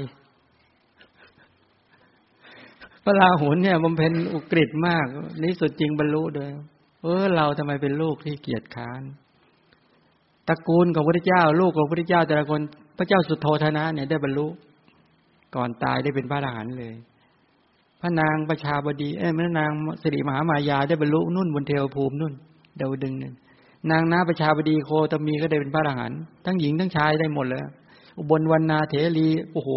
[3.03, 5.05] พระราหุลเนี่ยบำเพ็ญอุกฤษมาก
[5.43, 6.49] นี่สุดจริงบรรลุเลย
[7.01, 9.01] เออ เราทำไมเป็นลูกที่เกียจค้าน
[10.47, 12.61] ตระกูลของพระเจ้า ลูกของพระเจ้าแต่ละคน
[12.97, 14.47] พระเจ้าสุโธธนะเนี่ยได้บรรลุ
[15.55, 16.93] ก่อนตายได้เป็นพระอรหันต์เลย
[18.01, 19.71] พระนางประชาบดี เอ้ยพระนาง
[20.01, 22.33] สิริมหามายาได้บรรลุนุ่นบนเทวภูมินุ่น
[22.77, 23.33] เดาดึงนึง
[23.91, 27.63] นางนาประชาบดีโคตมีก็ได้เป็นพระอรหันต์ทั้งหญิงทั้งชายได้หมดเลย
[28.17, 29.69] อุบลวันนาเถรีโอ้โห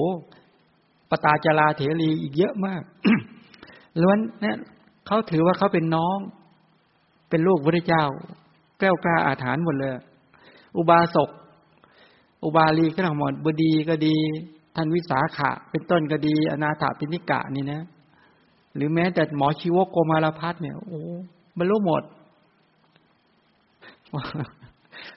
[1.24, 2.82] ตาจาราเถรีอีกเยอะมาก
[4.02, 4.56] ล้วนเนี่ย
[5.06, 6.18] เขาถือว่าเขาเป็นน้อง
[7.30, 8.04] เป็นลูกพระเจ้า
[8.80, 9.92] แก้วกล้าอาถรรพ์หมดเลย
[10.76, 11.30] อุบาสก
[12.44, 14.16] อุบาลีก็ทั้งหมดบดีก็ดี
[14.74, 17.82] ท่านวิสาขะ เป็นต้นก็ดี อนาถาปิณิกะนี่นะ
[18.74, 21.00] หรือแม้แต่หมอชีวกโกมารพัฒเนี่ย โอ้
[21.58, 22.02] บรรลุหมด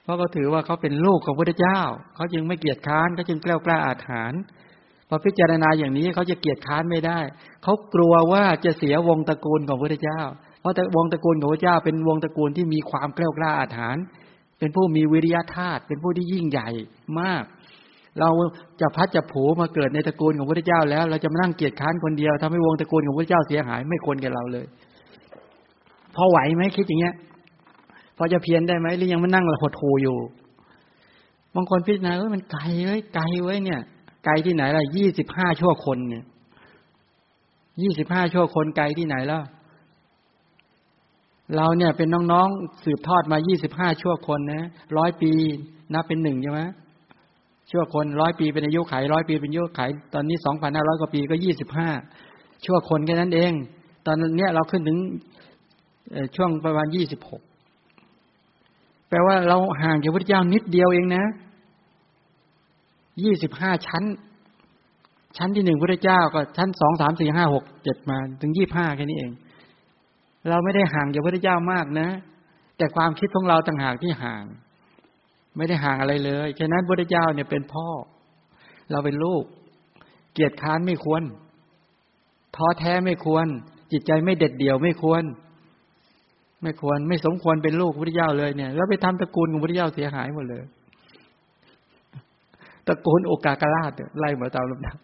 [0.02, 1.80] เพราะเขาถือว่าเขาเป็นลูกของพระเจ้า
[2.14, 4.32] เขาจึงไม่เกียจค้านเขาจึงกล้ากล้าอาถรร
[5.08, 7.18] พอพิจารณาอย่างนี้เขาจะเกียจค้านไม่ได้
[7.62, 10.20] เขากลัวว่าจะเสียวงตระกูลของพระเจ้า
[10.60, 14.04] เพราะแต่วงตระกูลของพระเจ้า เป็นวงตระกูลที่มีความกล้ากล้าอาถรรพ์
[14.58, 16.68] เป็นผู้มีวิริยะธาตุเป็นผู้ที่ยิ่งใหญ่
[17.20, 17.44] มาก
[18.20, 18.30] เรา
[18.80, 24.66] จะพัดจะผูมาเกิดในตระกูลของพระเจ้าแล้ว เราจะมานั่งเกียรติค้านคนเดียวทำให้วงตระกูลของพระเจ้าเสียหายไม่ควรแก่เราเลย
[26.14, 27.14] พอไหวไหมคิดอย่างเงี้ย
[28.16, 30.16] พอจะเพียนได้ไหมหรือยังมานั่งหดหูอยู่
[31.54, 33.80] บางคนพิจารณาว่ามันไกลเว้ยไกลเว้ยเนี่ย
[34.24, 36.24] ไกลที่ไหนล่ะยี่สิบห้าชั่วคนเนี่ย
[37.82, 39.42] ยี่สิบห้าชั่วคนไกลที่ไหนแล้ว
[41.56, 45.32] เราเนี่ยเป็นน้องๆสืบทอดมายี่สิบห้าชั่วคนนะร้อยปี
[45.94, 46.60] นับเป็นหนึ่งใช่ไหม
[47.70, 49.80] ชั่วคนร้อยปีเป็นอายุไขร้อยปีเป็นอายุไข
[50.14, 51.88] ตอนนี้สองพันห้าร้อยกว่าปีก็ยี่สิบห้า
[52.64, 53.52] ชั่วคนแค่นั้นเอง
[54.06, 54.98] ตอนนี้เราขึ้นถึง
[56.36, 57.42] ช่วงประมาณยี่สิบหก
[59.08, 61.24] แปลว่าเราห่างจากพระเจ้านิดเดียวเองนะ
[63.22, 64.04] ยี่สิบห้าชั้น
[65.36, 69.32] ชั้นที่หนึ่งพระเจ้าก็ชั้นสองสามสี่ห้าหกเจ็ดมา ถึงยี่ห้าแค่นี้เอง
[70.48, 72.08] เราไม่ได้ห่างจากพระเจ้ามากนะ
[72.76, 74.44] แต่ความคิดของเราต่างหากที่ห่าง
[75.56, 77.88] ไม่ได้ห่างอะไรเลยฉะนั้นพระเจ้าเนี่ยเป็นพ่อ
[78.90, 79.44] เราเป็นลูก
[80.32, 81.22] เกียรติค้านไม่ควร
[82.56, 83.46] ท้อแท้ไม่ควร
[83.92, 85.22] จิตใจไม่เด็ดเดี่ยวไม่ควร
[86.62, 90.64] ไม่ควรไม่สมควรเป็นลูกพระเจ้าเลยเนี่ย แล้วไปทำตระกูลของพระเจ้าเสียหายหมดเลย
[92.88, 94.96] ตระกูลโอกากราชไล่มาตามลำดับ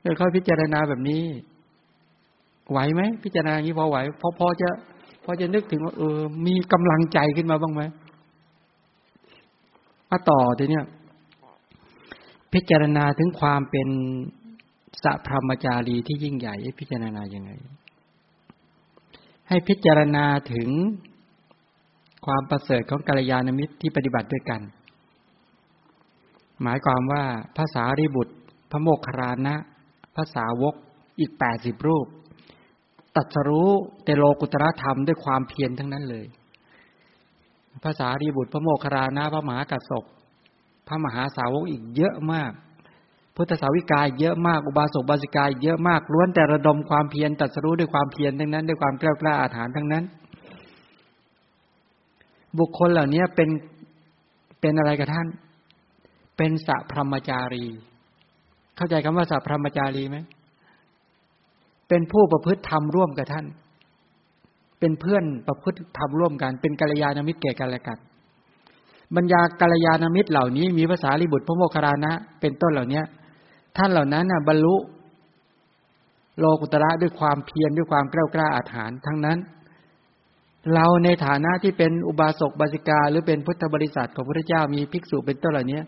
[0.00, 1.22] เดี๋ยวเขาพิจารณาแบบนี้
[2.70, 4.68] ไหวไหมพิจารณาอย่างนี้พอไหวพอพอจะ
[5.24, 7.82] พอจะนึกถึงว่าเออ มีกำลังใจขึ้นมาบ้างไหม
[10.10, 10.84] มาต่อทีเนี้ย
[12.52, 13.88] พิจารณาถึงความเป็น
[15.02, 17.50] สัพพมจารีที่ยิ่งใหญ่พิจารณาอย่างไง
[19.48, 20.68] ให้พิจารณาถึง
[22.26, 24.60] ความประเสริฐของกัลยาณมิตรที่ปฏิบัติด้วยกัน
[26.62, 27.24] หมายความว่า
[27.58, 28.34] ภาษาริบุตร
[28.70, 29.54] พระโมคคารนะ
[30.16, 30.74] ภาษาวก
[31.20, 32.06] อีกแปดสิบรูป
[33.16, 33.70] ตัดสรู้
[34.04, 36.26] แต่โลกุตระธรรมด้วยความเพียรทั้งนั้นเลย
[37.84, 40.04] ภาษารีบุตร พระโมคคารานะพระมหากัสสป
[40.88, 42.52] พระมหาสาวกอีกเยอะมาก
[43.34, 50.04] พุทธสาวิกายเยอะมากอุบาสกบาสิกายเยอะมากล้วนแต่ระดมความเพียรตัดสรู้ด้วยความเพียรทั้งนั้น ด้วยความกล้ากล้าอาถรรพ์ทั้งนั้น
[52.58, 53.48] บุคคลเหล่านี้เป็น
[54.60, 55.28] เป็นอะไรกับท่าน
[56.36, 57.64] เป็นสัพพรมจารี
[58.76, 60.18] เข้าใจคำว่าสัพพรมจารีไหม
[61.88, 63.46] เป็นผู้ประพฤติธรรมร่วมกับท่าน
[64.80, 67.98] เป็นเพื่อนประพฤติธรรมร่วมกัน เป็นกัลยาณมิตรแก่กันและกัน
[69.16, 73.02] บรรยากัลยาณมิตรเหล่านี้ มีภาษาลิบุตรพระโมคคารานะ เป็นต้นเหล่านี้
[73.76, 74.76] ท่านเหล่านั้นน่ะบรรลุ
[76.38, 79.38] โลกุตระด้วยความเพียรด้วยความกล้ากล้าอาถรรทั้งนั้น
[80.74, 85.80] เราในฐานะที่เป็นอุบาสกบาสิกา หรือเป็นพุทธบริษัทของพระเจ้ามีภิกษุเป็นต้นเหล่านี้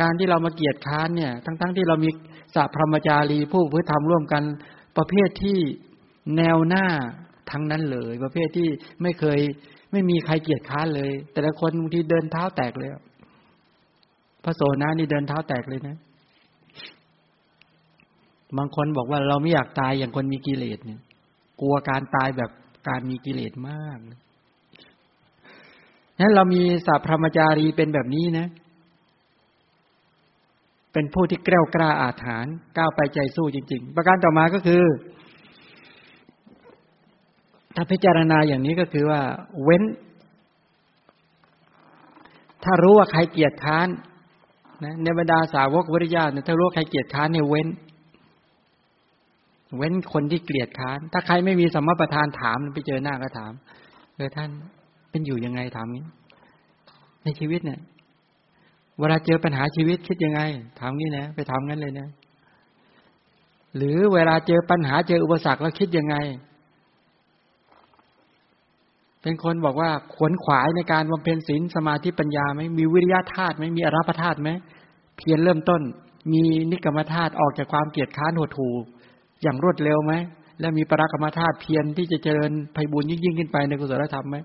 [0.00, 2.10] การที่เรามาเกียรติค้านเนี่ย ทั้งๆทที่เรามี
[2.54, 4.42] สัพพรมจารีผู้พื้นธรรมร่วมกัน
[4.96, 5.58] ประเภทที่
[6.36, 6.86] แนวหน้า
[7.50, 8.68] ทั้งนั้นเลย ประเภทที่
[9.02, 9.40] ไม่เคย
[9.92, 12.90] ไม่มีใครเกียดค้านเลย แต่ละคนบางทีเดินเท้าแตกเลย
[14.44, 15.96] พระโสนะนี่เดินเท้าแตกเลยนะ
[18.58, 21.00] บางคนบอกว่าเราไม่อยากตายอย่างคนมีกิเลสเนี่ย
[21.60, 22.50] กลัวการตายแบบ
[22.88, 28.46] การมีกิเลสมากนั้นเรามีสัพพรมจารีเป็นแบบนี้นะ
[30.94, 34.82] เป็นผู้ที่แกล้วกล้าอาถรรพ์ก้าวไปใจสู้จริง ๆ ประการต่อมาก็คือ
[37.74, 39.20] ถ้าพิจารณาอย่างนี้ก็คือว่า
[39.64, 39.82] เว้น
[42.64, 43.88] ถ้ารู้ว่าใครเกียจค้าน
[44.84, 47.68] นะในบรรดาสาวกวิริยะเนี่ยถ้ารู้ใครเกียจค้านเนี่ยเว้น
[49.78, 53.52] เว้นคนที่เกลียดค้าน ถ้าใครไม่มีสมประทานถามไปเจอหน้าก็ถาม
[54.16, 54.50] เออท่าน
[55.10, 56.04] เป็นอยู่ยังไงถามนี้
[57.24, 57.80] ในชีวิตเนี่ย
[59.00, 60.40] เวลาเจอปัญหาชีวิตคิดยังไง
[60.78, 62.08] ถามงี้นะไปทำงั้นเลยนะ
[63.76, 66.16] หรือเวลาเจอปัญหาเจออุปสรรคแล้วคิดยังไง
[69.22, 74.50] เป็นคนบอกว่าขวนขวายในการบำเพ็ญศีลสมาธิปัญญาไหมมีวิริยะธาตุไหมมีอรัปธาตุไหม
[75.16, 75.82] เพียรเริ่มต้น
[76.32, 78.68] มีนิกรรมธาตุออกจากความเกียดค้านหดหู
[79.42, 80.12] อย่างรวดเร็วไหม
[80.60, 84.36] และมีปรากรรมธาตุเพียรที่จะเจริญไพบุญยิ่งยิ่งขึ้นไปในกุศลธรรมไหม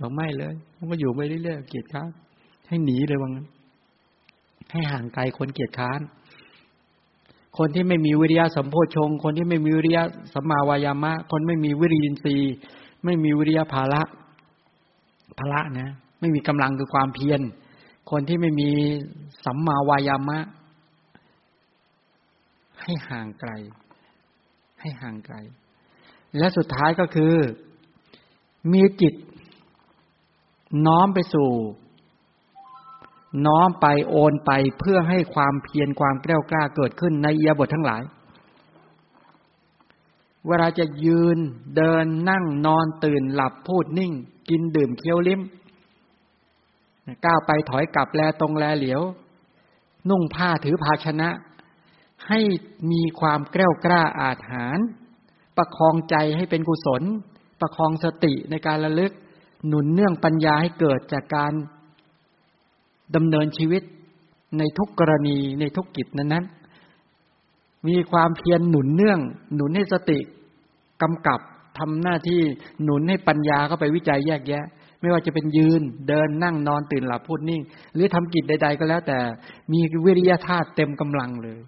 [0.00, 2.08] บอกไม่เลยมันก็อยู่ไปเรื่อยๆเกียดค้าน
[2.68, 3.46] ให้หนีเลยว่างั้น
[4.72, 6.00] ให้ห่างไกลคนเกียจค้าน
[7.58, 10.02] คนที่ไม่มีวิริยะสัมโพชง คนที่ไม่มีวิริยะ
[10.34, 12.52] สัมมาวายามะ คนไม่มีวิริยินทรีย์
[13.04, 14.02] ไม่มีวิริยะภาระ
[15.38, 15.90] ภาระนะ
[16.20, 17.40] ไม่มีกำลังคือความเพียร
[18.10, 18.70] คนที่ไม่มี
[19.44, 20.38] สัมมาวายามะ
[22.82, 23.50] ให้ห่างไกล
[24.80, 25.36] ให้ห่างไกล
[26.38, 27.34] และสุดท้ายก็คือ
[28.72, 29.14] มีจิต
[30.86, 31.48] น้อมไปสู่
[33.44, 38.02] น้อมไปโอนไปเพื่อให้ความเพียรความแกล้วกล้าเกิดขึ้นในเอียบททั้งหลาย
[40.46, 41.38] เวลาจะยืน
[41.76, 44.12] เดินนั่งนอนตื่นหลับพูดนิ่ง
[44.48, 45.40] กินดื่มเคี้ยวลิ้ม
[47.24, 49.02] ก้าวไปถอยกลับแลตรงแลเหลียว
[50.08, 51.28] นุ่งผ้าถือภาชนะ
[52.28, 52.40] ให้
[52.90, 54.78] มีความแกล้วกล้าอาจหาร
[55.56, 57.02] ประคองใจให้เป็นกุศล
[57.60, 59.12] ประคองสติในการระลึก
[59.66, 61.52] หนุนเนื่องปัญญาให้เกิดจากการ
[63.14, 63.82] ดำเนินชีวิต
[64.58, 66.44] ในทุกกรณีในทุกกิจนั้นนั้น
[67.88, 69.20] มีความเพียรหนุนเนื่อง
[69.54, 70.18] หนุนให้สติ
[71.02, 71.40] กำกับ
[71.78, 72.40] ทำหน้าที่
[72.84, 74.64] หนุนให้ปัญญาเข้าไปวิจัยแยกแยะ
[75.00, 77.62] ไม่ว่าจะเป็นยืนเดินนั่งนอนตื่นหลับพูดนิ่ง
[77.94, 79.18] หรือทำกิจใด ๆ ก็แล้วแต่
[79.72, 81.58] มีวิริยะธาตุเต็มกำลังเลย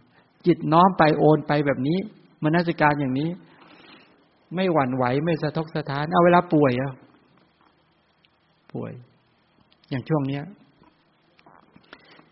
[0.47, 1.99] จิตน้อมไปโอนไปแบบนี้
[2.43, 3.31] มนสิการอย่างนี้
[4.55, 6.93] ไม่หวั่นไหวไม่สะทกสะท้าน เอาเวลาป่วยอะ
[8.73, 8.93] ป่วย
[9.91, 10.43] อย่างช่วงเนี้ย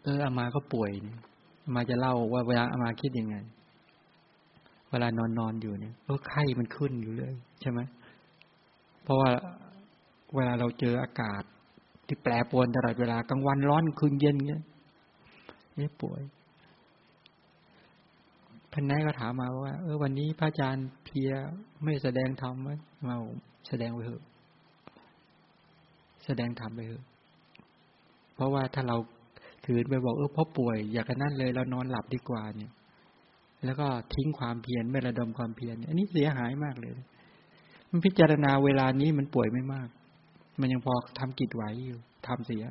[0.06, 0.90] เอออามาก็ป่วย
[1.64, 3.36] อามาจะเล่าว่าเวลาอามาคิดยังไง
[4.90, 7.80] เวลานอนนอนอยู่เนี่ยเออไข้มันขึ้นอยู่เลย ใช่ไหม
[9.02, 9.30] เพราะว่า
[10.34, 11.42] เวลาเราเจออากาศ
[12.06, 14.62] ที่แปรปรวนตลอดเวลากลางวันร้อนคืนเย็นเงี้ย
[15.76, 16.22] เนี่ยป่วย
[18.72, 21.30] พันนายก็ถามมาว่า เออวันนี้พระอาจารย์เพีย
[21.82, 22.70] ไม่แสดงธรรมไหม
[23.08, 23.16] มา
[23.68, 24.22] แสดงไปเถอะ
[26.24, 27.04] แสดงธรรมไปเถอะ
[28.34, 28.96] เพราะว่าถ้าเรา
[29.66, 32.72] ถือไปบอกเออพ่อป่วย อยากกันนั่นเลยเรานอนหลับดีกว่าเนี่ย
[33.64, 36.92] แล้วก็ทิ้งความเพียรไม่ระดมความเพียรอันนี้เสียหายมากเลย
[37.90, 39.88] มันพิจารณาเวลานี้มันป่วยไม่มาก
[40.60, 42.64] มันยังพอทำกิจไหวอยู่ทำเสีย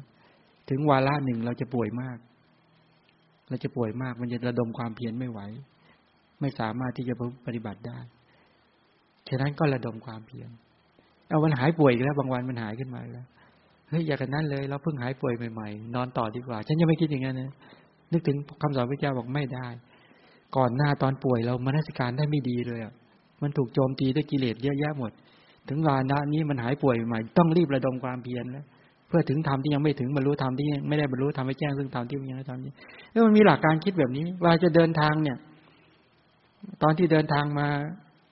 [0.69, 2.17] ถึงวาระหนึ่งเราจะป่วยมาก
[3.49, 5.41] เราจะป่วยมาก มันจะระดมความเพียรไม่ไหว
[6.41, 7.15] ไม่สามารถที่จะ
[7.45, 7.99] ปฏิบัติได้
[9.29, 10.49] ฉะนั้นก็ระดมความเพียร
[11.27, 13.27] เอาวันหายป่วยแล้ว บางวันมันหายขึ้นมาแล้ว
[13.89, 17.51] เฮ้ยอย่ากันนั้นเลย เราเพิ่งหายป่วยใหม่ๆ นอนต่อดีกว่า ฉันยังไม่คิดอย่างนั้นนะ
[18.11, 19.67] นึกถึงคำสอนพระเจ้าบอกไม่ได้
[20.57, 22.93] ก่อนหน้าตอนป่วยเรามนสิการได้ไม่ดีเลยอะ
[23.41, 25.11] มันถูกโจมตีด้วยกิเลสเยอะแยะหมด
[25.69, 28.65] ถึงวาระนี้มันหายป่วยใหม่ ต้องรีบระดมความเพียรแล้ว
[29.07, 32.73] เพื่อถึงธรรมที่ยังไม่ถึงบรรลุธรรมที่ไม่ได้บรรลุธรรมให้แจ้งซึ่งธรรมที่ยังไม่ทำนี้
[33.11, 35.37] แล้วมันมีหลักการคิดแบบนี้ ว่าจะเดินทางเนี่ย
[36.81, 37.67] ตอนที่เดินทางมา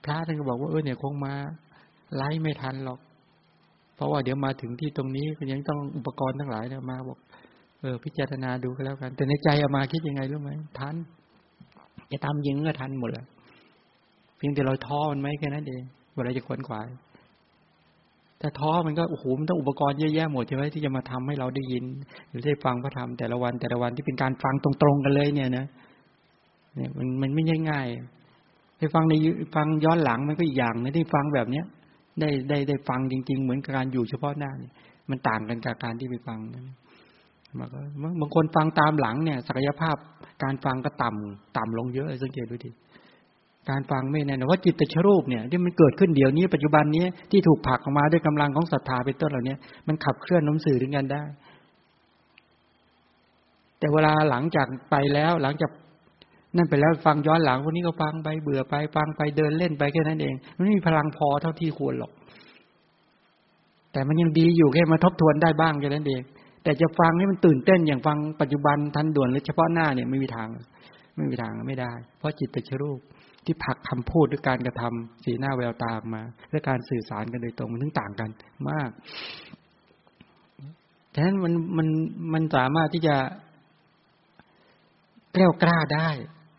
[0.04, 1.34] พระท่านก็บอกว่าเออเนี่ยคงมา
[2.16, 2.98] ไล่ไม่ทันหรอก
[3.96, 7.18] เพราะว่าเดี๋ยวมาถึงที่ตรงนี้ก็ยังต้องอุปกรณ์ทั้งหลายเนี่ยมาบอก
[7.80, 10.94] เออ พิจารณาดูก็แล้วกัน แต่ในใจเอามาคิดยังไงรู้ไหมทัน
[12.12, 13.26] จะทำยิงก็ทันหมดแหละ
[14.36, 15.82] เพียงแต่เราท้อมันไหมแค่นั้นเอง
[16.14, 16.88] เวลาจะขวนขวาย
[18.38, 21.84] แต่ท้อมันก็โอ้โหมันต้องอุปกรณ์เยอะแยะหมดใช่ไหมที่จะมาทำให้เราได้ยิน
[22.28, 25.66] หรือได้ฟังพระธรรมแต่ละวันแต่ละวันที่เป็นการฟังตรงๆกันเลยเนี่ยนะ
[26.74, 29.14] เนี่ยมันมันไม่ง่ายๆไปฟังใน
[29.54, 31.64] ฟังย้อนหลังมันก็อีกอย่างนะที่ฟังแบบเนี้ย
[32.20, 34.70] ได้ได้ได้ฟังจริง ๆ เหมือนการอยู่เฉพาะหน้านี่
[35.10, 36.66] มันต่างกันกับการที่ไปฟังนั้น
[37.58, 37.80] มันก็
[38.20, 39.96] บางคนฟังตามหลังเนี่ย ศักยภาพ
[40.42, 42.70] การฟังก็ต่ำต่ำลงเยอะสังเกตดูดิ
[43.70, 49.56] การฟังไม่แน่นว่าจิตตชรูปเนี่ยที่มันเกิดขึ้นเดี๋ยวนี้ปัจจุบันนี้ที่ถูกผลักออกมาด้วยกำลังของศรัทธาเป็นต้นเหล่านี้
[49.88, 51.22] มันขับเคลื่อนน้มสื่อถึงกันได้
[53.78, 55.70] แต่เวลาหลังจากไปแล้วหลังจาก
[56.56, 62.12] นั่นไปแล้วฟังย้อนหลังวันนี้ก็ฟังไปเบื่อไปฟังไปเดินเล่นไปแค่นั้นเองมันไม่มีพลังพอเท่าที่ควรหรอก
[63.92, 66.22] แต่มันยังดีอยู่แค่มาทบทวนได้บ้างแค่นั้นเอง
[66.62, 70.48] แต่จะฟังให้มันตื่นเต้นอย่างฟังปัจจุบันทันด่วนหรือเฉพาะหน้าเนี่ยไม่มีทาง
[71.16, 72.98] ไม่มีทางไม่ได้ เพราะจิตตชรูป
[73.44, 78.30] ที่ผักคำพูดด้วยการกระทำสีหน้าแววตาออกมา และการสื่อสารกันโดยตรงมันถึงต่างกัน
[78.70, 78.90] มาก
[81.14, 81.88] ฉะนั้นมันมัน
[82.32, 83.16] มันสามารถที่จะ
[85.32, 86.08] แกล้วกล้าได้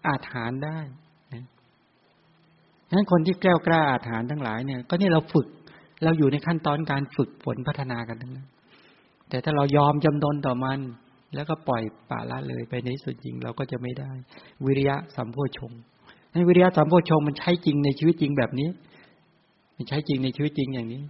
[0.07, 0.80] อาถานได้
[2.90, 5.48] ฉะนั้นคนที่แก้วกล้าอาถานทั้งหลายเนี่ย ก็นี่เราฝึก
[6.03, 8.48] เราอยู่ในขั้นตอนการฝึกฝนพัฒนากันทั้งนั้น
[9.30, 10.80] แต่ถ้าเรายอมจำนนต่อมัน
[11.36, 14.11] แล้วก็ปล่อยป่าละเลยไปในสุดจริงเราก็จะไม่ได้
[14.65, 15.72] วิริยะสัมโพชง
[16.34, 18.69] ในวิริยะสัมโพชงมันใช้จริงในชีวิตจริงแบบนี้
[19.76, 21.03] มันใช้จริงในชีวิตจริงอย่างนี้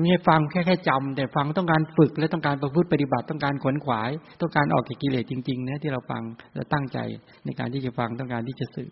[0.00, 4.10] ไม่ใช่ฟังแค่แค่จำแต่ฟังต้องการฝึกและต้องการประพฤติปฏิบัติต้องการขวนขวาย
[4.40, 6.22] ต้องการออกจากกิเลสจริงๆนะที่เราฟัง
[6.54, 6.98] และตั้งใจ
[7.44, 8.90] ในการที่จะฟังต้องการที่จะสื่อ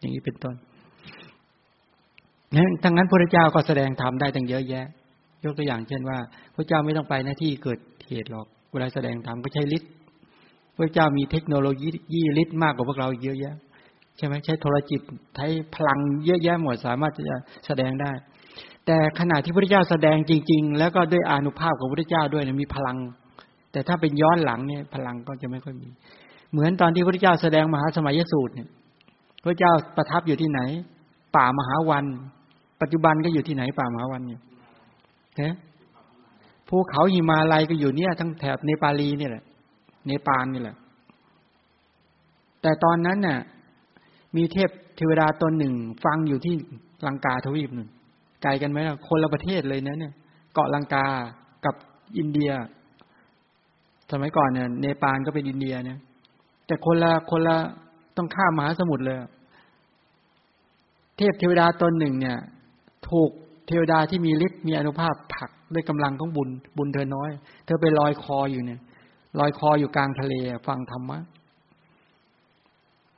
[0.00, 0.54] อย่างนี้เป็นต้น
[2.56, 4.86] นั้นทั้งนั้นพระเจ้าก็แสดงธรรมได้ตั้งเยอะแยะ
[5.44, 6.18] ยกตัวอย่างเช่นว่า
[6.54, 7.78] พระเจ้าไม่ต้องไปหน้าที่เกิด
[8.08, 9.90] เหตุหรอกเวลาแสดงธรรมก็ใช้ฤทธิ์
[10.76, 13.56] พระเจ้ามีเทคโนโลยียี่ฤทธิ์มากกว่าพวกเราเยอะแยะ
[14.16, 15.00] ใช่ไหมใช้โทรจิต
[15.36, 17.36] ใช้พลังเยอะแยะหมดสามารถจะ
[17.66, 18.10] แสดงได้
[18.86, 22.96] แต่ขณะที่พระเจ้าแสดงจริง ๆ แล้วก็ด้วยอนุภาพของพระเจ้าด้วยมีพลัง
[23.72, 25.88] แต่ถ้าเป็นย้อนหลังเนี่ยพลังก็จะไม่ค่อยมี
[26.52, 28.68] เหมือนตอนที่พระเจ้าแสดงมหาสมัยสูตรเนี่ย
[29.44, 30.60] พระเจ้าประทับอยู่ที่ไหน
[31.36, 32.04] ป่ามหาวัน
[32.80, 34.40] ปัจจุบันก็อยู่ที่ไหนป่ามหาวันเนี่ย
[35.40, 35.48] ฮ้
[36.68, 39.44] ภูเขาหิมาลัยก็อยู่เนี่ย ทั้งแถบเนปาลีนี่แหละ
[40.06, 40.76] เนปาลนี่แหละ
[42.62, 43.38] แต่ตอนนั้นน่ะ
[44.36, 46.54] มีเทพเทวดาตนหนึ่ง ฟังอยู่ที่
[47.06, 47.88] ลังกาทวีปหนึ่ง
[48.42, 50.12] ไกลกันไหมล่ะ คนละประเทศเลยนะเนี่ย
[50.54, 51.06] เกาะลังกา
[51.64, 51.74] กับ
[52.18, 52.50] อินเดีย
[54.12, 55.98] สมัยก่อนเนี่ย เนปาลก็เป็นอินเดียเนี่ย
[56.66, 57.56] แต่คนละคนละ
[58.16, 59.16] ต้องข้ามมหาสมุทรเลย
[61.16, 62.38] เทพเทวดาตนหนึ่ง เนี่ย
[63.08, 63.30] ถูก
[63.66, 67.30] เทวดาที่มีฤทธิ์มีอนุภาพผักด้วยกำลังของบุญ บุญเธอน้อย
[67.66, 68.80] เธอไปลอยคออยู่เนี่ย
[69.38, 70.34] ลอยคออยู่กลางทะเล
[70.66, 71.18] ฟังธรรมะ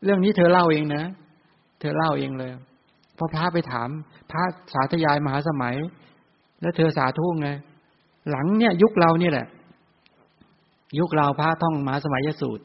[0.05, 1.05] เรื่องนี้เธอเล่าเองนะ
[1.81, 2.51] เธอเล่าเองเลย
[3.19, 3.89] พอพระไปถาม
[4.31, 4.43] พระ
[4.75, 5.77] สาธยายมหาสมัย
[6.61, 7.51] แล้วเธอสาธุไง
[8.31, 9.47] หลังเนี่ย ยุคเราเนี่ยแหละ
[10.99, 12.65] ยุคเราพระท่องมหาสมัยยสูตร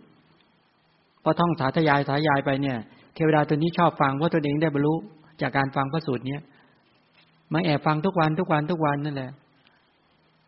[1.24, 2.78] พอท่องสาธยายสาธยายไปเนี่ย
[3.16, 4.94] เทวดาตัวนี้ชอบฟังเพราะตัวเองได้บรรลุ
[5.42, 6.42] จากการฟังพระสูตรเนี้ย
[7.54, 9.32] มาแอบฟังทุกวันทุกวันทุกวันนั่นแหละ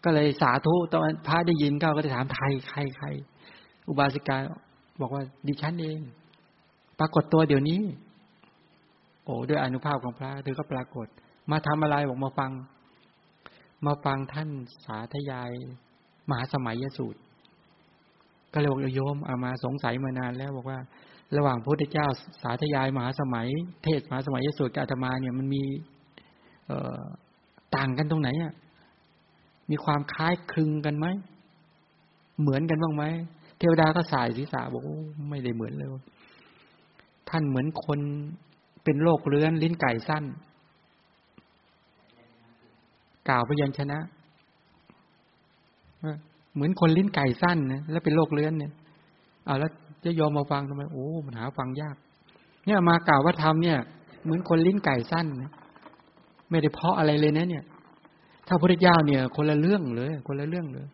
[0.04, 3.08] ก็เลยสาธุตอนพระได้ยินเขาก็จะถามใครใครใคร
[3.88, 4.38] อุบาสิกา
[5.02, 6.00] บอกว่าดิฉันเอง
[7.00, 7.80] ปรากฏตัวเดี๋ยวนี้
[9.32, 11.08] อ้ด้วยอนุภาพของพระเธอก็ปรากฏ
[11.52, 12.52] มาทำอะไรบอกมาฟัง
[13.86, 14.50] มาฟังท่าน
[14.86, 15.52] สาธยาย
[16.30, 17.20] มหาสมัยยสูตร
[18.54, 20.80] ก็เลยบอกโยมเอามาสงสัยมานานแล้วบอกว่า
[21.38, 22.08] ระหว่างพระพุทธเจ้า
[22.44, 23.48] สาธยายมหาสมัย
[23.84, 25.64] เทศมหาสมัยยสูตรกับอาตมาเนี่ยมันมี
[26.68, 27.00] เออ
[27.76, 28.54] ต่างกันตรงไหนอะ
[29.70, 31.08] มีความคล้ายคลึงกันไหม
[32.42, 33.04] เหมือนกันบ้างไหม
[33.58, 34.84] เทวดาก็สายศีรษะบอก
[35.30, 35.90] ไม่ได้เหมือนเลย
[37.30, 38.00] ท่านเหมือนคน
[38.84, 40.24] เป็นโรคเรื้อนลิ้นไก่สั้น
[43.30, 44.00] กล่าวพยัญชนะ
[46.54, 48.72] เหมือนคนลิ้นไก่สั้นนะแล้วเป็นโรคเรื้อนเนี่ย
[49.46, 49.72] เอาแล้ว
[50.06, 51.96] จะยอมมาฟังทำไมโอ้มันหาฟังยาก
[52.66, 53.78] เนี่ยมากล่าวว่าทำเนี่ย
[54.24, 55.52] เหมือนคนลิ้นไก่สั้นนะ
[56.50, 57.64] ไม่ได้เพาะอะไรเลยนะเนี่ย
[58.48, 60.88] ถ้าพระเจ้าเนี่ย คนละเรื่องเลย คนละเรื่องเลย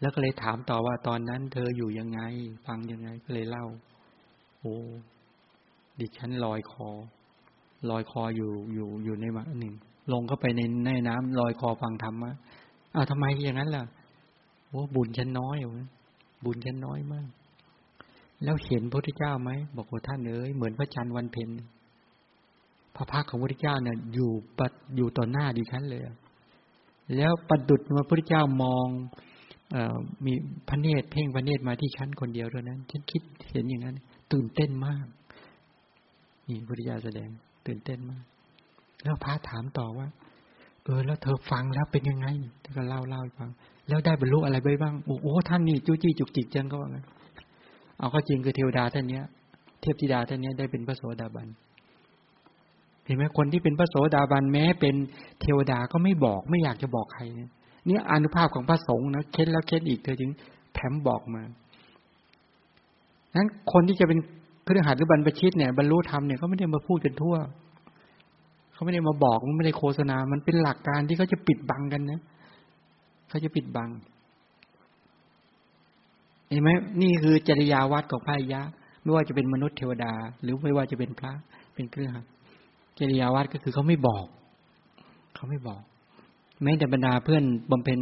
[0.00, 2.20] แล้วก็เลยถามต่อว่าตอนนั้น เธออยู่ยังไง
[2.66, 3.66] ฟังยังไงก็เลยเล่า
[4.60, 4.76] โอ้
[6.00, 6.88] ดิฉันลอยคอ
[7.90, 9.74] ลอยคออยู่อยู่อยู่ในมาหนึ่ง
[10.12, 12.32] ลงเข้าไปในในน้ำลอยคอฟังธรรมะ
[12.94, 13.84] อ้าวทำไมอย่างนั้นล่ะ
[14.68, 15.56] โอ้บุญฉันน้อย
[16.44, 17.28] บุญฉันน้อยมาก
[18.44, 21.48] แล้วเห็นพระพุทธเจ้าไหมบอกว่าท่านเอ๋ยเหมือนพระจันทร์วันเพ็ญ
[22.96, 26.02] พระพักของพระพุทธเจ้าเนี่ยอยู่ปัดอยู่ต่อหน้าดิฉันเลย
[27.16, 28.86] แล้วประดุดมาพระพุทธเจ้ามอง
[29.74, 29.76] อ
[30.24, 30.32] มี
[30.68, 33.96] พระเนตรเพ่งพระเนตรมาที่ฉันคนเดียวเท่านั้น ฉันคิดเห็นอย่างนั้น
[34.32, 35.06] ตื่นเต้นมาก
[36.48, 37.28] นี่พุทธเจ้าแสดง
[37.66, 38.22] ตื่นเต้นมาก
[39.02, 40.08] แล้วพระถามต่อว่า
[40.84, 42.26] เออ แล้วเธอฟังแล้วเป็นยังไง
[42.76, 43.50] ก็เล่าเล่าฟัง
[43.88, 46.98] แล้วได้บรรลุอะไรไปบ้างโอ้โหท่านนี่จู้จี้จุกจิกจังก็ว่าไง
[47.98, 49.24] เอาก็จริงคือเทวดาท่านเนี้ย
[49.80, 51.48] เทพธิดาท่านเนี้ยได้เป็นพระโสดาบัน
[53.04, 54.94] เห็นไหมคนที่เป็นพระโสดาบันแม้ เป็น
[55.40, 60.30] เทวดาก็ไม่บอกไม่อยากจะบอกใครเนี่ยอนุภาพของพระสงฆ์นะเค้นแล้วเค้นอีกเธอจึง
[60.74, 61.42] แผมบอกมา
[63.36, 64.18] นั้นคนที่จะเป็น
[64.64, 67.36] พฤหัสหรือบรรพชิตเนี่ยบรรลุธรรมเนี่ยเขาไม่ได้มาพูดกันทั่ว
[68.72, 72.20] เขาไม่ได้มาบอกมันไม่ได้โฆษณา มันเป็นหลักการที่เขาจะปิดบังกันนะ
[73.28, 73.90] เขาจะปิดบัง
[76.48, 76.70] เห็นไหม
[77.02, 78.62] นี่คือจริยาวัดของพระยะ
[79.02, 80.12] ไม่ว่าจะเป็นมนุษย์เทวดา
[80.42, 81.32] หรือไม่ว่าจะเป็นพระ
[81.74, 82.24] เป็นเครือขัด
[82.98, 84.26] จริยาวัดก็คือเขาไม่บอก
[85.34, 85.82] เขาไม่บอก
[86.62, 88.00] แม้แต่บรรดาเพื่อนบำเพ็ญ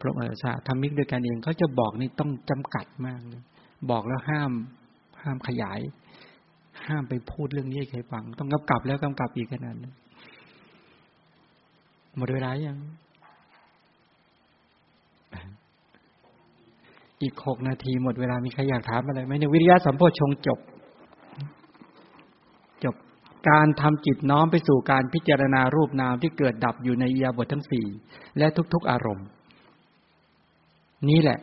[0.00, 0.12] พระ
[0.42, 3.42] สาธรรมิกด้วยกันเองเขาจะบอกนี่ต้องจำกัดมากเลย
[3.90, 4.52] บอกแล้วห้าม
[5.22, 5.80] ห้ามขยาย
[6.88, 9.94] ห้ามไปพูดเรื่องนี้ให้ใครฟัง ต้องกำกับแล้วกำกับอีกขนาดนั้น
[12.16, 12.78] หมดเวลายัง
[17.22, 20.58] อีกหกนาทีหมดเวลามีใครอยากถามอะไรไหมในวิริยะสัมโพชงจบ
[22.84, 22.94] จบ
[23.48, 27.86] การทำจิตน้อมไปสู่การพิจารณารูปนามที่เกิดดับอยู่ในอียาบททั้งสี่
[28.38, 29.26] และทุก ๆ อารมณ์
[31.10, 31.38] นี่แหละ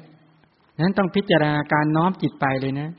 [0.81, 2.89] นั้นต้องพิจารณาการน้อมจิตไปเลยนะ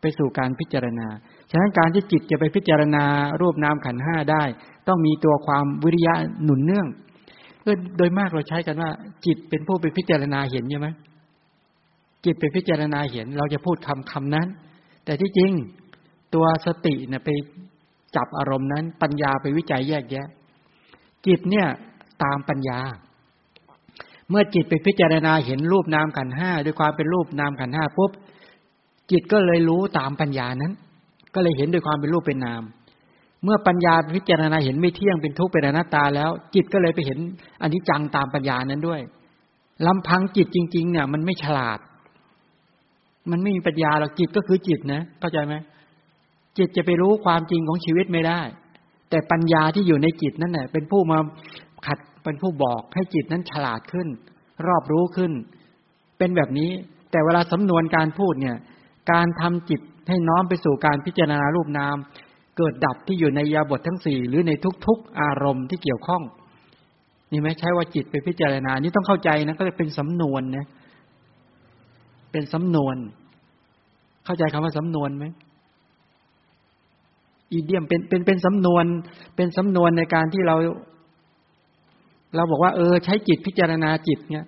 [0.00, 1.06] ไปสู่การพิจารณา
[1.52, 3.04] ฉะนั้นการที่จิตจะไปพิจารณา
[3.40, 4.44] รูปนามขันห้าได้
[4.88, 6.14] ต้องมีตัวความวิริยะ
[6.44, 6.86] หนุนเนื่อง
[7.98, 8.90] โดยมากเราใช้กันว่า
[9.26, 10.88] จิตเป็นผู้ไปพิจารณาเห็นใช่ไหม
[12.24, 14.46] จิตไปพิจารณาเห็น เราจะพูดคำคำนั้น
[15.04, 15.52] แต่ที่จริง
[16.34, 17.30] ตัวสติเนี่ยไป
[18.16, 20.26] จับอารมณ์นั้น ปัญญาไปวิจัยแยกแยะ
[21.26, 21.66] จิตเนี่ย
[22.22, 22.80] ตามปัญญา
[24.30, 28.10] เมื่อจิตไปพิจารณาเห็นรูปนามขันห้าด้วยความเป็นรูปนามขันห้าปุ๊บ
[29.10, 30.72] จิตก็เลยรู้ตามปัญญานั้น
[31.34, 32.62] ก็เลยเห็นด้วยความเป็นรูปเป็นนาม
[33.44, 37.18] เมื่อปัญญาพิจารณาเห็นไม่เที่ยงเป็นทุกข์เป็นอนัตตาแล้ว จิตก็เลยไปเห็น
[37.62, 39.00] อันนี้จังตามปัญญานั้นด้วย
[39.86, 41.78] ลำพังจิตจริง ๆ เนี่ย มันไม่ฉลาด
[43.30, 45.54] มันไม่มีปัญญาหรอกจิตก็คือจิตนะเข้าใจไหม
[46.58, 48.40] จิตจะไปรู้ความจริงของชีวิตไม่ได้
[49.10, 51.18] แต่ปัญญาที่อยู่ในจิตนั่นแหละเป็นผู้มา
[51.86, 54.08] ขัดเป็นผู้บอกให้จิตนั้นฉลาดขึ้น
[54.66, 55.32] รอบรู้ขึ้น
[56.18, 56.70] เป็นแบบนี้
[57.10, 58.56] แต่เวลาสำนวนการพูดเนี่ย
[59.12, 61.96] การทำจิต ให้น้อมไปสู่การพิจารณารูปนาม
[62.56, 64.52] เกิดดับที่อยู่ในยาบททั้งสี่หรือใน
[64.86, 66.22] ทุกๆอารมณ์ที่เกี่ยวข้อง
[67.30, 70.66] นี่ไหมใช้ว่าจิตไปพิจารณา นี่ต้องเข้าใจนะก็เลยเป็นสำนวนนะ
[72.32, 72.96] เป็นสำนวน
[74.24, 75.26] เข้าใจคำว่าสำนวนไหม
[77.52, 78.84] อีเดียมเป็นเป็นเป็นสำนวน
[79.36, 80.56] เป็นสำนวนในการที่เรา
[82.36, 84.44] เราบอกว่า เออ ใช้จิตพิจารณาจิตเนี่ย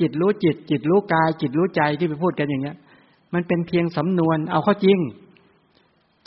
[0.00, 2.76] จิตรู้จิต จิตรู้กาย จิตรู้ใจที่ไปพูดกันอย่างเงี้ย
[3.34, 4.98] มันเป็นเพียงสำนวน เอาเข้าจริง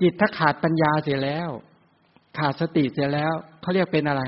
[0.01, 1.49] จิตถ้าขาดปัญญาเสียแล้ว
[2.37, 4.21] ขาดสติเสียแล้วเขาเรียกเป็นอะไร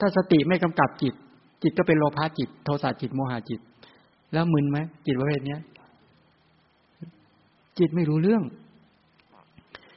[0.00, 1.14] ถ้าสติไม่กำกับจิต
[1.62, 3.60] จิตก็เป็นโลภะจิต โทสะจิตโมหะจิต
[4.32, 5.60] แล้วมึนไหมจิตประเภทนี้ย
[7.78, 8.42] จิตไม่รู้เรื่อง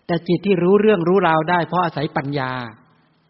[0.07, 2.51] แต่จิตที่รู้เรื่องรู้ราวได้ เพราะอาศัยปัญญา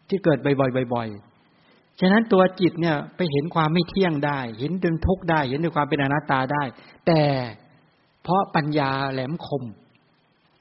[0.08, 6.62] ที่เกิดบ่อยๆบ่อยๆ ฉะนั้นตัวจิตเนี่ยไปเห็นความไม่เที่ยงได้ เห็นเป็นทุกข์ได้ เห็นด้วยความเป็นอนัตตาได้
[7.06, 7.20] แต่
[8.22, 9.64] เพราะปัญญาแหลมคม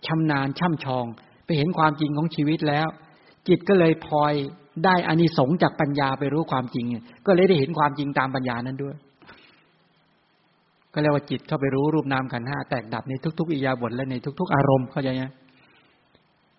[0.05, 1.05] ชำนาญช่ำชอง
[1.45, 2.87] ไปเห็นความจริงของชีวิตแล้ว
[3.47, 4.33] จิตก็เลยพลอย
[4.85, 6.85] ได้อานิสงส์จากปัญญาไปรู้ความจริง
[7.25, 8.95] ก็เลยได้เห็นความจริงตามปัญญานั้นด้วย
[10.93, 15.25] ก็เรียกว่าจิตเข้าไปรู้รูปนามขันห้าแตกดับในทุก ๆอิยาบทและในทุก ๆ อารมณ์เข้าใจไหม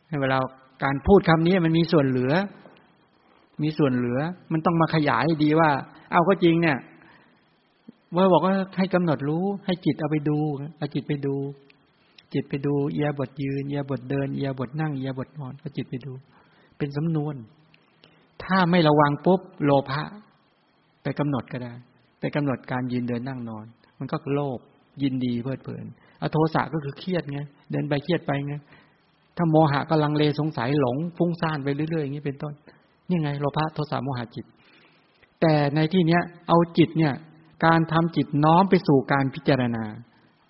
[0.09, 0.39] ให้เวลา
[0.85, 2.33] การพูดคำนี้มันมีส่วนเหลือ
[3.63, 4.19] มีส่วนเหลือ
[4.53, 5.71] มันต้องมาขยายดีว่า
[6.13, 6.79] เอาก็จริงเนี่ย
[8.17, 10.39] ว่าบอกว่าให้กำหนดรู้ ให้จิตเอาไปดู
[10.79, 11.35] เอาจิตไปดู
[12.35, 16.13] จิตไปดูเอียบทยืนเอียบทเดินเอียบทนั่งเอียบทนอนก็จิตไปดู
[16.79, 17.35] เป็นสำนวน
[18.45, 20.03] ถ้าไม่ระวังปุ๊บโลภะ
[21.03, 21.73] ไปกำหนดก็ได้
[22.21, 23.67] ไปกำหนดการยืนเดินนั่งนอน
[23.99, 24.59] มันก็โลภ
[25.03, 25.85] ยินดีเพลิดเพลิน
[26.21, 27.41] อโทสะก็คือเครียดไง
[27.71, 28.55] เดินไปเครียดไปไง
[29.37, 32.55] ถ้าโมหะก็ลังเลสงสัยหลงฟุ้งซ่านไปเรื่อยๆอย่างนี้เป็นต้น
[33.09, 34.47] นี่ไงโลภะโทสะโมหะจิต
[35.41, 37.15] แต่ในที่เนี้ยเอาจิตเนี่ย
[37.65, 39.85] การทำจิตน้อมไปสู่การพิจารณา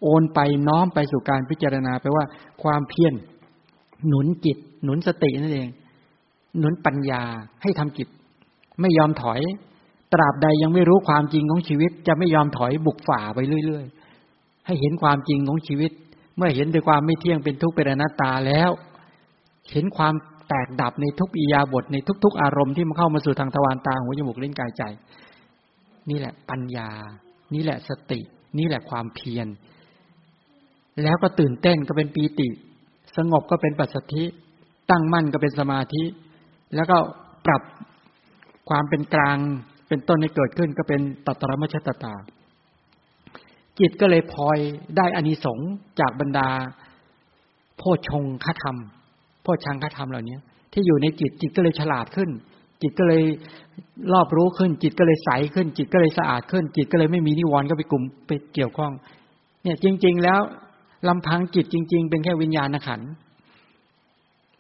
[0.03, 2.25] โอนไปน้อมไปสู่การพิจารณาแปลว่า
[2.63, 3.15] ความเพียร
[4.07, 5.69] หนุนจิต หนุนสตินั่นเอง
[6.59, 7.23] หนุนปัญญา
[7.63, 8.09] ให้ทำจิต
[8.81, 9.41] ไม่ยอมถอย
[10.13, 13.87] ตราบใดยังไม่รู้ความจริงของชีวิต จะไม่ยอมถอยบุกฝ่าไปเรื่อย
[14.27, 15.93] ๆ ให้เห็นความจริงของชีวิต
[16.37, 18.71] เมื่อเห็นด้วยความไม่เที่ยงเป็นทุกข์เป็นอนัตตาแล้ว
[19.73, 20.15] เห็นความ
[20.49, 24.83] แตกดับในทุกอิยาบทในทุก ๆ อารมณ์ที่มันเข้ามาสู่ทางทวารตาหูจมูกลิ้นกายใจ
[26.11, 26.91] นี่แหละปัญญา
[27.55, 28.21] นี่แหละสติ
[28.59, 29.47] นี่แหละความเพียร
[31.03, 32.49] แล้วก็ตื่นเต้นก็เป็นปีติ
[33.17, 34.25] สงบก็เป็นปัสสธิ
[34.91, 36.05] ตั้งมั่นก็เป็นสมาธิ
[36.75, 36.97] แล้วก็
[37.47, 37.63] ปรับ
[38.69, 39.39] ความเป็นกลาง
[39.89, 42.15] เป็นต้นให้เกิดขึ้นก็เป็นตัตรมชตตา
[43.79, 44.59] จิตก็เลยพลอย
[44.97, 45.71] ได้อานิสงส์
[46.01, 46.49] จากบรรดา
[47.77, 48.77] โพชงคธรรม
[49.43, 50.39] โพชังคธรรมเหล่านี้
[50.73, 52.31] ที่อยู่ในจิตจิตก็เลยฉลาดขึ้น
[52.83, 53.23] จิตก็เลย
[54.13, 58.93] รอบรู้ขึ้น จิตก็เลยใสขึ้น จิตก็เลยสะอาดขึ้น จิตก็เลยไม่มีนิวรณ์ก็ไปกลุ่มไปเกี่ยวข้อง
[59.63, 60.41] เนี่ยจริง ๆ แล้ว
[61.09, 63.01] ลำพังจิตจริง ๆ เป็นแค่วิญญาณขัน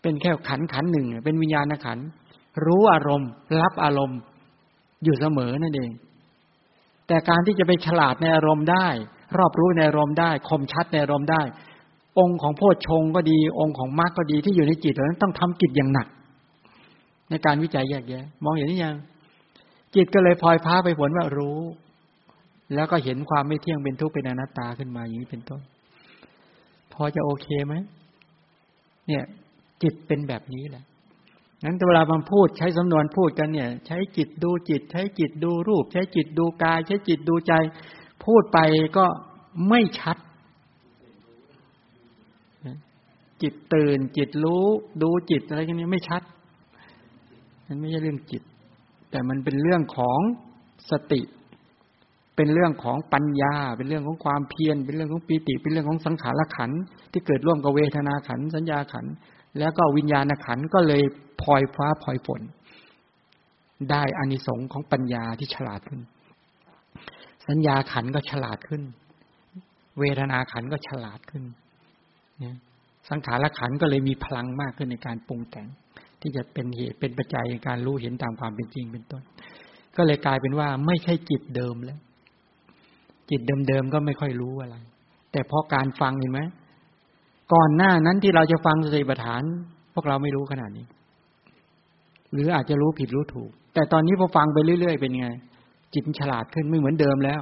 [0.03, 1.99] เป็นแค่ขันขันหนึ่งเป็นวิญญาณขัน
[2.65, 3.31] รู้อารมณ์
[3.63, 4.19] รับอารมณ์
[5.05, 5.91] อยู่เสมอนั่นเอง
[7.07, 8.89] แต่การที่จะไปฉลาดในอารมณ์ได้
[9.39, 11.43] รอบรู้ในอารมณ์ได้ คมชัดในอารมณ์ได้
[12.19, 16.07] องค์ของโพชฌงก็ดี องค์ของมรรคก็ดีที่อยู่ในจิตนั้นต้องทำกิจอย่างหนัก
[17.33, 18.97] ในการวิจัยแยกแยะ มองเห็นหรือยัง
[19.95, 21.61] จิตก็เลยพลอยพาไปผลว่ารู้
[22.75, 25.61] แล้วก็เห็นความไม่เที่ยงเป็นทุกข์เป็นอนัตตาขึ้นมาอย่างนี้เป็นต้น
[26.93, 27.75] พอจะโอเคไหม
[29.07, 29.25] เนี่ย
[29.83, 30.85] จิตเป็นแบบนี้แหละ
[31.65, 37.53] นั้นเวลาบางพูดใช้สำนวนพูดกันเนี่ย ใช้จิตดูจิต ใช้จิตดูรูป ใช้จิตดูกาย ใช้จิตดูใจ
[38.25, 38.59] พูดไป
[38.97, 39.07] ก็
[39.69, 40.17] ไม่ชัด
[43.43, 44.67] จิตตื่นจิตรู้
[45.03, 46.23] ดูจิตอะไรกันนี้ไม่ชัด
[47.73, 48.43] มันไม่ใช่เรื่องจิต
[49.11, 50.19] แต่มันเป็นเรื่องของ
[50.91, 51.23] สติ
[52.37, 56.71] เป็นเรื่องของปัญญา เป็นเรื่องของความเพียร เป็นเรื่องของปีติ เป็นเรื่องของสังขารขัน
[57.13, 59.07] ที่เกิดร่วมกับเวทนาขันสัญญาขัน
[59.59, 61.03] แล้วก็วิญญาณขันก็เลย
[61.43, 62.43] พลอยฟ้าพลอยฝน
[63.91, 66.01] ได้อานิสงส์ของปัญญาที่ฉลาดขึ้น
[67.49, 68.83] สัญญาขันก็ฉลาดขึ้น
[70.01, 71.45] เวทนาขันก็ฉลาดขึ้น
[73.09, 75.69] สังขารขันก็เลยมีพลังมากขึ้นในการปรุงแต่ง
[76.23, 79.23] ที่จะเป็นเหตุเป็นปัจจัยในการรู้เห็นตามความเป็นจริงเป็นต้น
[79.97, 81.99] ก็เลยกลายเป็นว่าไม่ใช่จิตเดิมแล้ว
[83.31, 84.77] จิตเดิมๆก็ไม่ค่อยรู้อะไร
[85.33, 86.41] แต่เพอการฟังเห็นไหม
[87.53, 89.43] ก่อนหน้านั้นที่เราจะฟังสติปัฏฐาน
[89.95, 90.87] พวกเราไม่รู้ขนาดนี้
[92.33, 95.29] หรืออาจจะรู้ผิดรู้ถูก แต่ตอนนี้พอฟังไปเรื่อยๆ เป็นไง
[95.95, 97.41] จิตฉลาดขึ้นไม่เหมือนเดิมแล้ว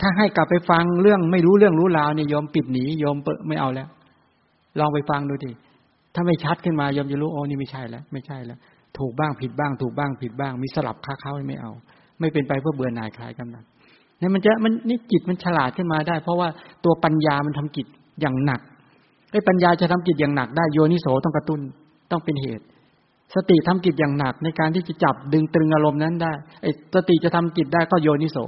[0.00, 3.88] ถ้าให้กลับไปฟังเรื่องไม่รู้เรื่องรู้ราวเนี่ยยอมปิดหนียอมเปไม่เอาแล้ว
[4.78, 5.50] ลองไปฟังดูดิ
[6.16, 8.58] ถ้าไม่ชัดขึ้นมายอมจะรู้โอ้นี่ไม่ใช่แล้ว ไม่ใช่แล้ว
[8.98, 11.72] ถูกบ้างผิดบ้าง ถูกบ้างผิดบ้าง มีสลับค้าเข้าไม่เอา
[12.20, 13.64] ไม่เป็นไปเพื่อเบื่อหน่ายคลายกำลัง
[14.20, 16.48] นี่มันจะมันนี่จิตมันฉลาดขึ้นมาได้ เพราะว่า
[16.84, 17.86] ตัวปัญญามันทำกิจ
[18.20, 18.60] อย่างหนัก
[19.32, 21.60] ไอ้ปัญญาจะทำกิจอย่างหนักได้โยนิโสต้องกระตุ้น
[22.10, 22.64] ต้องเป็นเหตุ
[23.34, 26.32] สติทำกิจอย่างหนักในการที่จะจับดึงตรึงอารมณ์นั้นได้
[26.62, 28.38] ไอ้สติจะทำกิจได้ก็โยนิโส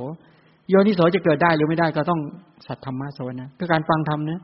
[0.71, 2.21] โยนิโสจะเกิดได้หรือไม่ได้ก็ต้อง
[2.67, 4.41] สัตธรรมะสวนะคือการฟังธรรมนะ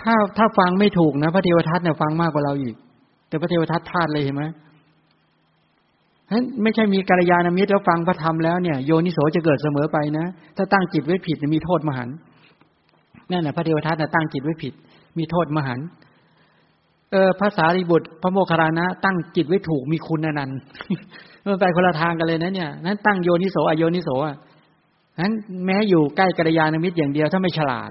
[0.00, 2.74] ถ้าถ้าฟังไม่ถูกนะ พระเทวทัตเนี่ยฟังมากกว่าเราอีก
[3.28, 4.44] แต่พระเทวทัตพลาดเลยเห็นไหม
[6.28, 10.26] ฉะนั้นไม่ใช่มีกัลยาณมิตรแล้วฟังพระธรรมแล้วเนี่ยโยนิโสจะเกิดเสมอไปนะ
[10.56, 12.08] ถ้าตั้งจิตไว้ผิดมีโทษมหัน
[13.30, 14.72] นั่นแหละพระเทวทัตตั้งจิตไว้ผิด
[15.18, 15.80] มีโทษมหัน
[17.12, 20.58] เออภาษาริบุตรพระโมคคัลลานะ ตั้งจิตไว้ถูกมีคุณนันต์
[21.46, 24.36] มันไปคนละทางกันเลยนะเนี่ยนั้นตั้งโยนิโสอโยนิโสอะ
[25.22, 25.32] นั้น
[25.66, 27.90] แม้อยู่ใกล้กัลยาณมิตรอย่างเดียวถ้าไม่ฉลาด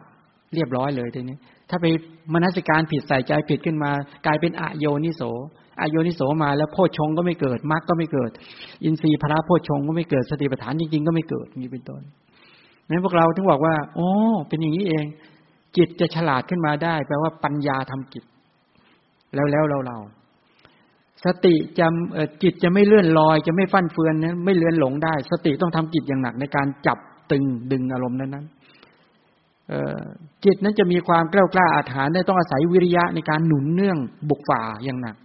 [0.56, 1.38] เรียบร้อยเลยทีนี้
[1.70, 1.86] ถ้าไป
[2.34, 3.92] มนสิการผิดใส่ใจผิดขึ้นมา
[4.26, 5.22] กลายเป็นอโยนิโส
[5.82, 8.32] อโยนิโสมาแล้วโพชงก็ไม่เกิดมรรคก็ไม่เกิด
[8.84, 12.02] อินทรีย์พระโพชงก็ไม่เกิดสติปัฏฐานจริงๆ ก็ไม่เกิดนี่เป็นต้น
[12.90, 14.10] นั้นพวกเราถึงบอกว่า โอ้
[14.48, 15.06] เป็นอย่างนี้เอง
[15.78, 18.24] จิตจะฉลาดขึ้นมาได้แปลว่าปัญญาทำกิจ
[19.36, 19.98] แล้วแล้วเราเรา
[21.26, 26.98] สติจำจิตจะไม่เลื่อนลอย จะไม่ฟั่นเฟือนนะไม่เลื่อนหลงได้ สติต้องทำกิจอย่างหนักในการจับ
[27.32, 28.46] ตึงดึงอารมณ์นั้นนั้น
[30.46, 33.98] จิตนั้นจะมีความกล้ากล้าอาถรรพ์ได้ต้องอาศัยวิริยะในการหนุนเนื่อง
[34.30, 35.16] บุกฝ่าอย่างหนัก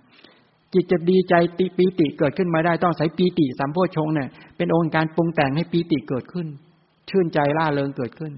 [0.75, 6.47] จิตจะดีใจติปีติเกิดขึ้นมาได้ต้องอาศัยปีติสัมโพชงเนี่ยเป็นองค์การปรุงแต่งให้ปีติเกิดขึ้น
[7.11, 8.33] ชื่นใจล่าเริงเกิดขึ้น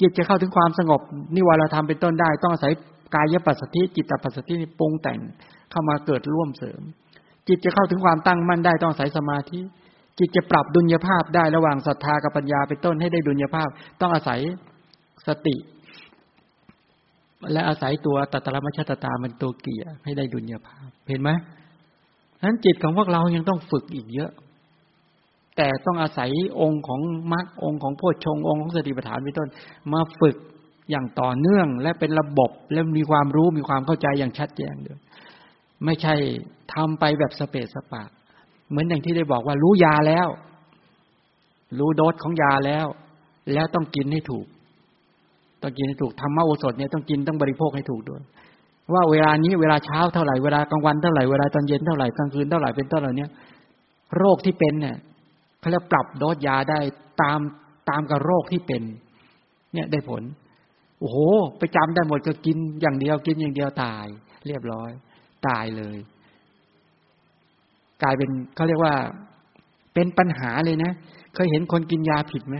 [0.00, 1.00] จิตจะเข้าถึงความสงบ
[1.36, 2.72] นิวรธรรมเป็นต้นได้ ต้องอาศัย
[3.14, 5.18] กายปัสสติจิตปัสสตินี่ปรุงแต่ง
[5.70, 6.80] เข้ามาเกิดร่วมเสริม
[7.48, 9.60] จิตจะเข้าถึงความตั้งมั่นได้ต้องอาศัยสมาธิ
[10.18, 13.68] จิตจะปรับดุลยภาพได้ระหว่างศรัทธากับปัญญาเป็นต้นให้ได้ดุลยภาพ
[14.00, 14.40] ต้องอาศัย
[15.28, 15.56] สติ
[17.52, 21.30] และอาศัยตัวตัตรมชตตามันตัวเกียให้ได้ดุลยภาพ เห็นไหม
[22.42, 24.30] นั้นจิตของพวกเรายังต้องฝึกอีกเยอะ
[25.56, 26.30] แต่ต้องอาศัย
[26.60, 27.00] องค์ของ
[27.32, 29.48] มรรคองค์ของโพชฌงองค์ของสติปัฏฐานเป็นต้น
[29.92, 30.36] มาฝึก
[30.90, 35.00] อย่างต่อเนื่องและเป็นระบบและมีความรู้มีความเข้าใจอย่างชัดแจ้งด้วย
[35.84, 36.14] ไม่ใช่
[36.72, 38.02] ทำไปแบบสเปสสปะ
[38.70, 40.28] เหมือนอย่างที่ได้บอกว่ารู้ยาแล้ว
[41.78, 42.86] รู้โดสของยาแล้ว
[43.52, 44.46] แล้วต้องกินให้ถูก
[45.64, 48.22] ต้องกินให้ถูกธรรมโอสถเนี่ยต้องกินต้องบริโภคให้ถูกด้วย
[48.92, 53.26] ว่าเวลานี้เวลาเช้าเท่าไหร่เวลากลางวันเท่าไหร่เวลาตอนเย็นเท่าไหร่กลางคืนเท่าไหร่เป็นต้นเหล่านี้
[54.18, 54.96] โรคที่เป็นเนี่ย
[55.60, 56.78] เขาเรียกปรับโดสยาได้
[57.22, 57.40] ตาม
[57.90, 58.82] ตามกับโรคที่เป็น
[59.74, 60.22] เนี่ยได้ผล
[61.00, 61.16] โอ้โห
[61.58, 64.06] ไปจำได้หมดก็กินอย่างเดียวกินอย่างเดียวตาย
[64.46, 64.90] เรียบร้อย
[65.48, 65.96] ตายเลย
[68.02, 68.94] กลายเป็นเขาเรียกว่า
[69.94, 70.92] เป็นปัญหาเลยนะ
[71.34, 72.56] เคยเห็นคนกินยาผิดไหม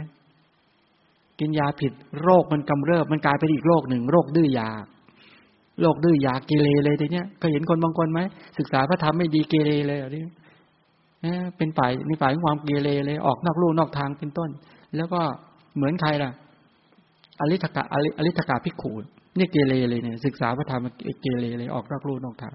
[1.41, 1.93] กินยาผิด
[2.23, 4.71] โรคมันกำเริบมันกลายเป็นอีกโรคหนึ่งโรคดื้อยา
[5.81, 8.21] โรคดื้อยาเกเรเลยทีเนี้ยเคยเห็นคนบางคนไหม
[8.59, 10.23] ศึกษาพระธรรมไม่ดีเกเรเลยอันนี้
[11.57, 14.51] เป็นฝ่ายในฝ่ายของความเกเรเลยออกนอกลู่นอกทางเป็นต้น
[14.97, 15.21] แล้วก็
[15.77, 16.31] เหมือนใครล่ะ
[17.41, 17.83] อริธกะ
[18.19, 18.93] อริธกะพิขู
[19.39, 20.87] นี่เกเรเลยเนี่ยศึกษาพระธรรม
[21.23, 22.55] เกเรเลยออกนอกลู่นอกทาง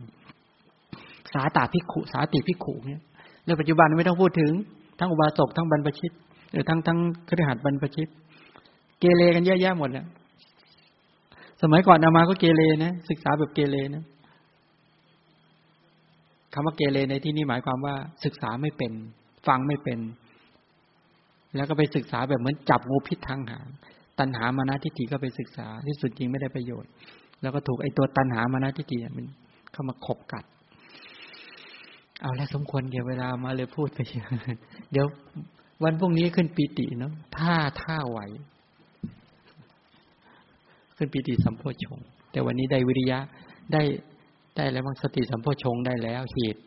[1.33, 3.01] สาตาพิขูสาติพิขูเนี่ย
[3.45, 4.51] ในปัจจุบันไม่ต้องพูดถึง
[4.99, 6.11] ทั้งอุบาสกทั้งบรรพชิต
[6.51, 6.99] หรือทั้งทั้ง
[7.29, 8.09] ครหัสบรรพชิต
[8.99, 10.05] เกเรกันเยอะแยะหมดเนี่ย
[11.61, 14.03] สมัยก่อนอามาก็เกเรนะศึกษาแบบเกเรนะ
[16.53, 17.95] คำว่าเกเรในที่นี้หมายความว่า
[18.25, 18.91] ศึกษาไม่เป็น
[19.47, 19.99] ฟังไม่เป็น
[21.55, 23.67] แล้วก็ไปศึกษาแบบเหมือนจับงูพิษทางหาง
[24.19, 26.91] ตัณหามานะทิฏฐิก็ไปศึกษาที่สุดจริงไม่ได้ประโยชน์
[27.41, 29.25] แล้วก็ถูกไอ้ตัวตัณหามานะทิฏฐิมัน
[29.71, 30.45] เข้ามาขบกัด
[32.21, 33.99] เอาแล้วสมควรเกี่ยวเวลามาเลยพูดไป
[34.91, 35.05] เดี๋ยว
[35.83, 38.19] วันพรุ่งนี้ขึ้นปีติเนาะถ้าถ้าไหว
[40.99, 41.97] ขึ้นปีติสัมโพชง
[42.31, 43.19] แต่วันนี้ได้วิริยะ
[43.73, 43.81] ได้
[44.57, 46.61] ได้แล้วบางสติสัมโพชงได้แล้วเหตุ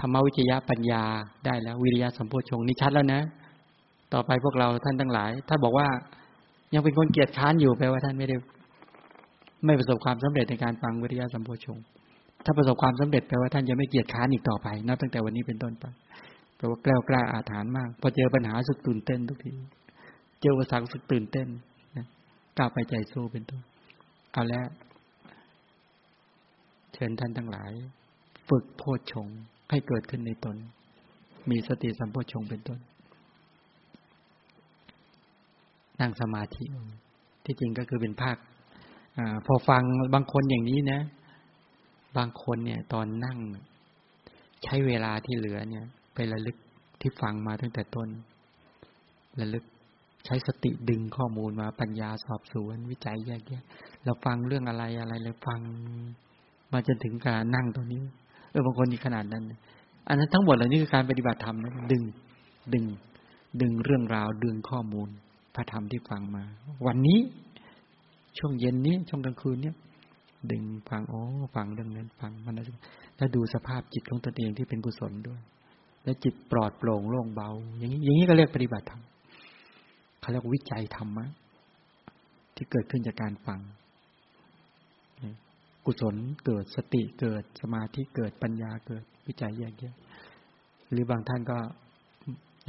[0.00, 1.02] ธรรมวิจยะปัญญา
[1.46, 3.20] ได้แล้ว วิริยะสัมโพชงนี่ชัดแล้วนะ
[4.14, 5.88] ต่อไปพวกเราท่านทั้งหลาย ถ้าบอกว่า
[6.74, 8.36] ยังเป็นคนเกียจค้านอยู่แปลว่าท่านไม่ได้
[9.66, 11.78] ไม่ประสบความสำเร็จในการฟังวิริยะสัมโพชง
[12.44, 15.84] ถ้าประสบความสำเร็จแปลว่าท่านจะไม่เกียจค้านอีกต่อไปนับตั้งแต่วันนี้เป็นต้นไป
[16.56, 19.52] แปลว่าแกล้วกล้าอาถรรพ์มาก พอเจอปัญหาสึกตื่นเต้นทุกที
[20.40, 21.48] เจออุปสรรคสึกตื่นเต้น
[22.56, 23.62] กล้าไปใจสู้เป็นต้น
[24.32, 24.66] เอาแล้ว
[26.92, 27.72] เชิญท่านทั้งหลาย
[28.48, 28.82] ฝึกโพ
[29.12, 29.26] ชง
[29.70, 30.56] ให้เกิดขึ้นในตน
[31.50, 32.80] มีสติสัมโพชงเป็นต้น
[36.00, 36.64] นั่งสมาธิ
[37.44, 38.36] ที่จริงก็คือเป็นภาค
[39.16, 39.82] อพอฟัง
[40.14, 41.00] บางคนอย่างนี้นะ
[42.16, 43.38] บางคนเนี่ย ตอนนั่ง
[44.64, 46.56] ใช้เวลาที่เหลือเนี่ย ไประลึก
[47.00, 48.08] ที่ฟังมาตั้งแต่ต้น
[49.40, 49.64] ระลึก
[50.24, 53.62] ใช้สติดึงข้อมูลมาปัญญาสอบสวนวิจัยแยกแยะ
[54.04, 55.60] เราฟังเรื่องอะไรอะไรเลยฟัง
[56.72, 58.02] มาจนถึงการนั่งตรงนี้
[58.50, 59.44] เออบางคนมีขนาดนั้น
[60.08, 62.02] อันนั้นทั้งหมดเหล่านี้คือการปฏิบัติธรรมนะดึง
[62.74, 62.84] ดึง
[63.60, 65.08] ดึงเรื่องราวดึงข้อมูล
[65.54, 66.44] พระธรรมที่ฟังมา
[66.86, 67.18] วันนี้
[68.38, 69.76] ช่วงเย็นนี้ช่วงกลางคืนเนี้ย
[70.50, 71.22] ดึงฟังโอ้
[71.54, 72.74] ฟังเรื่องนั้นฟังมันนั้นแต่
[73.16, 75.40] และดูสภาพจิตของตนเองที่เป็นกุศลด้วย
[76.04, 79.02] และจิตปลอดโปร่งโล่งเบา อย่างนี้อย่างนี้ก็เรียกปฏิบัติธรรม
[80.24, 81.26] เขาเรียกวิจัยธรรมะ
[82.56, 83.60] ที่เกิดขึ้นจากการฟัง
[85.84, 89.94] กุศลเกิดสติเกิดสมาธิเกิดปัญญาเกิดวิจัยแยกแยะ
[90.90, 91.58] หรือบางท่านก็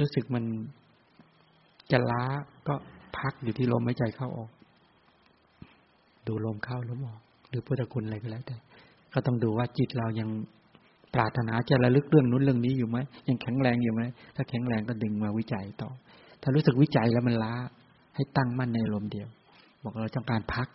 [0.00, 0.44] รู้สึกมัน
[1.92, 2.22] จะล้า
[2.68, 2.74] ก็
[3.18, 4.50] พักอยู่ที่ลมหายใจเข้าออก
[6.26, 8.56] ดูลมเข้าลมออก หรือพุทธคุณอะไรก็แล้วแต่
[9.12, 10.28] ก็ต้องดูว่าจิตเรายัง
[11.14, 14.02] ปรารถนาจะระลึกเรื่องนู้นเรื่องนี้อยู่ไหมยังแข็งแรงอยู่ไหม
[14.36, 15.90] ถ้าแข็งแรงก็ดึงมาวิจัยต่อ
[16.46, 17.54] ถ้ารู้สึกวิจัยแล้วมันล้า
[18.14, 19.28] ให้ตั้งมั่นในลมเดียว
[19.82, 20.68] บอกเราต้องการพัก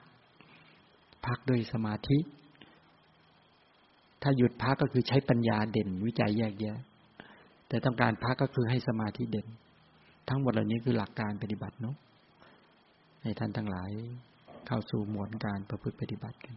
[1.26, 2.18] พักด้วยสมาธิ
[4.22, 6.77] ถ้าหยุดพักก็คือใช้ปัญญาเด่น วิจัยแยกแยะ
[7.68, 9.48] แต่ต้องการพักก็คือให้สมาธิเด่น
[10.30, 11.95] ทั้งหมดเหล่านี้คือหลักการปฏิบัติเนาะ
[13.22, 13.91] ให้ท่านทั้งหลาย
[14.68, 16.56] เข้าสู่หมวดการประพฤติปฏิบัติกัน